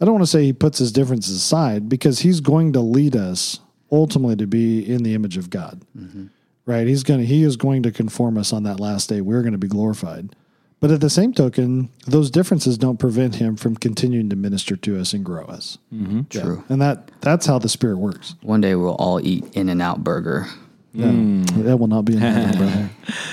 [0.00, 3.16] I don't want to say He puts His differences aside because He's going to lead
[3.16, 6.26] us ultimately to be in the image of God, mm-hmm.
[6.66, 6.86] right?
[6.86, 9.20] He's going to, He is going to conform us on that last day.
[9.20, 10.34] We're going to be glorified.
[10.80, 15.00] But at the same token, those differences don't prevent Him from continuing to minister to
[15.00, 15.78] us and grow us.
[15.92, 16.22] Mm-hmm.
[16.30, 16.62] True.
[16.68, 18.36] And that that's how the Spirit works.
[18.42, 20.46] One day we'll all eat In and Out Burger.
[20.94, 21.64] No, mm.
[21.64, 22.90] that will not be in heaven, brother.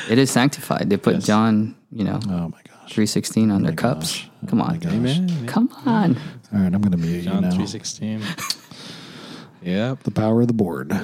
[0.09, 0.89] It is sanctified.
[0.89, 2.91] They put John, you know, Oh my gosh.
[2.93, 4.13] three sixteen on their oh cups.
[4.13, 4.29] gosh.
[4.47, 4.93] Come Oh on, gosh.
[4.93, 5.47] Amen.
[5.47, 6.15] come on.
[6.53, 7.49] All right, I'm going to mute John you now.
[7.49, 8.21] John three sixteen.
[9.61, 10.03] Yep.
[10.03, 10.91] The power of the board.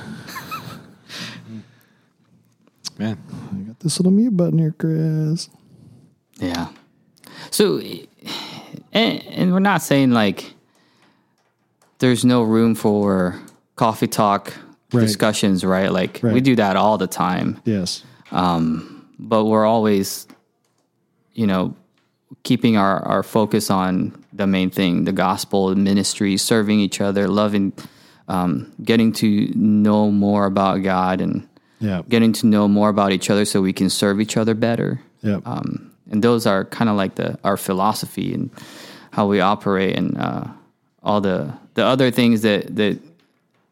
[2.97, 3.17] Man,
[3.51, 5.49] I got this little mute button here, Chris.
[6.41, 6.67] Yeah.
[7.51, 7.79] So,
[8.91, 10.53] and, and we're not saying like
[11.99, 13.39] there's no room for
[13.75, 14.53] coffee talk
[14.93, 14.99] Right.
[14.99, 15.89] discussions, right?
[15.89, 18.03] Like we do that all the time, Yes.
[18.29, 20.27] Um, but we're always,
[21.33, 21.75] you know,
[22.43, 27.71] keeping our, our focus on the main thing the gospel, ministry, serving each other, loving,
[28.27, 31.47] um, getting to know more about God and
[31.79, 32.01] Yeah.
[32.09, 34.99] getting to know more about each other so we can serve each other better.
[35.21, 35.39] Yeah.
[35.45, 38.51] um, and those are kind of like the our philosophy and
[39.11, 40.45] how we operate and uh,
[41.01, 42.99] all the the other things that that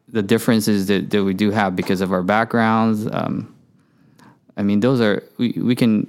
[0.08, 3.54] the differences that, that we do have because of our backgrounds um,
[4.56, 6.06] i mean those are we, we can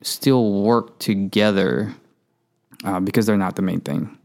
[0.00, 1.94] still work together
[2.84, 4.16] uh, because they're not the main thing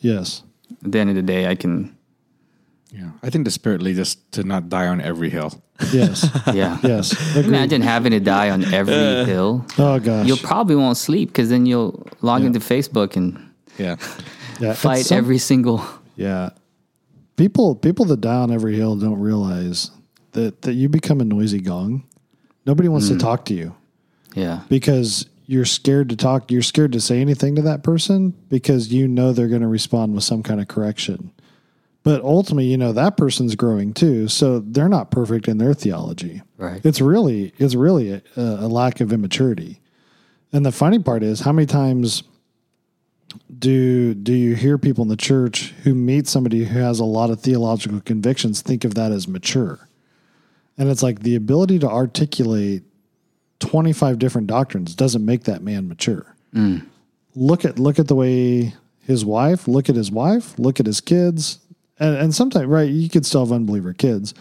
[0.00, 0.42] yes.
[0.84, 1.95] at the end of the day i can
[2.92, 3.10] Yeah.
[3.22, 5.60] I think the spirit leads us to not die on every hill.
[5.92, 6.28] Yes.
[6.54, 7.12] yeah yes.
[7.32, 7.46] Agreed.
[7.46, 8.94] imagine having to die on every
[9.26, 10.26] hill Oh gosh.
[10.26, 13.38] You'll probably won't sleep because then you'll log into facebook and
[13.76, 13.96] Yeah.
[14.60, 14.72] yeah.
[14.74, 15.84] fight some- every single
[16.16, 16.50] Yeah.
[17.36, 19.90] People people that die on every hill don't realize
[20.32, 22.04] that that you become a noisy gong.
[22.64, 23.14] Nobody wants Mm.
[23.14, 23.74] to talk to you
[24.34, 28.92] yeah because you're scared to talk, you're scared to say anything to that person because
[28.92, 31.30] you know they're going to respond with some kind of correction.
[32.06, 36.40] But ultimately, you know that person's growing too, so they're not perfect in their theology.
[36.56, 36.80] Right.
[36.86, 39.80] It's really it's really a, a lack of immaturity.
[40.52, 42.22] And the funny part is, how many times
[43.58, 47.30] do do you hear people in the church who meet somebody who has a lot
[47.30, 49.88] of theological convictions think of that as mature?
[50.78, 52.84] And it's like the ability to articulate
[53.58, 56.36] 25 different doctrines doesn't make that man mature.
[56.54, 56.86] Mm.
[57.34, 61.00] Look at look at the way his wife, look at his wife, look at his
[61.00, 61.58] kids.
[61.98, 64.34] And and sometimes right, you could still have unbeliever kids.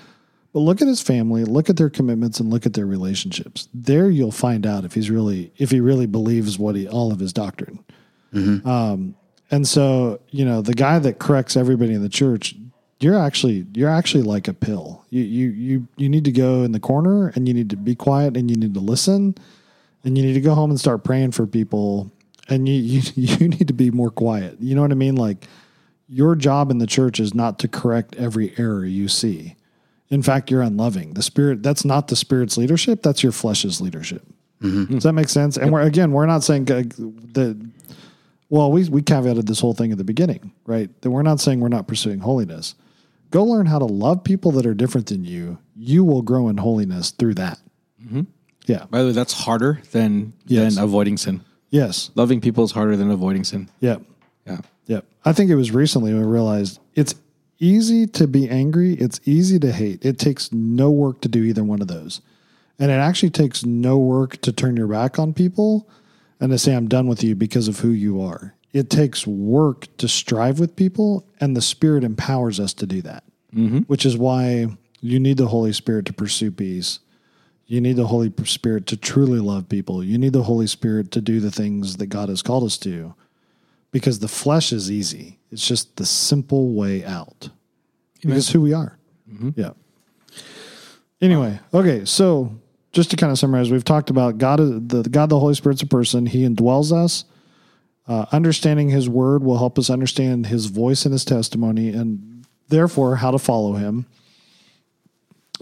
[0.54, 3.68] But look at his family, look at their commitments and look at their relationships.
[3.74, 7.20] There you'll find out if he's really if he really believes what he all of
[7.20, 7.84] his doctrine.
[8.68, 9.16] Um,
[9.52, 12.56] and so, you know, the guy that corrects everybody in the church,
[13.00, 15.06] you're actually you're actually like a pill.
[15.10, 17.96] You you you you need to go in the corner and you need to be
[17.96, 19.36] quiet and you need to listen
[20.04, 22.12] and you need to go home and start praying for people
[22.48, 22.76] and you
[23.16, 24.58] you you need to be more quiet.
[24.60, 25.16] You know what I mean?
[25.16, 25.48] Like
[26.08, 29.56] your job in the church is not to correct every error you see.
[30.10, 31.14] In fact, you're unloving.
[31.16, 34.24] The spirit that's not the spirit's leadership, that's your flesh's leadership.
[34.62, 35.58] Does that make sense?
[35.58, 36.84] And we're again, we're not saying uh,
[37.34, 37.72] that
[38.50, 40.90] well, we we caveated this whole thing at the beginning, right?
[41.02, 42.76] That we're not saying we're not pursuing holiness.
[43.32, 45.58] Go learn how to love people that are different than you.
[45.76, 47.60] You will grow in holiness through that.
[48.66, 48.86] Yeah.
[48.90, 50.76] By the way, that's harder than Yes.
[50.76, 51.42] than avoiding sin.
[51.70, 52.12] Yes.
[52.16, 53.70] Loving people is harder than avoiding sin.
[53.80, 53.98] Yeah.
[54.48, 54.60] Yeah.
[54.88, 55.06] Yep.
[55.24, 57.16] I think it was recently I realized it's
[57.60, 58.94] easy to be angry.
[58.94, 60.06] It's easy to hate.
[60.06, 62.22] It takes no work to do either one of those.
[62.78, 65.90] And it actually takes no work to turn your back on people
[66.40, 68.56] and to say, I'm done with you because of who you are.
[68.74, 73.24] It takes work to strive with people, and the Spirit empowers us to do that,
[73.56, 73.80] mm-hmm.
[73.80, 74.68] which is why
[75.00, 77.00] you need the Holy Spirit to pursue peace.
[77.68, 80.04] You need the Holy Spirit to truly love people.
[80.04, 83.16] You need the Holy Spirit to do the things that God has called us to
[83.96, 85.40] because the flesh is easy.
[85.52, 87.48] It's just the simple way out.
[88.20, 88.98] Because who we are.
[89.56, 89.70] Yeah.
[91.22, 92.60] Anyway, okay, so
[92.92, 95.86] just to kind of summarize, we've talked about God, the God, the Holy Spirit's a
[95.86, 96.26] person.
[96.26, 97.24] He indwells us.
[98.06, 103.16] Uh, understanding His Word will help us understand His voice and His testimony, and therefore
[103.16, 104.08] how to follow Him.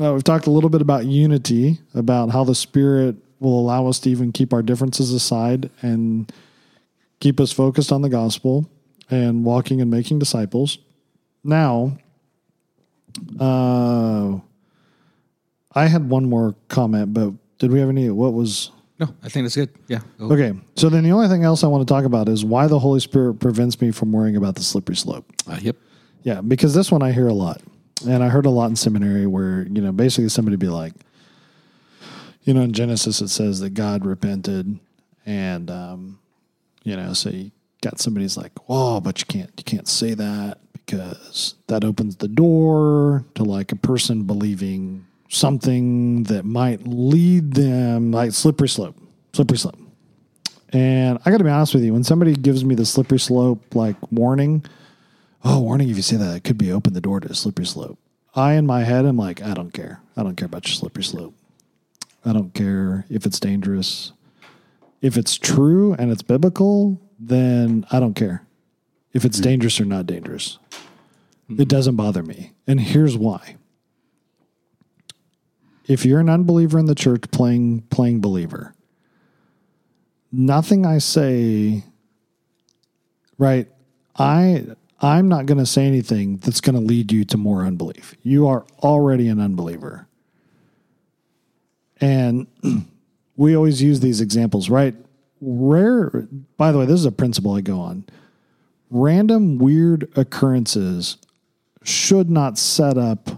[0.02, 4.00] Uh, we've talked a little bit about unity, about how the Spirit will allow us
[4.00, 6.34] to even keep our differences aside and
[7.24, 8.70] keep us focused on the gospel
[9.10, 10.78] and walking and making disciples.
[11.42, 11.98] Now,
[13.40, 14.40] uh,
[15.74, 18.10] I had one more comment, but did we have any?
[18.10, 19.70] What was No, I think that's good.
[19.88, 20.02] Yeah.
[20.20, 20.34] Go.
[20.34, 20.54] okay?
[20.76, 23.00] So then the only thing else I want to talk about is why the Holy
[23.00, 25.26] Spirit prevents me from worrying about the slippery slope.
[25.48, 25.78] Uh, yep.
[26.24, 27.62] Yeah, because this one I hear a lot.
[28.06, 30.94] And I heard a lot in seminary where, you know, basically somebody be like,
[32.42, 34.78] you know, in Genesis it says that God repented
[35.26, 36.20] and um,
[36.84, 40.60] you know, so you got somebody's like, Oh, but you can't you can't say that
[40.74, 48.12] because that opens the door to like a person believing something that might lead them
[48.12, 48.96] like slippery slope.
[49.34, 49.78] Slippery slope.
[50.72, 53.96] And I gotta be honest with you, when somebody gives me the slippery slope like
[54.12, 54.66] warning,
[55.44, 57.66] oh, warning if you say that, it could be open the door to a slippery
[57.66, 58.00] slope.
[58.36, 60.02] I, in my head, am like, I don't care.
[60.18, 61.36] I don't care about your slippery slope.
[62.26, 64.12] I don't care if it's dangerous.
[65.04, 68.48] If it's true and it's biblical, then I don't care
[69.14, 69.44] if it's hmm.
[69.44, 70.58] dangerous or not dangerous.
[71.48, 72.54] It doesn't bother me.
[72.66, 73.58] And here's why.
[75.86, 78.74] If you're an unbeliever in the church playing playing believer,
[80.32, 81.84] nothing I say
[83.38, 83.68] right
[84.16, 84.66] i
[85.02, 88.48] i'm not going to say anything that's going to lead you to more unbelief you
[88.48, 90.08] are already an unbeliever
[92.00, 92.48] and
[93.36, 94.96] we always use these examples right
[95.42, 96.28] rare
[96.58, 98.06] by the way this is a principle i go on
[98.90, 101.18] random weird occurrences
[101.84, 103.30] should not set up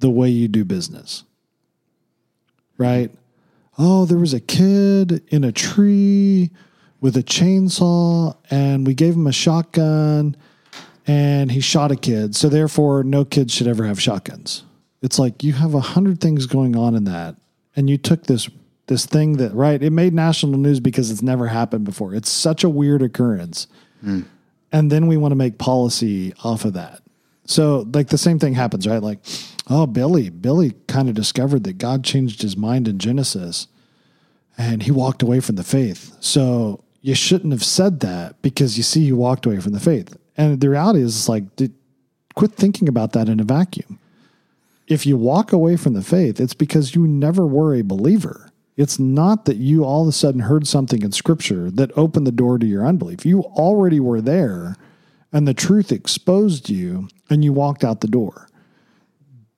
[0.00, 1.24] the way you do business
[2.78, 3.12] right
[3.82, 6.50] oh, there was a kid in a tree
[7.00, 10.36] with a chainsaw, and we gave him a shotgun,
[11.06, 12.36] and he shot a kid.
[12.36, 14.64] So therefore, no kids should ever have shotguns.
[15.00, 17.36] It's like you have a hundred things going on in that,
[17.74, 18.50] and you took this
[18.90, 19.82] this thing that right.
[19.82, 22.14] It made national news because it's never happened before.
[22.14, 23.68] It's such a weird occurrence,
[24.04, 24.26] mm.
[24.70, 27.00] and then we want to make policy off of that.
[27.46, 29.02] So like the same thing happens, right?
[29.02, 29.18] Like,
[29.68, 33.66] oh, Billy, Billy kind of discovered that God changed his mind in Genesis
[34.56, 36.16] and he walked away from the faith.
[36.20, 40.16] So you shouldn't have said that because you see he walked away from the faith.
[40.36, 41.74] And the reality is it's like dude,
[42.34, 43.98] quit thinking about that in a vacuum.
[44.86, 48.49] If you walk away from the faith, it's because you never were a believer.
[48.76, 52.32] It's not that you all of a sudden heard something in scripture that opened the
[52.32, 53.26] door to your unbelief.
[53.26, 54.76] You already were there
[55.32, 58.48] and the truth exposed you and you walked out the door.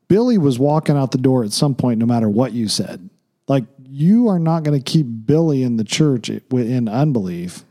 [0.09, 3.09] Billy was walking out the door at some point, no matter what you said.
[3.49, 7.65] Like, you are not going to keep Billy in the church in unbelief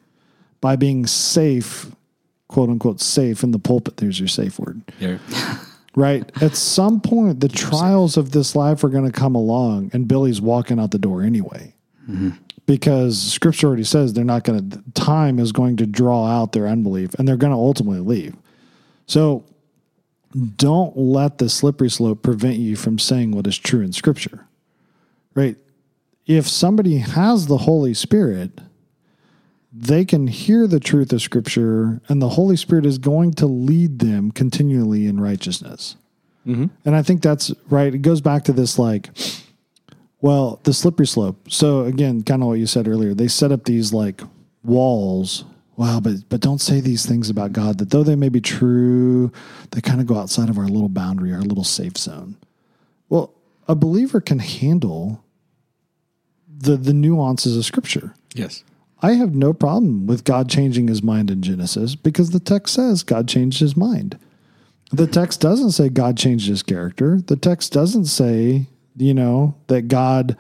[0.60, 1.92] by being safe,
[2.48, 3.98] quote unquote, safe in the pulpit.
[3.98, 4.82] There's your safe word.
[5.00, 5.18] Yeah.
[5.94, 6.30] Right.
[6.42, 10.40] At some point, the trials of this life are going to come along, and Billy's
[10.40, 11.74] walking out the door anyway.
[12.10, 12.30] Mm-hmm.
[12.66, 16.68] Because scripture already says they're not going to, time is going to draw out their
[16.68, 18.36] unbelief, and they're going to ultimately leave.
[19.06, 19.44] So
[20.56, 24.48] don't let the slippery slope prevent you from saying what is true in scripture.
[25.34, 25.58] Right.
[26.26, 28.62] If somebody has the Holy Spirit,
[29.72, 34.00] they can hear the truth of Scripture, and the Holy Spirit is going to lead
[34.00, 35.96] them continually in righteousness.
[36.46, 36.66] Mm-hmm.
[36.86, 37.94] And I think that's right.
[37.94, 39.10] It goes back to this, like,
[40.22, 41.52] well, the slippery slope.
[41.52, 44.22] So again, kind of what you said earlier, they set up these like
[44.64, 45.46] walls.
[45.78, 49.32] Wow, but but don't say these things about God that though they may be true,
[49.72, 52.38] they kind of go outside of our little boundary, our little safe zone.
[53.10, 53.34] Well,
[53.68, 55.24] a believer can handle
[56.48, 58.14] the the nuances of Scripture.
[58.36, 58.64] Yes.
[59.02, 63.04] I have no problem with God changing his mind in Genesis because the text says
[63.04, 64.20] God changed his mind.
[64.92, 67.20] The text doesn't say God changed his character.
[67.26, 70.38] The text doesn't say, you know, that God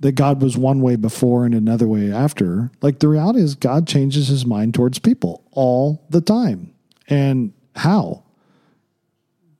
[0.00, 2.70] that God was one way before and another way after.
[2.80, 6.72] Like the reality is God changes his mind towards people all the time.
[7.08, 8.22] And how?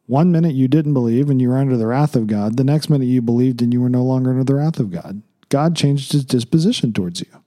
[0.07, 2.57] One minute you didn't believe and you were under the wrath of God.
[2.57, 5.22] The next minute you believed and you were no longer under the wrath of God.
[5.51, 7.39] God changed his disposition towards you.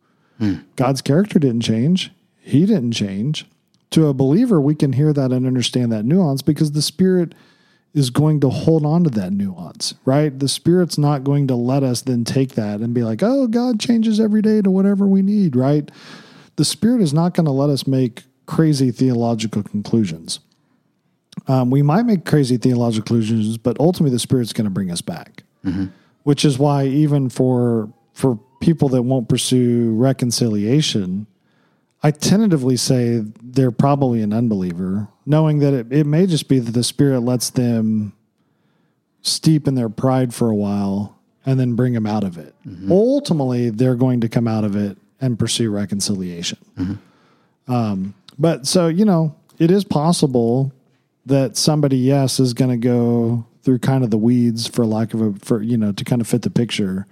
[0.76, 2.12] God's character didn't change.
[2.40, 3.46] He didn't change.
[3.92, 7.36] To a believer, we can hear that and understand that nuance because the Spirit
[7.94, 10.38] is going to hold on to that nuance, right?
[10.38, 13.80] The Spirit's not going to let us then take that and be like, oh, God
[13.80, 15.90] changes every day to whatever we need, right?
[16.56, 20.40] The Spirit is not going to let us make crazy theological conclusions.
[21.48, 25.02] Um, we might make crazy theological conclusions, but ultimately the Spirit's going to bring us
[25.02, 25.44] back.
[26.24, 31.28] Which is why even for for people that won't pursue reconciliation,
[32.02, 36.72] I tentatively say they're probably an unbeliever, knowing that it, it may just be that
[36.72, 38.14] the Spirit lets them
[39.22, 42.56] steep in their pride for a while and then bring them out of it.
[42.90, 46.58] Ultimately, they're going to come out of it and pursue reconciliation.
[47.68, 50.72] Um, but so, you know, it is possible
[51.26, 55.22] that somebody, yes, is going to go through kind of the weeds for lack of
[55.22, 57.08] a, for, you know, to kind of fit the picture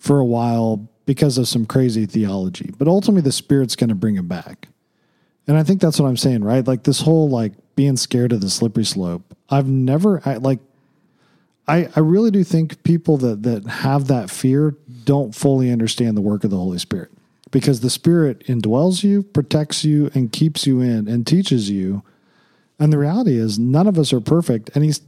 [0.00, 2.72] for a while because of some crazy theology.
[2.76, 4.68] But ultimately, the Spirit's going to bring him back.
[5.46, 6.66] And I think that's what I'm saying, right?
[6.66, 9.36] Like this whole like being scared of the slippery slope.
[9.48, 10.60] I've never I, like
[11.66, 16.22] I I really do think people that that have that fear don't fully understand the
[16.22, 17.10] work of the Holy Spirit.
[17.50, 22.04] Because the Spirit indwells you, protects you and keeps you in and teaches you.
[22.78, 25.00] And the reality is none of us are perfect and he's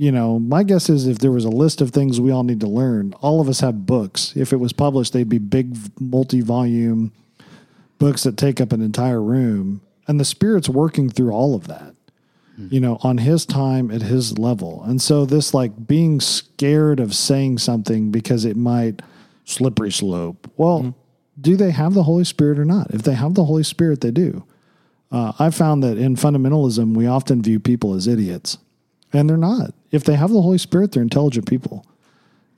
[0.00, 2.60] you know, my guess is if there was a list of things we all need
[2.60, 4.32] to learn, all of us have books.
[4.34, 7.12] If it was published, they'd be big multi-volume
[7.98, 9.82] books that take up an entire room.
[10.08, 11.94] And the spirit's working through all of that
[12.70, 14.82] you know on his time at his level.
[14.84, 19.02] And so this like being scared of saying something because it might
[19.44, 20.94] slippery slope well
[21.40, 22.90] do they have the holy spirit or not?
[22.90, 24.44] If they have the holy spirit they do.
[25.12, 28.56] Uh, i found that in fundamentalism we often view people as idiots.
[29.12, 31.84] And they're not if they have the holy spirit they're intelligent people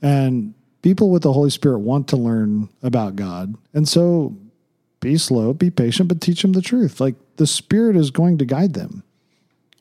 [0.01, 4.37] and people with the holy spirit want to learn about god and so
[5.01, 7.01] be slow, be patient, but teach them the truth.
[7.01, 9.03] Like the Spirit is going to guide them.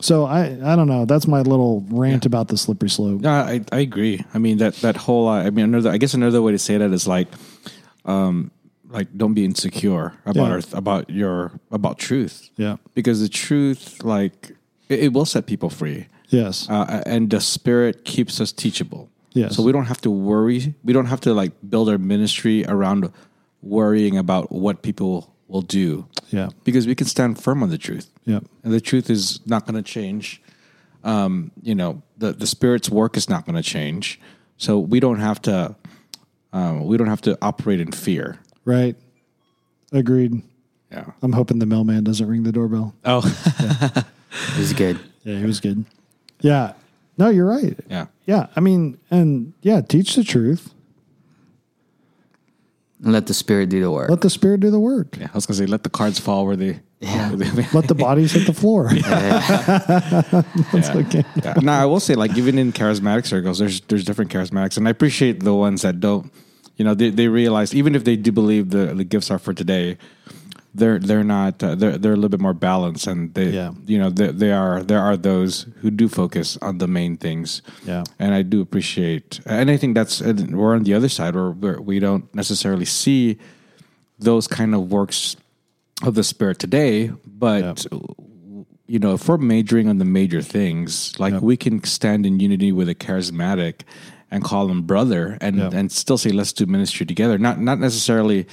[0.02, 1.06] So I, I don't know.
[1.06, 3.22] That's my little rant about the slippery slope.
[3.22, 4.26] No, I, I agree.
[4.34, 5.28] I mean that that whole.
[5.28, 5.92] I mean another.
[5.92, 7.28] I guess another way to say that is like,
[8.04, 8.50] um,
[8.90, 10.54] like don't be insecure about Yeah.
[10.54, 12.50] our, about your about truth.
[12.58, 12.78] Yeah.
[12.96, 14.54] because the truth, like,
[14.90, 16.08] it, it will set people free.
[16.32, 16.68] Yes.
[16.70, 19.10] uh, and the spirit keeps us teachable.
[19.34, 19.56] Yes.
[19.56, 20.74] So we don't have to worry.
[20.84, 23.12] We don't have to like build our ministry around
[23.62, 26.08] worrying about what people will do.
[26.32, 26.50] Yeah.
[26.64, 28.10] Because we can stand firm on the truth.
[28.26, 28.40] Yeah.
[28.64, 30.42] And the truth is not going to change.
[31.04, 34.20] Um, you know, the the spirit's work is not going to change.
[34.58, 35.76] So we don't have to.
[36.54, 38.40] Um, we don't have to operate in fear.
[38.66, 38.96] Right.
[39.94, 40.42] Agreed.
[40.92, 41.06] Yeah.
[41.22, 42.94] I'm hoping the mailman doesn't ring the doorbell.
[43.06, 43.22] Oh.
[43.60, 45.00] It was good.
[45.24, 45.86] Yeah, he was good.
[46.42, 46.74] Yeah.
[47.18, 47.78] No, you're right.
[47.90, 48.08] yeah.
[48.26, 48.48] Yeah.
[48.56, 50.74] I mean, and yeah, teach the truth.
[53.04, 54.10] And let the spirit do the work.
[54.10, 55.18] Let the Spirit do the work.
[55.18, 55.28] Yeah.
[55.34, 56.80] I was going to say, let the cards fall where they.
[57.00, 57.32] Yeah.
[57.74, 58.90] Let the bodies hit the floor.
[60.72, 61.24] That's okay.
[61.44, 61.54] yeah.
[61.62, 64.92] Now I will say, like even in charismatic circles, there's there's different charismatics, and I
[64.92, 66.32] appreciate the ones that don't
[66.78, 69.54] You know, they they realize even if they do believe the the gifts are for
[69.54, 69.98] today,
[70.74, 73.72] they're they're not uh, they're they're a little bit more balanced, and they Yeah.
[73.86, 77.62] you know they, they are there are those who do focus on the main things.
[77.86, 78.04] Yeah.
[78.20, 81.82] and I do appreciate, and I think that's we're on the other side where where
[81.82, 83.38] we don't necessarily see
[84.20, 85.36] those kind of works
[86.04, 87.86] of the spirit today, but
[88.88, 92.72] you know, if we're majoring on the major things, like we can stand in unity
[92.74, 93.82] with a charismatic
[94.30, 95.70] and call him brother and Yeah.
[95.74, 97.38] and still say let's do ministry together.
[97.38, 98.48] Not not necessarily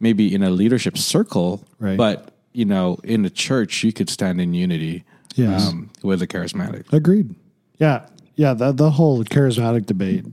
[0.00, 1.96] maybe in a leadership circle, Right.
[1.96, 5.68] but you know, in the church you could stand in unity Yes.
[5.68, 6.92] um, with a charismatic.
[6.92, 7.34] Agreed.
[7.78, 8.06] Yeah.
[8.34, 8.54] Yeah.
[8.54, 10.24] The, the whole charismatic debate.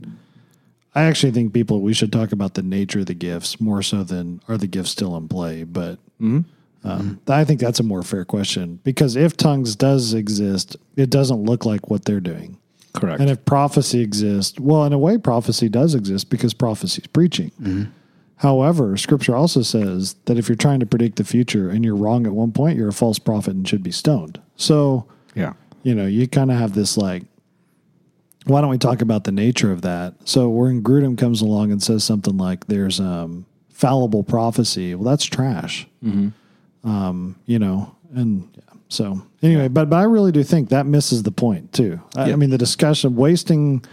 [0.95, 4.03] I actually think people, we should talk about the nature of the gifts more so
[4.03, 5.63] than are the gifts still in play.
[5.65, 11.09] But um, I think that's a more fair question because if tongues does exist, it
[11.09, 12.57] doesn't look like what they're doing.
[12.93, 13.19] Correct.
[13.19, 17.51] And if prophecy exists, well, in a way, prophecy does exist because prophecy is preaching.
[18.37, 22.25] However, scripture also says that if you're trying to predict the future and you're wrong
[22.25, 24.41] at one point, you're a false prophet and should be stoned.
[24.57, 25.05] So,
[25.35, 25.53] yeah.
[25.83, 27.23] you know, you kind of have this like,
[28.45, 30.13] why don't we talk about the nature of that?
[30.25, 35.25] So when Grudem comes along and says something like there's um, fallible prophecy, well, that's
[35.25, 35.87] trash.
[36.83, 41.23] Um, you know, and yeah, so anyway, but but I really do think that misses
[41.23, 41.99] the point too.
[42.15, 43.83] I, I mean, the discussion of wasting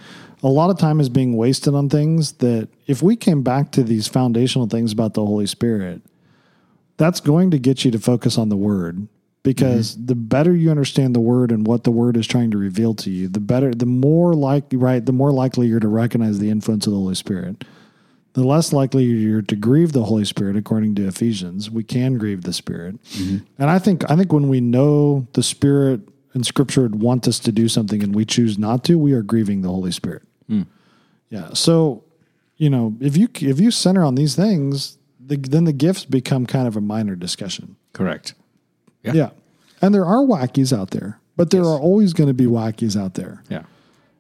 [0.43, 3.83] a lot of time is being wasted on things that if we came back to
[3.83, 6.03] these foundational things about the Holy Spirit,
[6.97, 9.07] that's going to get you to focus on the word.
[9.45, 10.07] Because mm-hmm.
[10.07, 13.11] the better you understand the word and what the word is trying to reveal to
[13.11, 16.87] you the better the more like right the more likely you're to recognize the influence
[16.87, 17.65] of the holy spirit.
[18.35, 21.71] The less likely you're to grieve the holy spirit according to ephesians.
[21.71, 23.03] We can grieve the spirit.
[23.03, 23.39] Mm-hmm.
[23.59, 26.03] And i think i think when we know the spirit
[26.35, 29.23] and scripture would want us to do something and we choose not to we are
[29.23, 30.23] grieving the holy spirit
[31.33, 32.05] yeah so
[32.57, 36.47] you know if you if you center on these things the, then the gifts become
[36.47, 38.35] kind of a minor discussion Correct.
[39.03, 39.13] Yeah.
[39.13, 39.31] yeah.
[39.81, 43.15] And there are wackies out there, but there are always going to be wackies out
[43.15, 43.43] there.
[43.49, 43.65] Yeah.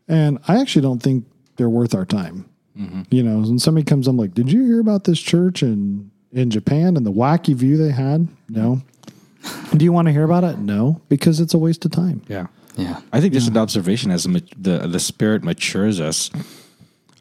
[0.08, 1.24] And I actually don't think
[1.56, 2.48] they're worth our time.
[2.76, 3.02] Mm-hmm.
[3.10, 6.50] You know, when somebody comes, I'm like, did you hear about this church in, in
[6.50, 8.28] Japan and the wacky view they had?
[8.48, 8.82] No.
[9.76, 10.58] Do you want to hear about it?
[10.58, 12.22] No, because it's a waste of time.
[12.28, 12.46] Yeah.
[12.76, 13.00] Yeah.
[13.12, 16.30] I think just an observation as the the the spirit matures us.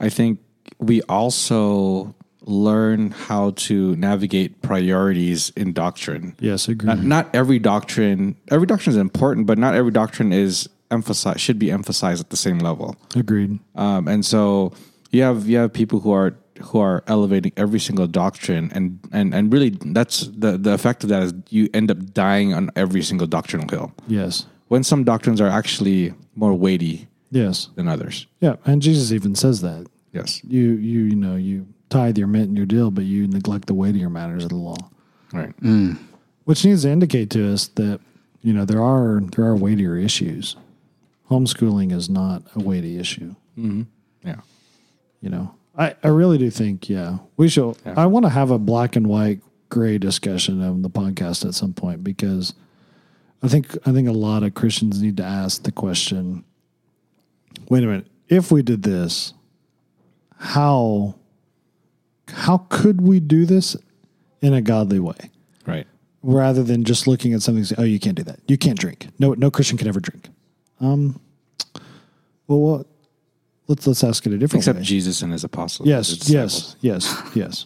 [0.02, 0.39] I think
[0.80, 6.36] we also learn how to navigate priorities in doctrine.
[6.39, 6.88] Yes, agree.
[6.88, 11.60] Not, not every doctrine, every doctrine is important, but not every doctrine is emphasized should
[11.60, 12.95] be emphasized at the same level.
[13.16, 13.60] Agreed.
[13.76, 14.74] Um, and so
[15.12, 19.34] you have you have people who are who are elevating every single doctrine, and and
[19.34, 23.04] and really that's the the effect of that is you end up dying on every
[23.04, 23.93] single doctrinal hill.
[24.08, 24.45] Yes.
[24.68, 27.69] When some doctrines are actually more weighty Yes.
[27.75, 28.27] than others.
[28.41, 28.57] Yeah.
[28.65, 29.88] And Jesus even says that.
[30.11, 30.43] Yes.
[30.43, 33.73] You, you, you know, you tithe your mint and your deal, but you neglect the
[33.73, 34.77] weightier matters of the law.
[35.34, 35.55] Right.
[35.61, 35.97] Mm.
[36.43, 38.01] which needs to indicate to us that
[38.41, 40.57] you know there are there are weightier issues.
[41.29, 43.36] Homeschooling is not a weighty issue.
[43.57, 43.84] Mm-hmm.
[44.27, 44.41] Yeah.
[45.21, 47.77] You know, I I really do think yeah we should.
[47.86, 51.71] I want to have a black and white gray discussion on the podcast at some
[51.73, 52.53] point because
[53.41, 56.43] I think I think a lot of Christians need to ask the question.
[57.70, 58.08] Wait a minute.
[58.28, 59.34] If we did this,
[60.38, 61.16] how
[62.30, 63.76] how could we do this
[64.41, 65.30] in a godly way?
[65.66, 65.86] Right.
[66.24, 68.39] rather than just looking at something and say, "Oh, you can't do that.
[68.47, 69.08] You can't drink.
[69.20, 70.30] No, no Christian can ever drink."
[70.80, 71.20] Um,
[72.47, 72.88] well, what?
[73.68, 74.84] Let's let's ask it a different Except way.
[74.84, 75.88] Jesus and his apostles.
[75.88, 77.66] yes, yes, yes, yes.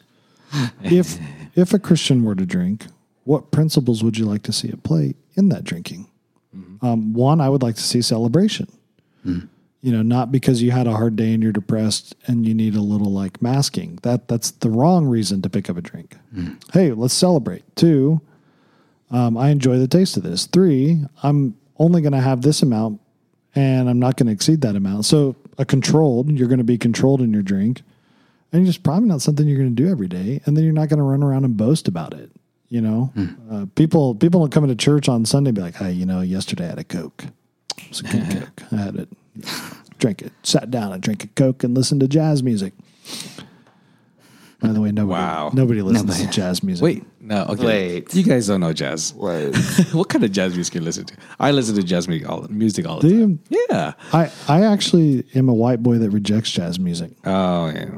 [0.84, 1.18] if
[1.56, 2.86] if a Christian were to drink,
[3.24, 6.08] what principles would you like to see at play in that drinking?
[6.82, 8.68] Um, one, I would like to see celebration.
[9.86, 12.76] You know, not because you had a hard day and you're depressed and you need
[12.76, 14.00] a little like masking.
[14.02, 16.18] That that's the wrong reason to pick up a drink.
[16.74, 17.64] Hey, let's celebrate.
[17.76, 18.22] Two,
[19.12, 20.48] um, I enjoy the taste of this.
[20.48, 23.00] Three, I'm only going to have this amount
[23.56, 25.06] and I'm not going to exceed that amount.
[25.06, 27.82] So, a controlled, you're going to be controlled in your drink,
[28.52, 30.42] and it's just probably not something you're going to do every day.
[30.46, 32.30] And then you're not going to run around and boast about it.
[32.68, 33.14] You know,
[33.52, 36.22] uh, people people don't come into church on Sunday and be like, "Hey, you know,
[36.22, 37.26] yesterday I had a Coke.
[37.78, 38.64] It was a good Coke.
[38.72, 39.10] I had it,
[40.00, 42.74] drank it, sat down and drank a Coke and listened to jazz music."
[44.62, 45.52] By the way, nobody Wow.
[45.54, 46.26] nobody listens Nobody.
[46.26, 46.84] to jazz music.
[46.84, 47.66] Wait, no, okay.
[47.66, 48.16] Wait.
[48.16, 49.14] You guys don't know jazz.
[49.18, 49.54] Wait.
[49.92, 51.16] what kind of jazz music you listen to?
[51.40, 53.40] I listen to jazz music all, music all the Do time.
[53.50, 53.68] you?
[53.70, 53.94] Yeah.
[54.14, 57.12] I, I actually am a white boy that rejects jazz music.
[57.26, 57.90] Oh, yeah.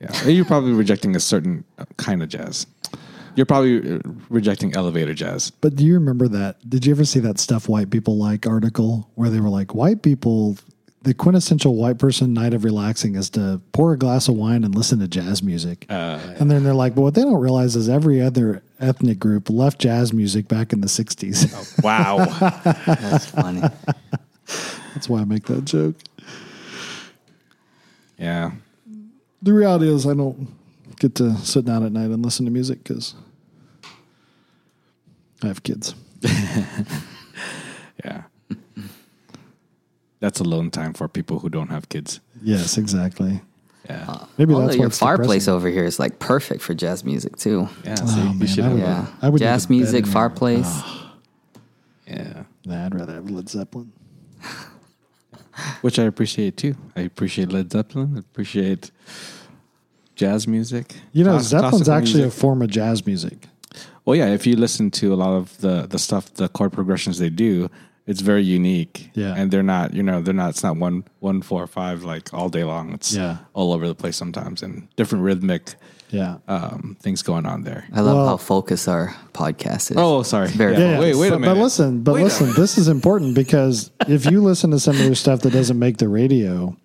[0.00, 0.24] Yeah.
[0.28, 1.64] You're probably rejecting a certain
[1.96, 2.66] kind of jazz.
[3.34, 3.98] You're probably uh,
[4.30, 5.50] rejecting elevator jazz.
[5.50, 6.56] But do you remember that?
[6.70, 10.02] Did you ever see that stuff white people like article where they were like, white
[10.02, 10.56] people
[11.06, 14.74] the quintessential white person night of relaxing is to pour a glass of wine and
[14.74, 15.86] listen to jazz music.
[15.88, 19.48] Uh, And then they're like, but what they don't realize is every other ethnic group
[19.48, 21.80] left jazz music back in the 60s.
[21.84, 22.16] wow.
[22.86, 23.60] That's funny.
[24.94, 25.94] That's why I make that joke.
[28.18, 28.50] yeah.
[29.42, 30.48] The reality is, I don't
[30.98, 33.14] get to sit down at night and listen to music because
[35.44, 35.94] I have kids.
[38.04, 38.24] Yeah.
[40.20, 42.20] That's alone time for people who don't have kids.
[42.42, 43.40] Yes, exactly.
[43.88, 44.04] Yeah.
[44.08, 45.54] Uh, Maybe that's your fireplace depressing.
[45.54, 47.68] over here is like perfect for jazz music too.
[47.84, 47.94] yeah.
[48.00, 50.12] Oh, See, man, should I would- Yeah, I would jazz music, in here.
[50.12, 50.66] fireplace.
[50.66, 51.14] Ah.
[52.06, 52.42] Yeah.
[52.64, 53.92] Nah, I'd rather have Led Zeppelin.
[55.80, 56.74] Which I appreciate too.
[56.96, 58.14] I appreciate Led Zeppelin.
[58.16, 58.90] I appreciate
[60.14, 60.94] jazz music.
[61.12, 62.36] You know, Class- Zeppelin's actually music.
[62.38, 63.46] a form of jazz music.
[64.04, 67.18] Well, yeah, if you listen to a lot of the the stuff, the chord progressions
[67.18, 67.68] they do,
[68.06, 69.10] it's very unique.
[69.14, 69.34] Yeah.
[69.36, 70.50] and they're not, you know, they're not.
[70.50, 72.92] It's not one one four five like all day long.
[72.92, 73.38] It's Yeah.
[73.54, 75.74] all over the place sometimes, and different rhythmic
[76.10, 76.36] Yeah.
[76.46, 77.84] um, things going on there.
[77.92, 79.96] I love Well- how focused our podcast is.
[79.96, 80.48] Oh, sorry.
[80.48, 80.92] very Yeah.
[80.92, 81.54] Yeah, Wait, wait a but, minute.
[81.56, 85.02] But listen, but Wait listen, this is important because if you listen to some of
[85.02, 86.76] their stuff that doesn't make the radio,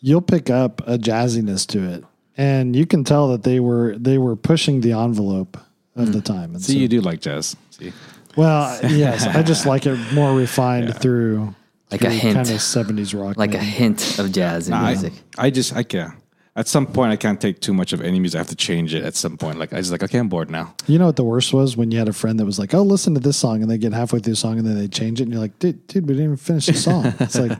[0.00, 2.04] you'll pick up a jazziness to it,
[2.38, 5.58] and you can tell that they were they were pushing the envelope
[5.96, 6.54] of the time.
[6.54, 7.54] And See, so- you do like jazz.
[7.70, 7.92] See,
[8.38, 11.54] well, yes, I just like it more refined through
[11.90, 12.36] Like a hint.
[12.36, 15.12] kind of seventies rock, like a hint of jazz in I, music.
[15.36, 16.14] I just I can't.
[16.56, 18.36] At some point, I can't take too much of any music.
[18.38, 19.58] I have to change it at some point.
[19.58, 20.74] Like I was like, okay, I'm bored now.
[20.88, 22.82] You know what the worst was when you had a friend that was like, "Oh,
[22.82, 25.20] listen to this song," and they get halfway through the song and then they change
[25.20, 27.56] it, and you're like, "Dude, dude we didn't even finish the song." It's like,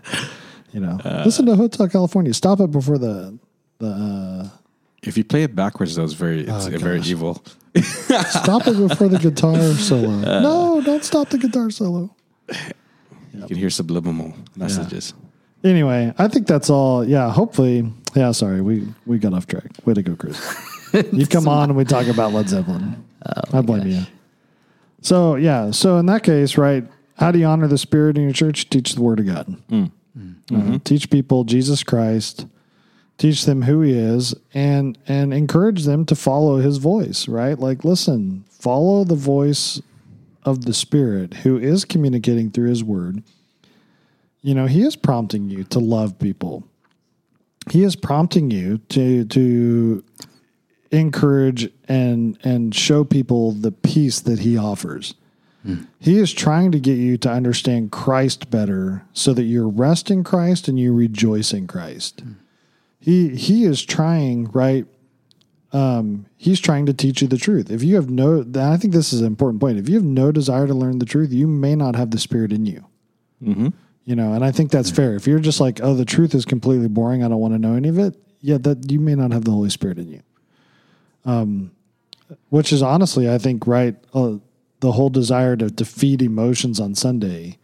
[0.72, 2.34] you know, listen to Hotel California.
[2.34, 3.38] Stop it before the
[3.78, 4.48] the uh,
[5.02, 7.42] If you play it backwards, though, it's very it's Oh, very evil.
[7.76, 10.08] Stop it before the guitar solo.
[10.28, 10.40] Uh.
[10.40, 12.14] no, don't stop the guitar solo.
[12.48, 15.14] You can hear subliminal messages.
[15.64, 17.04] Anyway, I think that's all.
[17.04, 17.92] Yeah, hopefully.
[18.14, 19.70] Yeah, sorry, we we got off track.
[19.84, 20.38] Way to go, Chris.
[21.12, 23.04] you come on and we talk about Led Zeppelin.
[23.26, 24.02] Oh I blame you.
[25.02, 26.84] So yeah, so in that case, right?
[27.16, 28.70] How do you honor the Spirit in your church?
[28.70, 29.46] Teach the Word of God.
[29.68, 29.84] Hmm.
[30.16, 30.76] Uh, mm-hmm.
[30.78, 32.46] teach people Jesus Christ.
[33.18, 37.28] Teach them who He is, and and encourage them to follow His voice.
[37.28, 37.58] Right?
[37.58, 39.82] Like, listen, follow the voice
[40.44, 43.22] of the Spirit who is communicating through His Word.
[44.40, 46.64] You know, He is prompting you to love people.
[47.70, 50.04] He is prompting you to to
[50.90, 55.14] encourage and and show people the peace that he offers.
[55.62, 55.82] Hmm.
[55.98, 60.24] He is trying to get you to understand Christ better so that you rest in
[60.24, 62.20] Christ and you rejoice in Christ.
[62.20, 62.32] Hmm.
[63.00, 64.86] He he is trying, right?
[65.72, 67.70] Um, he's trying to teach you the truth.
[67.70, 69.78] If you have no I think this is an important point.
[69.78, 72.52] If you have no desire to learn the truth, you may not have the spirit
[72.52, 72.84] in you.
[74.04, 75.14] You know, and I think that's fair.
[75.14, 77.74] If you're just like, oh, the truth is completely boring, I don't want to know
[77.74, 80.22] any of it, yeah, that you may not have the Holy Spirit in you.
[81.26, 81.72] Um,
[82.48, 83.96] which is honestly, I think, right.
[84.14, 84.36] Uh,
[84.80, 87.58] the whole desire to, to feed emotions on Sunday,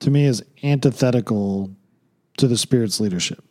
[0.00, 1.74] to me, is antithetical
[2.36, 3.43] to the Spirit's leadership.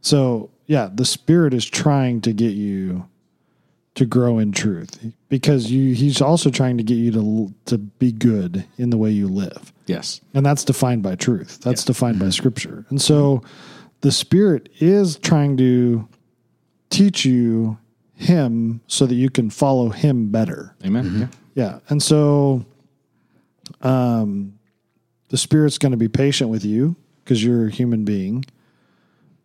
[0.00, 3.08] So, yeah, the Spirit is trying to get you
[3.98, 8.12] to grow in truth because you he's also trying to get you to to be
[8.12, 9.72] good in the way you live.
[9.86, 10.20] Yes.
[10.34, 11.58] And that's defined by truth.
[11.62, 12.86] That's defined by scripture.
[12.90, 13.42] And so
[14.02, 16.08] the spirit is trying to
[16.90, 17.76] teach you
[18.14, 20.76] him so that you can follow him better.
[20.84, 21.32] Amen.
[21.54, 21.64] Yeah.
[21.64, 21.78] Yeah.
[21.88, 22.64] And so
[23.82, 24.60] um
[25.30, 26.94] the spirit's going to be patient with you
[27.24, 28.44] because you're a human being.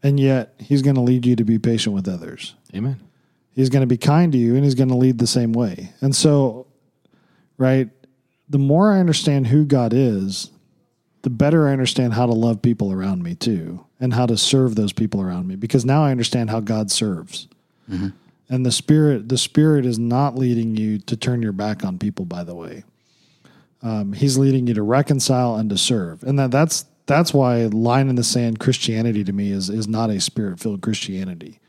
[0.04, 2.54] And yet he's going to lead you to be patient with others.
[2.76, 3.00] Amen.
[3.56, 5.92] He's going to be kind to you and he's going to lead the same way.
[6.02, 6.68] And so,
[7.58, 7.90] right,
[8.50, 10.52] the more I understand who God is,
[11.22, 14.76] the better I understand how to love people around me too and how to serve
[14.76, 17.48] those people around me because now I understand how God serves.
[18.50, 22.26] And the spirit the spirit is not leading you to turn your back on people
[22.26, 22.84] by the way.
[23.82, 26.24] Um, he's leading you to reconcile and to serve.
[26.24, 30.10] And that that's that's why line in the sand Christianity to me is is not
[30.10, 31.60] a spirit-filled Christianity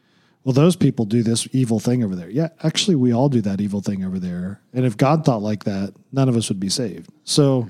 [0.45, 2.29] well, those people do this evil thing over there.
[2.29, 4.61] Yeah, actually, we all do that evil thing over there.
[4.75, 7.09] And if God thought like that, none of us would be saved.
[7.25, 7.69] So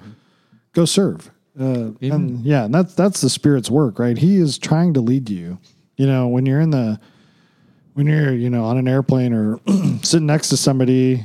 [0.73, 1.31] go serve.
[1.59, 4.19] Uh, and yeah, and that's that's the Spirit's work, right?
[4.19, 5.59] He is trying to lead you.
[5.97, 6.99] You know, when you're in the
[7.93, 9.61] when you're you know on an airplane or
[10.03, 11.25] sitting next to somebody,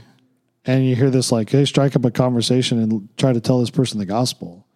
[0.66, 3.72] and you hear this like, hey, strike up a conversation and try to tell this
[3.72, 4.68] person the gospel.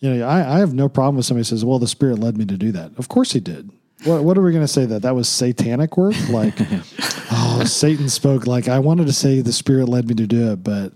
[0.00, 2.44] You know, I, I have no problem with somebody says, "Well, the Spirit led me
[2.46, 3.70] to do that." Of course, He did.
[4.04, 6.14] What, what are we going to say that that was satanic work?
[6.28, 6.54] Like,
[7.32, 8.46] oh, Satan spoke.
[8.46, 10.92] Like, I wanted to say the Spirit led me to do it, but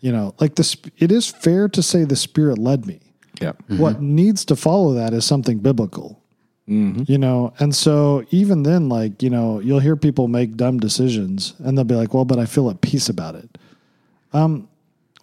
[0.00, 3.00] you know, like this, it is fair to say the Spirit led me.
[3.40, 3.52] Yeah.
[3.68, 6.22] What needs to follow that is something biblical.
[7.06, 11.54] You know, and so even then, like, you know, you'll hear people make dumb decisions
[11.60, 13.56] and they'll be like, well, but I feel at peace about it.
[14.32, 14.68] Um,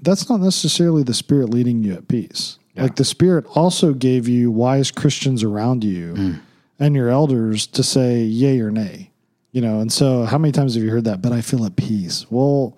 [0.01, 2.59] that's not necessarily the spirit leading you at peace.
[2.75, 6.37] Like the spirit also gave you wise Christians around you
[6.79, 9.11] and your elders to say yay or nay.
[9.51, 11.21] You know, and so how many times have you heard that?
[11.21, 12.25] But I feel at peace.
[12.31, 12.75] Well,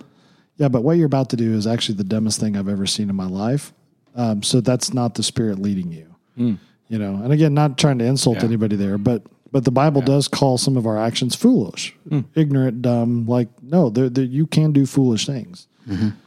[0.57, 3.09] yeah, but what you're about to do is actually the dumbest thing I've ever seen
[3.09, 3.71] in my life.
[4.15, 6.57] Um, so that's not the spirit leading you.
[6.89, 8.45] You know, and again, not trying to insult Yeah.
[8.45, 9.23] anybody there, but
[9.53, 11.95] but the Bible does call some of our actions foolish,
[12.35, 13.25] ignorant, dumb.
[13.25, 15.67] Like no, they're, they're, you can do foolish things.
[15.89, 16.17] Um,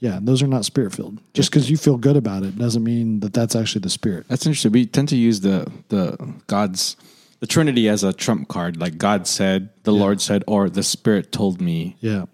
[0.00, 1.20] yeah, those are not spirit filled.
[1.34, 4.26] Just because you feel good about it doesn't mean that that's actually the spirit.
[4.28, 4.72] That's interesting.
[4.72, 6.16] We tend to use the the
[6.46, 6.96] God's
[7.40, 8.76] the Trinity as a trump card.
[8.76, 12.26] Like God said, the Lord said, or the Spirit told me Yeah.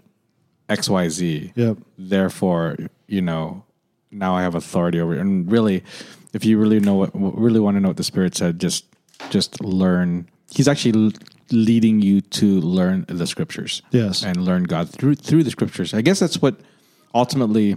[0.69, 1.53] X, Y, Z.
[1.55, 1.79] Yep.
[1.97, 2.77] Therefore,
[3.07, 3.63] you know,
[4.11, 5.15] now I have authority over.
[5.15, 5.21] It.
[5.21, 5.85] And really,
[6.33, 8.85] if you really know what, really want to know what the Spirit said, just
[9.31, 10.29] just learn.
[10.51, 11.13] He's actually
[11.53, 13.83] leading you to learn the Scriptures.
[13.93, 14.25] Yes.
[14.25, 15.95] and learn God through through the Scriptures.
[15.95, 16.59] I guess that's what
[17.17, 17.77] ultimately.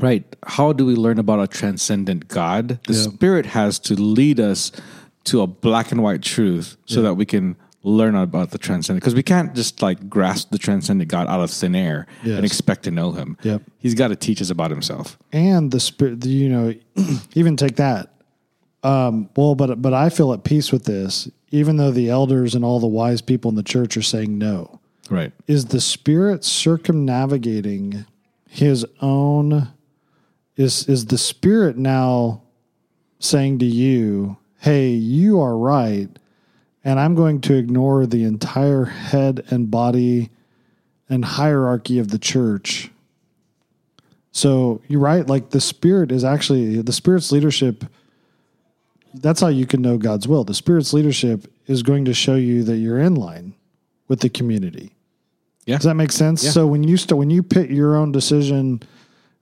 [0.00, 0.24] Right.
[0.44, 2.80] How do we learn about a transcendent God?
[2.88, 3.02] The Yeah.
[3.02, 4.72] Spirit has to lead us
[5.24, 9.02] to a black and white truth so that we can learn about the transcendent.
[9.02, 12.36] Because we can't just like grasp the transcendent God out of thin air Yes.
[12.36, 13.36] and expect to know him.
[13.44, 13.62] Yep.
[13.78, 15.16] He's got to teach us about himself.
[15.32, 16.74] and the spirit you know
[17.34, 18.10] even take that
[18.82, 22.64] um well but but i feel at peace with this even though the elders and
[22.64, 24.80] all the wise people in the church are saying no
[25.10, 25.32] Right.
[25.46, 28.04] is the spirit circumnavigating
[28.54, 29.68] his own
[30.56, 32.42] is is the spirit now
[33.18, 36.08] saying to you hey you are right
[36.84, 40.30] and i'm going to ignore the entire head and body
[41.08, 42.90] and hierarchy of the church
[44.34, 45.24] so you're right.
[45.24, 47.84] Like the spirit is actually the spirit's leadership.
[49.14, 50.42] That's how you can know God's will.
[50.42, 53.54] The spirit's leadership is going to show you that you're in line
[54.08, 54.93] with the community.
[55.66, 55.76] Yeah.
[55.76, 56.44] Does that make sense?
[56.44, 56.50] Yeah.
[56.50, 58.82] So when you start, when you pit your own decision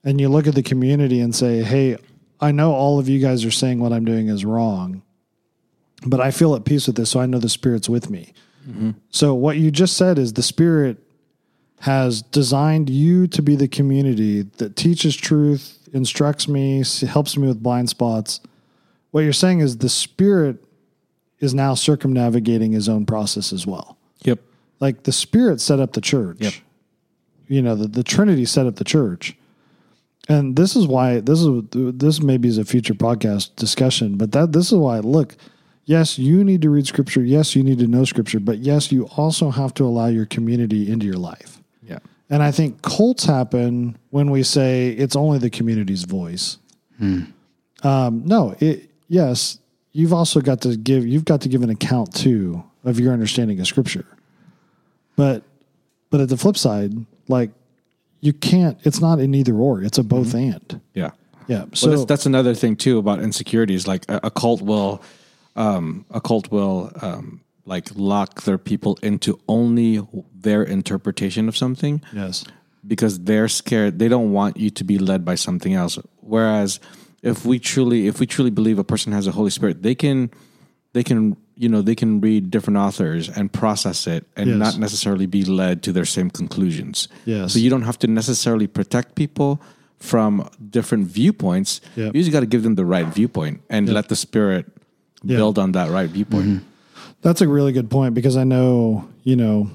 [0.04, 1.96] and you look at the community and say, Hey,
[2.40, 5.02] I know all of you guys are saying what I'm doing is wrong,
[6.06, 7.10] but I feel at peace with this.
[7.10, 8.32] So I know the spirit's with me.
[8.68, 8.90] Mm-hmm.
[9.10, 10.98] So what you just said is the spirit
[11.80, 17.62] has designed you to be the community that teaches truth, instructs me, helps me with
[17.62, 18.40] blind spots.
[19.10, 20.64] What you're saying is the spirit
[21.40, 23.98] is now circumnavigating his own process as well.
[24.22, 24.38] Yep.
[24.82, 26.38] Like the spirit set up the church.
[26.40, 26.54] Yep.
[27.46, 29.36] You know, the, the Trinity set up the church.
[30.28, 34.50] And this is why this is this maybe is a future podcast discussion, but that
[34.50, 35.36] this is why look,
[35.84, 39.06] yes, you need to read scripture, yes, you need to know scripture, but yes, you
[39.16, 41.60] also have to allow your community into your life.
[41.82, 42.00] Yeah.
[42.28, 46.58] And I think cults happen when we say it's only the community's voice.
[47.84, 49.60] Um, no, it yes,
[49.92, 53.60] you've also got to give you've got to give an account too of your understanding
[53.60, 54.06] of scripture.
[55.16, 55.42] But
[56.10, 56.92] but at the flip side,
[57.28, 57.50] like
[58.20, 60.80] you can't it's not an either or, it's a both and.
[60.94, 61.10] Yeah.
[61.48, 61.64] Yeah.
[61.72, 63.86] So So that's, that's another thing too about insecurities.
[63.86, 65.02] Like a, a cult will,
[65.56, 72.00] um, a cult will um, like lock their people into only their interpretation of something
[72.12, 72.44] yes.
[72.86, 73.98] because they're scared.
[73.98, 75.98] They don't want you to be led by something else.
[76.20, 76.80] Whereas
[77.22, 80.30] if we truly, if we truly believe a person has a Holy Spirit, they can,
[80.92, 84.58] they can, you know, they can read different authors and process it and Yes.
[84.58, 87.08] not necessarily be led to their same conclusions.
[87.24, 87.52] Yes.
[87.52, 89.60] So you don't have to necessarily protect people
[89.98, 91.80] from different viewpoints.
[91.96, 92.14] Yep.
[92.16, 94.66] You just got to give them the right viewpoint and let the Spirit
[95.22, 95.36] Yeah.
[95.36, 96.46] build on that right viewpoint.
[96.46, 96.64] Mm-hmm.
[97.22, 99.70] That's a really good point because I know, you know,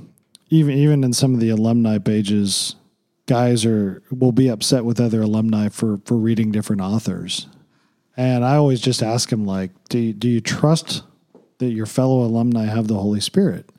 [0.50, 2.76] even even in some of the alumni pages,
[3.28, 7.48] guys are will be upset with other alumni for for reading different authors.
[8.18, 11.04] And I always just ask them like, do you, do you trust
[11.60, 13.70] that your fellow alumni have the Holy Spirit?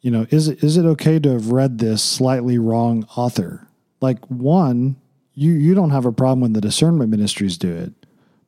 [0.00, 3.66] You know, is it is it okay to have read this slightly wrong author?
[4.00, 4.96] Like one,
[5.34, 7.92] you you don't have a problem when the discernment ministries do it.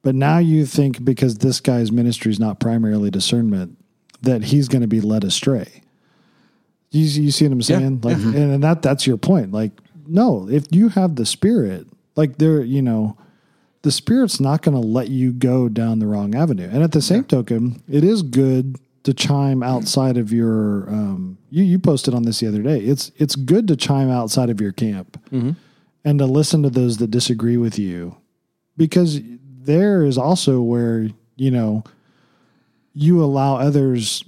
[0.02, 3.77] But now you think because this guy's ministry is not primarily discernment,
[4.23, 5.82] that he's going to be led astray.
[6.90, 8.01] You, you see what I'm saying?
[8.02, 8.36] Like, mm-hmm.
[8.36, 9.52] and, and that that's your point.
[9.52, 9.73] Like,
[10.06, 11.86] no, if you have the spirit,
[12.16, 13.19] like there, you know,
[13.82, 16.68] the spirit's not going to let you go down the wrong avenue.
[16.70, 20.88] And at the same token, it is good to chime outside of your.
[20.88, 22.80] Um, you you posted on this the other day.
[22.80, 25.18] It's it's good to chime outside of your camp
[26.05, 28.16] and to listen to those that disagree with you,
[28.76, 29.20] because
[29.62, 31.84] there is also where you know
[32.92, 34.24] you allow others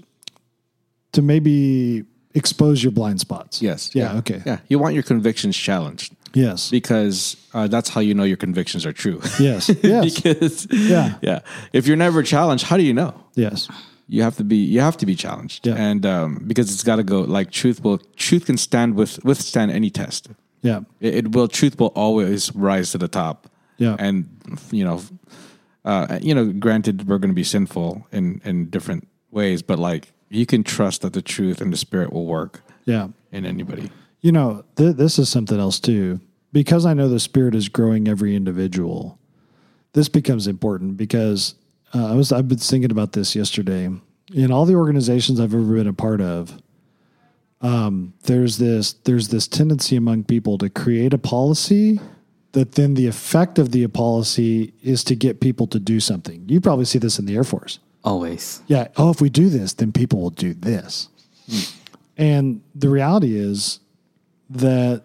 [1.13, 2.05] to maybe
[2.35, 3.61] expose your blind spots.
[3.61, 3.95] Yes.
[3.95, 4.17] Yeah.
[4.19, 4.41] Okay.
[4.47, 4.59] Yeah.
[4.69, 6.15] You want your convictions challenged.
[6.35, 6.71] Yes.
[6.71, 9.21] because uh, that's how you know your convictions are true.
[9.39, 9.69] Yes.
[9.83, 10.21] Yes.
[10.21, 11.15] because Yeah.
[11.23, 11.41] yeah,
[11.73, 13.13] if you're never challenged, how do you know?
[13.37, 13.69] yes.
[14.13, 15.77] You have to be you have to be challenged, Yeah.
[15.91, 19.71] and um, because it's got to go like truth will truth can stand with withstand
[19.71, 20.29] any test.
[20.63, 20.81] Yeah.
[21.01, 23.47] It, it will truth will always rise to the top.
[23.79, 23.95] Yeah.
[24.01, 24.27] and
[24.73, 25.01] you know,
[25.85, 30.13] uh, you know, granted we're going to be sinful in in different ways, but like
[30.29, 33.09] you can trust that the truth and the spirit will work Yeah.
[33.33, 33.91] in anybody.
[34.21, 36.21] You know, th- this is something else too.
[36.53, 39.19] Because I know the Spirit is growing every individual,
[39.93, 41.55] this becomes important because
[41.95, 43.91] uh, I was I've been thinking about this yesterday.
[44.33, 46.61] In all the organizations I've ever been a part of,
[47.61, 52.01] um, there's this there's this tendency among people to create a policy
[52.53, 56.45] that then the effect of the policy is to get people to do something.
[56.49, 57.79] You probably see this in the Air Force.
[58.03, 58.63] Always.
[58.67, 58.89] Yeah.
[58.97, 61.09] Oh, if we do this, then people will do this.
[62.17, 63.81] And the reality is
[64.51, 65.03] that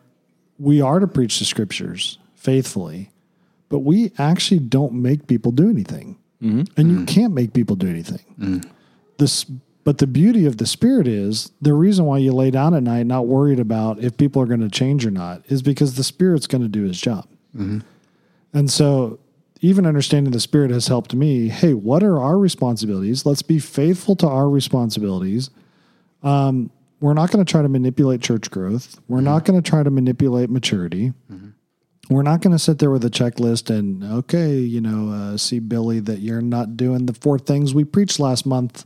[0.59, 3.11] we are to preach the scriptures faithfully,
[3.69, 6.17] but we actually don't make people do anything.
[6.41, 6.79] Mm-hmm.
[6.79, 7.05] And you mm-hmm.
[7.05, 8.25] can't make people do anything.
[8.39, 8.69] Mm-hmm.
[9.17, 9.45] This,
[9.83, 13.05] but the beauty of the spirit is the reason why you lay down at night
[13.05, 16.47] not worried about if people are going to change or not is because the spirit's
[16.47, 17.27] going to do his job.
[18.53, 19.19] And so,
[19.61, 21.49] even understanding the Spirit has helped me.
[21.49, 23.25] Hey, what are our responsibilities?
[23.25, 25.49] Let's be faithful to our responsibilities.
[26.23, 26.69] Um,
[26.99, 28.99] we're not going to try to manipulate church growth.
[29.07, 31.13] We're not going to try to manipulate maturity.
[32.09, 35.59] We're not going to sit there with a checklist and, okay, you know, uh, see,
[35.59, 38.85] Billy, that you're not doing the four things we preached last month,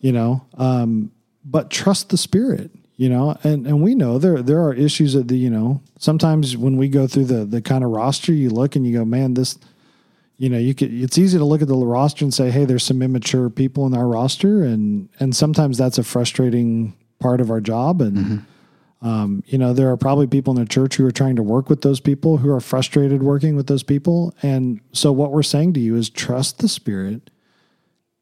[0.00, 1.12] you know, um,
[1.44, 5.26] but trust the Spirit you know and and we know there there are issues that
[5.26, 8.76] the you know sometimes when we go through the the kind of roster you look
[8.76, 9.58] and you go man this
[10.36, 12.84] you know you could it's easy to look at the roster and say hey there's
[12.84, 17.60] some immature people in our roster and and sometimes that's a frustrating part of our
[17.60, 18.02] job.
[18.02, 19.06] And mm-hmm.
[19.06, 21.70] um, you know there are probably people in the church who are trying to work
[21.70, 24.34] with those people who are frustrated working with those people.
[24.42, 27.30] And so what we're saying to you is trust the spirit.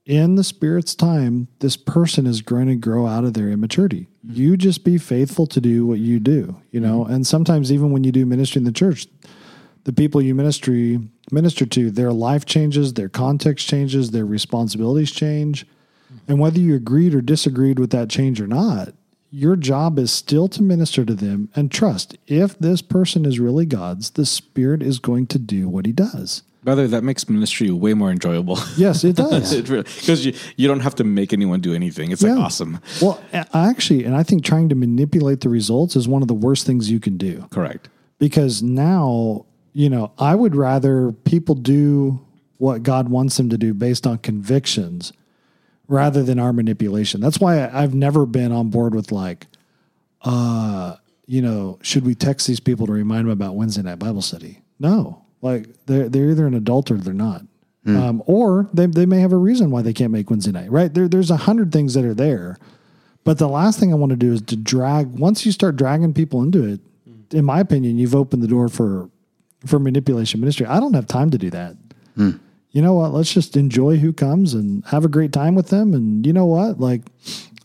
[0.06, 4.09] In the spirit's time this person is going to grow out of their immaturity.
[4.27, 4.36] Mm-hmm.
[4.36, 7.05] You just be faithful to do what you do you know?
[7.05, 7.12] Mm-hmm.
[7.12, 9.06] And sometimes even when you do ministry in the church
[9.85, 10.98] the people you ministry
[11.32, 15.66] minister to their life changes their context changes their responsibilities change
[16.28, 18.95] and whether you agreed or disagreed with that change or not
[19.32, 23.65] your job is still to minister to them and trust if this person is really
[23.66, 27.28] god's the spirit is going to do what he does By the way, that makes
[27.28, 28.59] ministry way more enjoyable.
[28.77, 32.11] yes it does Because you, you don't have to make anyone do anything.
[32.11, 32.81] It's like awesome.
[33.01, 33.23] Well,
[33.55, 36.91] actually, and I think trying to manipulate the results is one of the worst things
[36.91, 37.89] you can do Correct.
[38.19, 42.20] because now, you know, I would rather people do
[42.59, 45.12] what God wants them to do based on convictions
[45.90, 47.20] rather than our manipulation.
[47.20, 49.48] That's why I've never been on board with like,
[50.22, 50.96] uh,
[51.26, 54.62] you know, should we text these people to remind them about Wednesday night Bible study?
[54.78, 57.42] No, like they're they're either an adult or they're not,
[57.86, 60.70] um, or they they may have a reason why they can't make Wednesday night.
[60.70, 62.56] Right there, there's a hundred things that are there,
[63.24, 65.18] but the last thing I want to do is to drag.
[65.18, 66.80] Once you start dragging people into it,
[67.32, 69.10] in my opinion, you've opened the door for
[69.66, 70.66] for manipulation ministry.
[70.66, 71.76] I don't have time to do that.
[72.72, 73.12] You know what?
[73.12, 75.92] Let's just enjoy who comes and have a great time with them.
[75.92, 76.78] And you know what?
[76.78, 77.02] Like,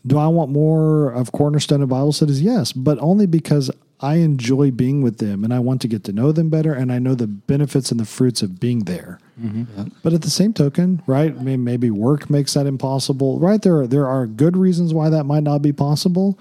[0.06, 2.41] do I want more of Cornerstone and Bible studies?
[2.41, 3.69] Yes, but only because
[4.02, 6.91] I enjoy being with them and I want to get to know them better and
[6.91, 9.19] I know the benefits and the fruits of being there.
[9.41, 9.90] Mm-hmm.
[10.03, 11.40] But at the same token, right?
[11.40, 13.61] may- Maybe work makes that impossible, right?
[13.61, 16.38] There there are good reasons why that might not be possible,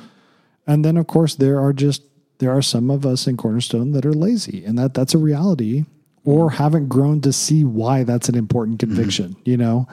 [0.67, 2.03] and then of course there are just
[2.39, 5.85] there are some of us in Cornerstone that are lazy, and that that's a reality,
[6.25, 9.87] or haven't grown to see why that's an important conviction, you know,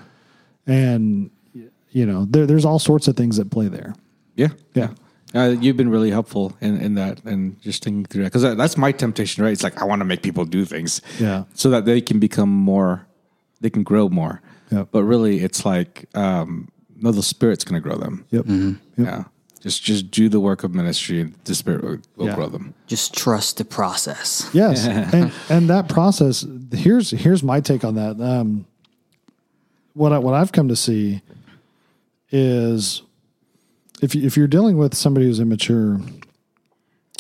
[0.68, 1.30] and
[1.92, 3.94] you know there, there's all sorts of things that play there.
[4.36, 4.50] Yeah.
[4.74, 4.90] Yeah.
[5.34, 8.58] Uh, you've been really helpful in, in that and just thinking through that because that,
[8.58, 9.54] that's my temptation, right?
[9.54, 11.46] It's like I want to make people do things, Yeah.
[11.54, 13.08] so that they can become more,
[13.62, 14.42] they can grow more.
[14.72, 14.90] Yep.
[14.92, 16.68] But really, it's like um,
[16.98, 18.26] no, the spirit's going to grow them.
[18.32, 18.46] Yep.
[18.48, 18.76] Yep.
[18.98, 19.24] Yeah,
[19.62, 22.36] just just do the work of ministry, and the spirit will, will Yeah.
[22.36, 22.74] grow them.
[22.88, 24.50] Just trust the process.
[24.54, 26.46] Yes, and and that process.
[26.74, 28.20] Here's here's my take on that.
[28.20, 28.66] Um,
[29.94, 31.22] what I, what I've come to see
[32.32, 33.02] is
[34.02, 36.00] if you, if you're dealing with somebody who's immature,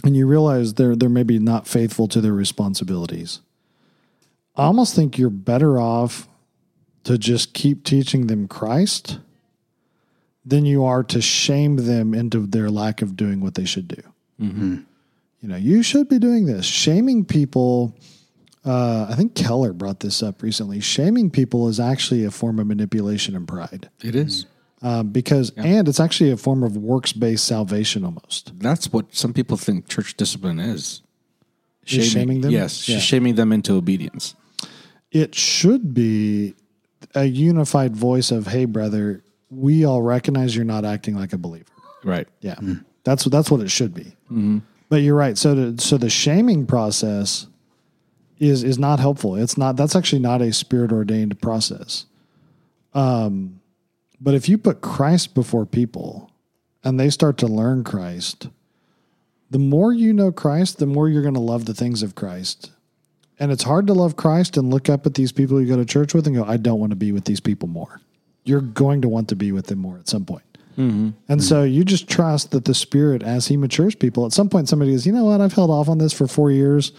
[0.03, 3.41] and you realize they're they're maybe not faithful to their responsibilities,
[4.55, 6.27] I almost think you're better off
[7.03, 9.19] to just keep teaching them Christ
[10.45, 14.01] than you are to shame them into their lack of doing what they should do
[15.41, 16.65] you know, you should be doing this.
[16.65, 17.95] Shaming people,
[18.63, 20.79] uh, I think Keller brought this up recently.
[20.79, 23.89] Shaming people is actually a form of manipulation and pride.
[24.03, 24.45] It is.
[24.83, 28.53] Um, because, and it's actually a form of works based salvation almost.
[28.59, 31.01] That's what some people think church discipline is.
[31.87, 32.51] Is shaming them?
[32.51, 32.99] Yes, Yeah.
[32.99, 34.35] shaming them into obedience.
[35.11, 36.53] it should be
[37.15, 41.65] a unified voice of, "Hey, brother, we all recognize you're not acting like a believer."
[42.03, 42.27] Right.
[42.39, 42.59] Yeah,
[43.03, 44.15] that's that's what it should be.
[44.89, 45.37] But you're right.
[45.37, 47.47] So the, so the shaming process
[48.39, 49.35] is is not helpful.
[49.35, 49.75] It's not.
[49.75, 52.05] That's actually not a spirit ordained process.
[52.93, 53.61] Um,
[54.19, 56.31] but if you put Christ before people,
[56.83, 58.49] and they start to learn Christ,
[59.49, 62.71] the more you know Christ, the more you're going to love the things of Christ.
[63.39, 65.85] And it's hard to love Christ and look up at these people you go to
[65.85, 67.99] church with and go, I don't want to be with these people more.
[68.43, 70.43] You're going to want to be with them more at some point.
[70.77, 71.09] Mm-hmm.
[71.27, 74.69] And so you just trust that the Spirit, as He matures people, at some point
[74.69, 75.41] somebody goes, you know what?
[75.41, 76.91] I've held off on this for four years.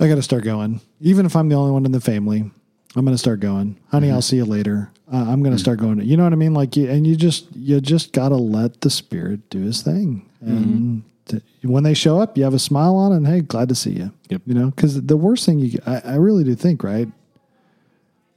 [0.00, 0.80] I got to start going.
[1.00, 2.50] Even if I'm the only one in the family,
[2.94, 3.78] I'm going to start going.
[3.90, 4.22] Honey, I'll mm-hmm.
[4.22, 4.90] see you later.
[5.12, 5.58] Uh, I'm going to mm-hmm.
[5.58, 6.00] start going.
[6.00, 6.54] You know what I mean?
[6.54, 10.28] Like, you, and you just you just got to let the Spirit do His thing.
[10.40, 13.74] And to, when they show up, you have a smile on, and hey, glad to
[13.74, 14.12] see you.
[14.30, 14.42] Yep.
[14.46, 17.08] You know, because the worst thing you, I, I really do think, right?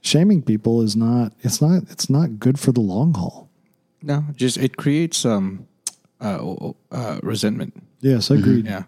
[0.02, 1.32] Shaming people is not.
[1.42, 1.82] It's not.
[1.90, 3.48] It's not good for the long haul.
[4.02, 5.66] No, just it creates um,
[6.20, 7.82] uh, uh, resentment.
[8.00, 8.64] Yes, agreed.
[8.64, 8.84] Yeah.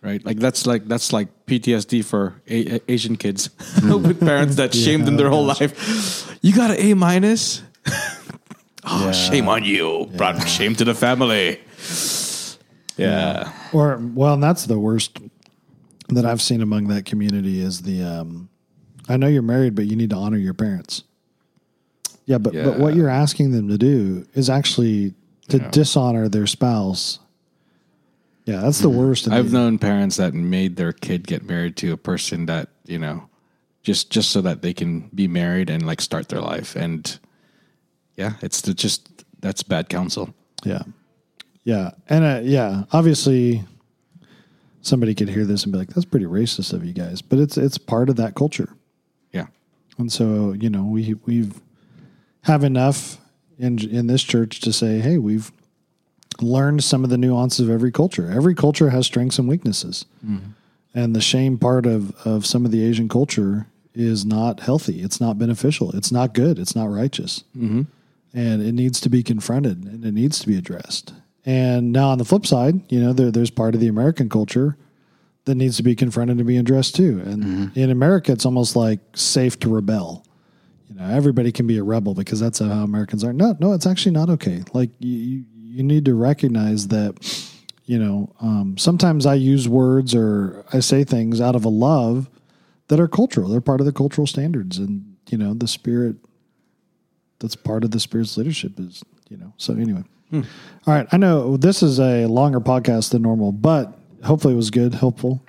[0.00, 0.24] Right.
[0.24, 3.50] Like that's like that's like PTSD for a- a- Asian kids
[3.82, 6.38] with parents that shamed them their whole life.
[6.42, 7.62] You got an A minus.
[8.84, 10.08] oh, shame on you!
[10.16, 11.60] Brought shame to the family.
[12.96, 13.52] Yeah.
[13.72, 15.18] Or well, and that's the worst
[16.08, 18.48] that I've seen among that community is the um
[19.08, 21.02] I know you're married, but you need to honor your parents.
[22.26, 23.00] Yeah, but but what Yeah.
[23.00, 25.14] you're asking them to do is actually
[25.48, 27.18] to dishonor their spouse.
[28.44, 29.26] Yeah, that's the worst.
[29.26, 32.68] in I've the- known parents that made their kid get married to a person that
[32.86, 33.28] you know,
[33.82, 36.74] just just so that they can be married and like start their life.
[36.76, 37.18] And
[38.16, 40.34] yeah, it's the, just that's bad counsel.
[40.64, 40.82] Yeah.
[41.64, 41.90] Yeah.
[42.08, 43.64] And uh, yeah, obviously
[44.80, 47.22] somebody could hear this and be like, that's pretty racist of you guys.
[47.22, 48.74] But it's it's part of that culture.
[49.98, 51.60] And so, you know, we we've
[52.42, 53.18] have enough
[53.58, 55.52] in in this church to say, hey, we've
[56.40, 58.30] learned some of the nuances of every culture.
[58.30, 60.06] Every culture has strengths and weaknesses.
[60.24, 60.50] Mm-hmm.
[60.94, 65.02] And the shame part of of some of the Asian culture is not healthy.
[65.02, 65.90] It's not beneficial.
[65.92, 66.58] It's not good.
[66.58, 67.44] It's not righteous.
[67.56, 67.82] Mm-hmm.
[68.34, 71.12] And it needs to be confronted and it needs to be addressed.
[71.44, 74.76] And now on the flip side, you know, there, there's part of the American culture
[75.44, 77.20] that needs to be confronted and be addressed too.
[77.24, 80.24] And in America, it's almost like safe to rebel.
[80.88, 83.32] You know, everybody can be a rebel because that's how Americans are.
[83.32, 84.62] No, no, it's actually not okay.
[84.72, 85.44] Like you, you-
[85.74, 87.14] you need to recognize that.
[87.86, 92.28] You know, um, sometimes I use words or I say things out of a love
[92.88, 93.48] that are cultural.
[93.48, 96.16] They're part of the cultural standards, and you know, the spirit.
[97.40, 98.78] That's part of the spirit's leadership.
[98.78, 99.52] Is you know.
[99.56, 100.42] So anyway, all
[100.86, 101.06] right.
[101.10, 105.42] I know this is a longer podcast than normal, but hopefully it was good, helpful.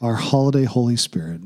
[0.00, 1.40] Our holiday Holy Spirit.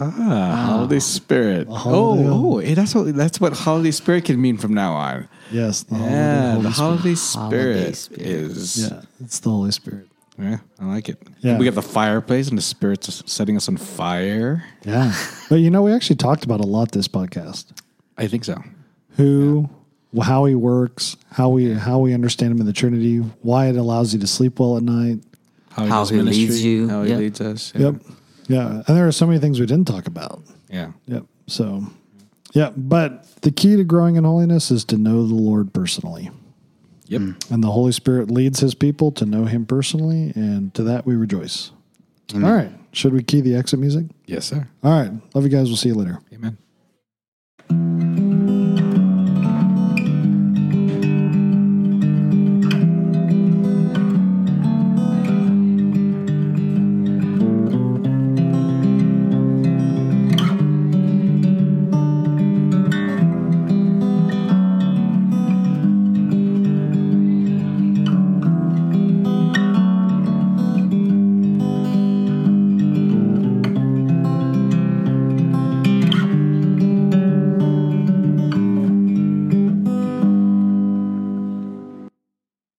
[0.00, 1.68] Ah, holiday spirit.
[1.68, 5.28] holiday- oh, oh, eh, that's what that's what holiday spirit can mean from now on.
[5.52, 6.74] Yes, the Yeah, Holy the Spirit.
[6.88, 8.26] holiday spirit, Holiday spirit.
[8.26, 8.90] is.
[8.90, 10.08] Yeah, it's the Holy Spirit.
[10.38, 11.20] Yeah, I like it.
[11.40, 11.58] Yeah.
[11.58, 14.64] We got the fireplace and the spirit's setting us on fire.
[14.86, 15.14] Yeah,
[15.50, 17.66] but you know, we actually talked about a lot this podcast.
[18.16, 18.62] I think so.
[19.18, 19.68] Who,
[20.22, 24.14] how he works, how we how we understand him in the Trinity, why it allows
[24.14, 25.18] you to sleep well at night.
[25.74, 26.88] How does he leads you.
[26.88, 27.18] How he Yep.
[27.18, 27.72] leads us.
[27.74, 27.80] Yeah.
[27.82, 27.94] Yep.
[28.48, 30.42] Yeah, and there are so many things we didn't talk about.
[30.70, 30.92] Yeah.
[31.06, 31.24] Yep.
[31.46, 31.84] So,
[32.52, 36.30] yeah, but the key to growing in holiness is to know the Lord personally.
[37.06, 37.20] Yep.
[37.20, 37.30] Hmm.
[37.54, 41.14] And the Holy Spirit leads his people to know him personally, and to that we
[41.14, 41.70] rejoice.
[42.34, 42.70] All right.
[42.92, 44.06] Should we key the exit music?
[44.26, 44.66] Yes, sir.
[44.82, 45.12] All right.
[45.34, 45.68] Love you guys.
[45.68, 46.18] We'll see you later.
[46.32, 46.56] Amen.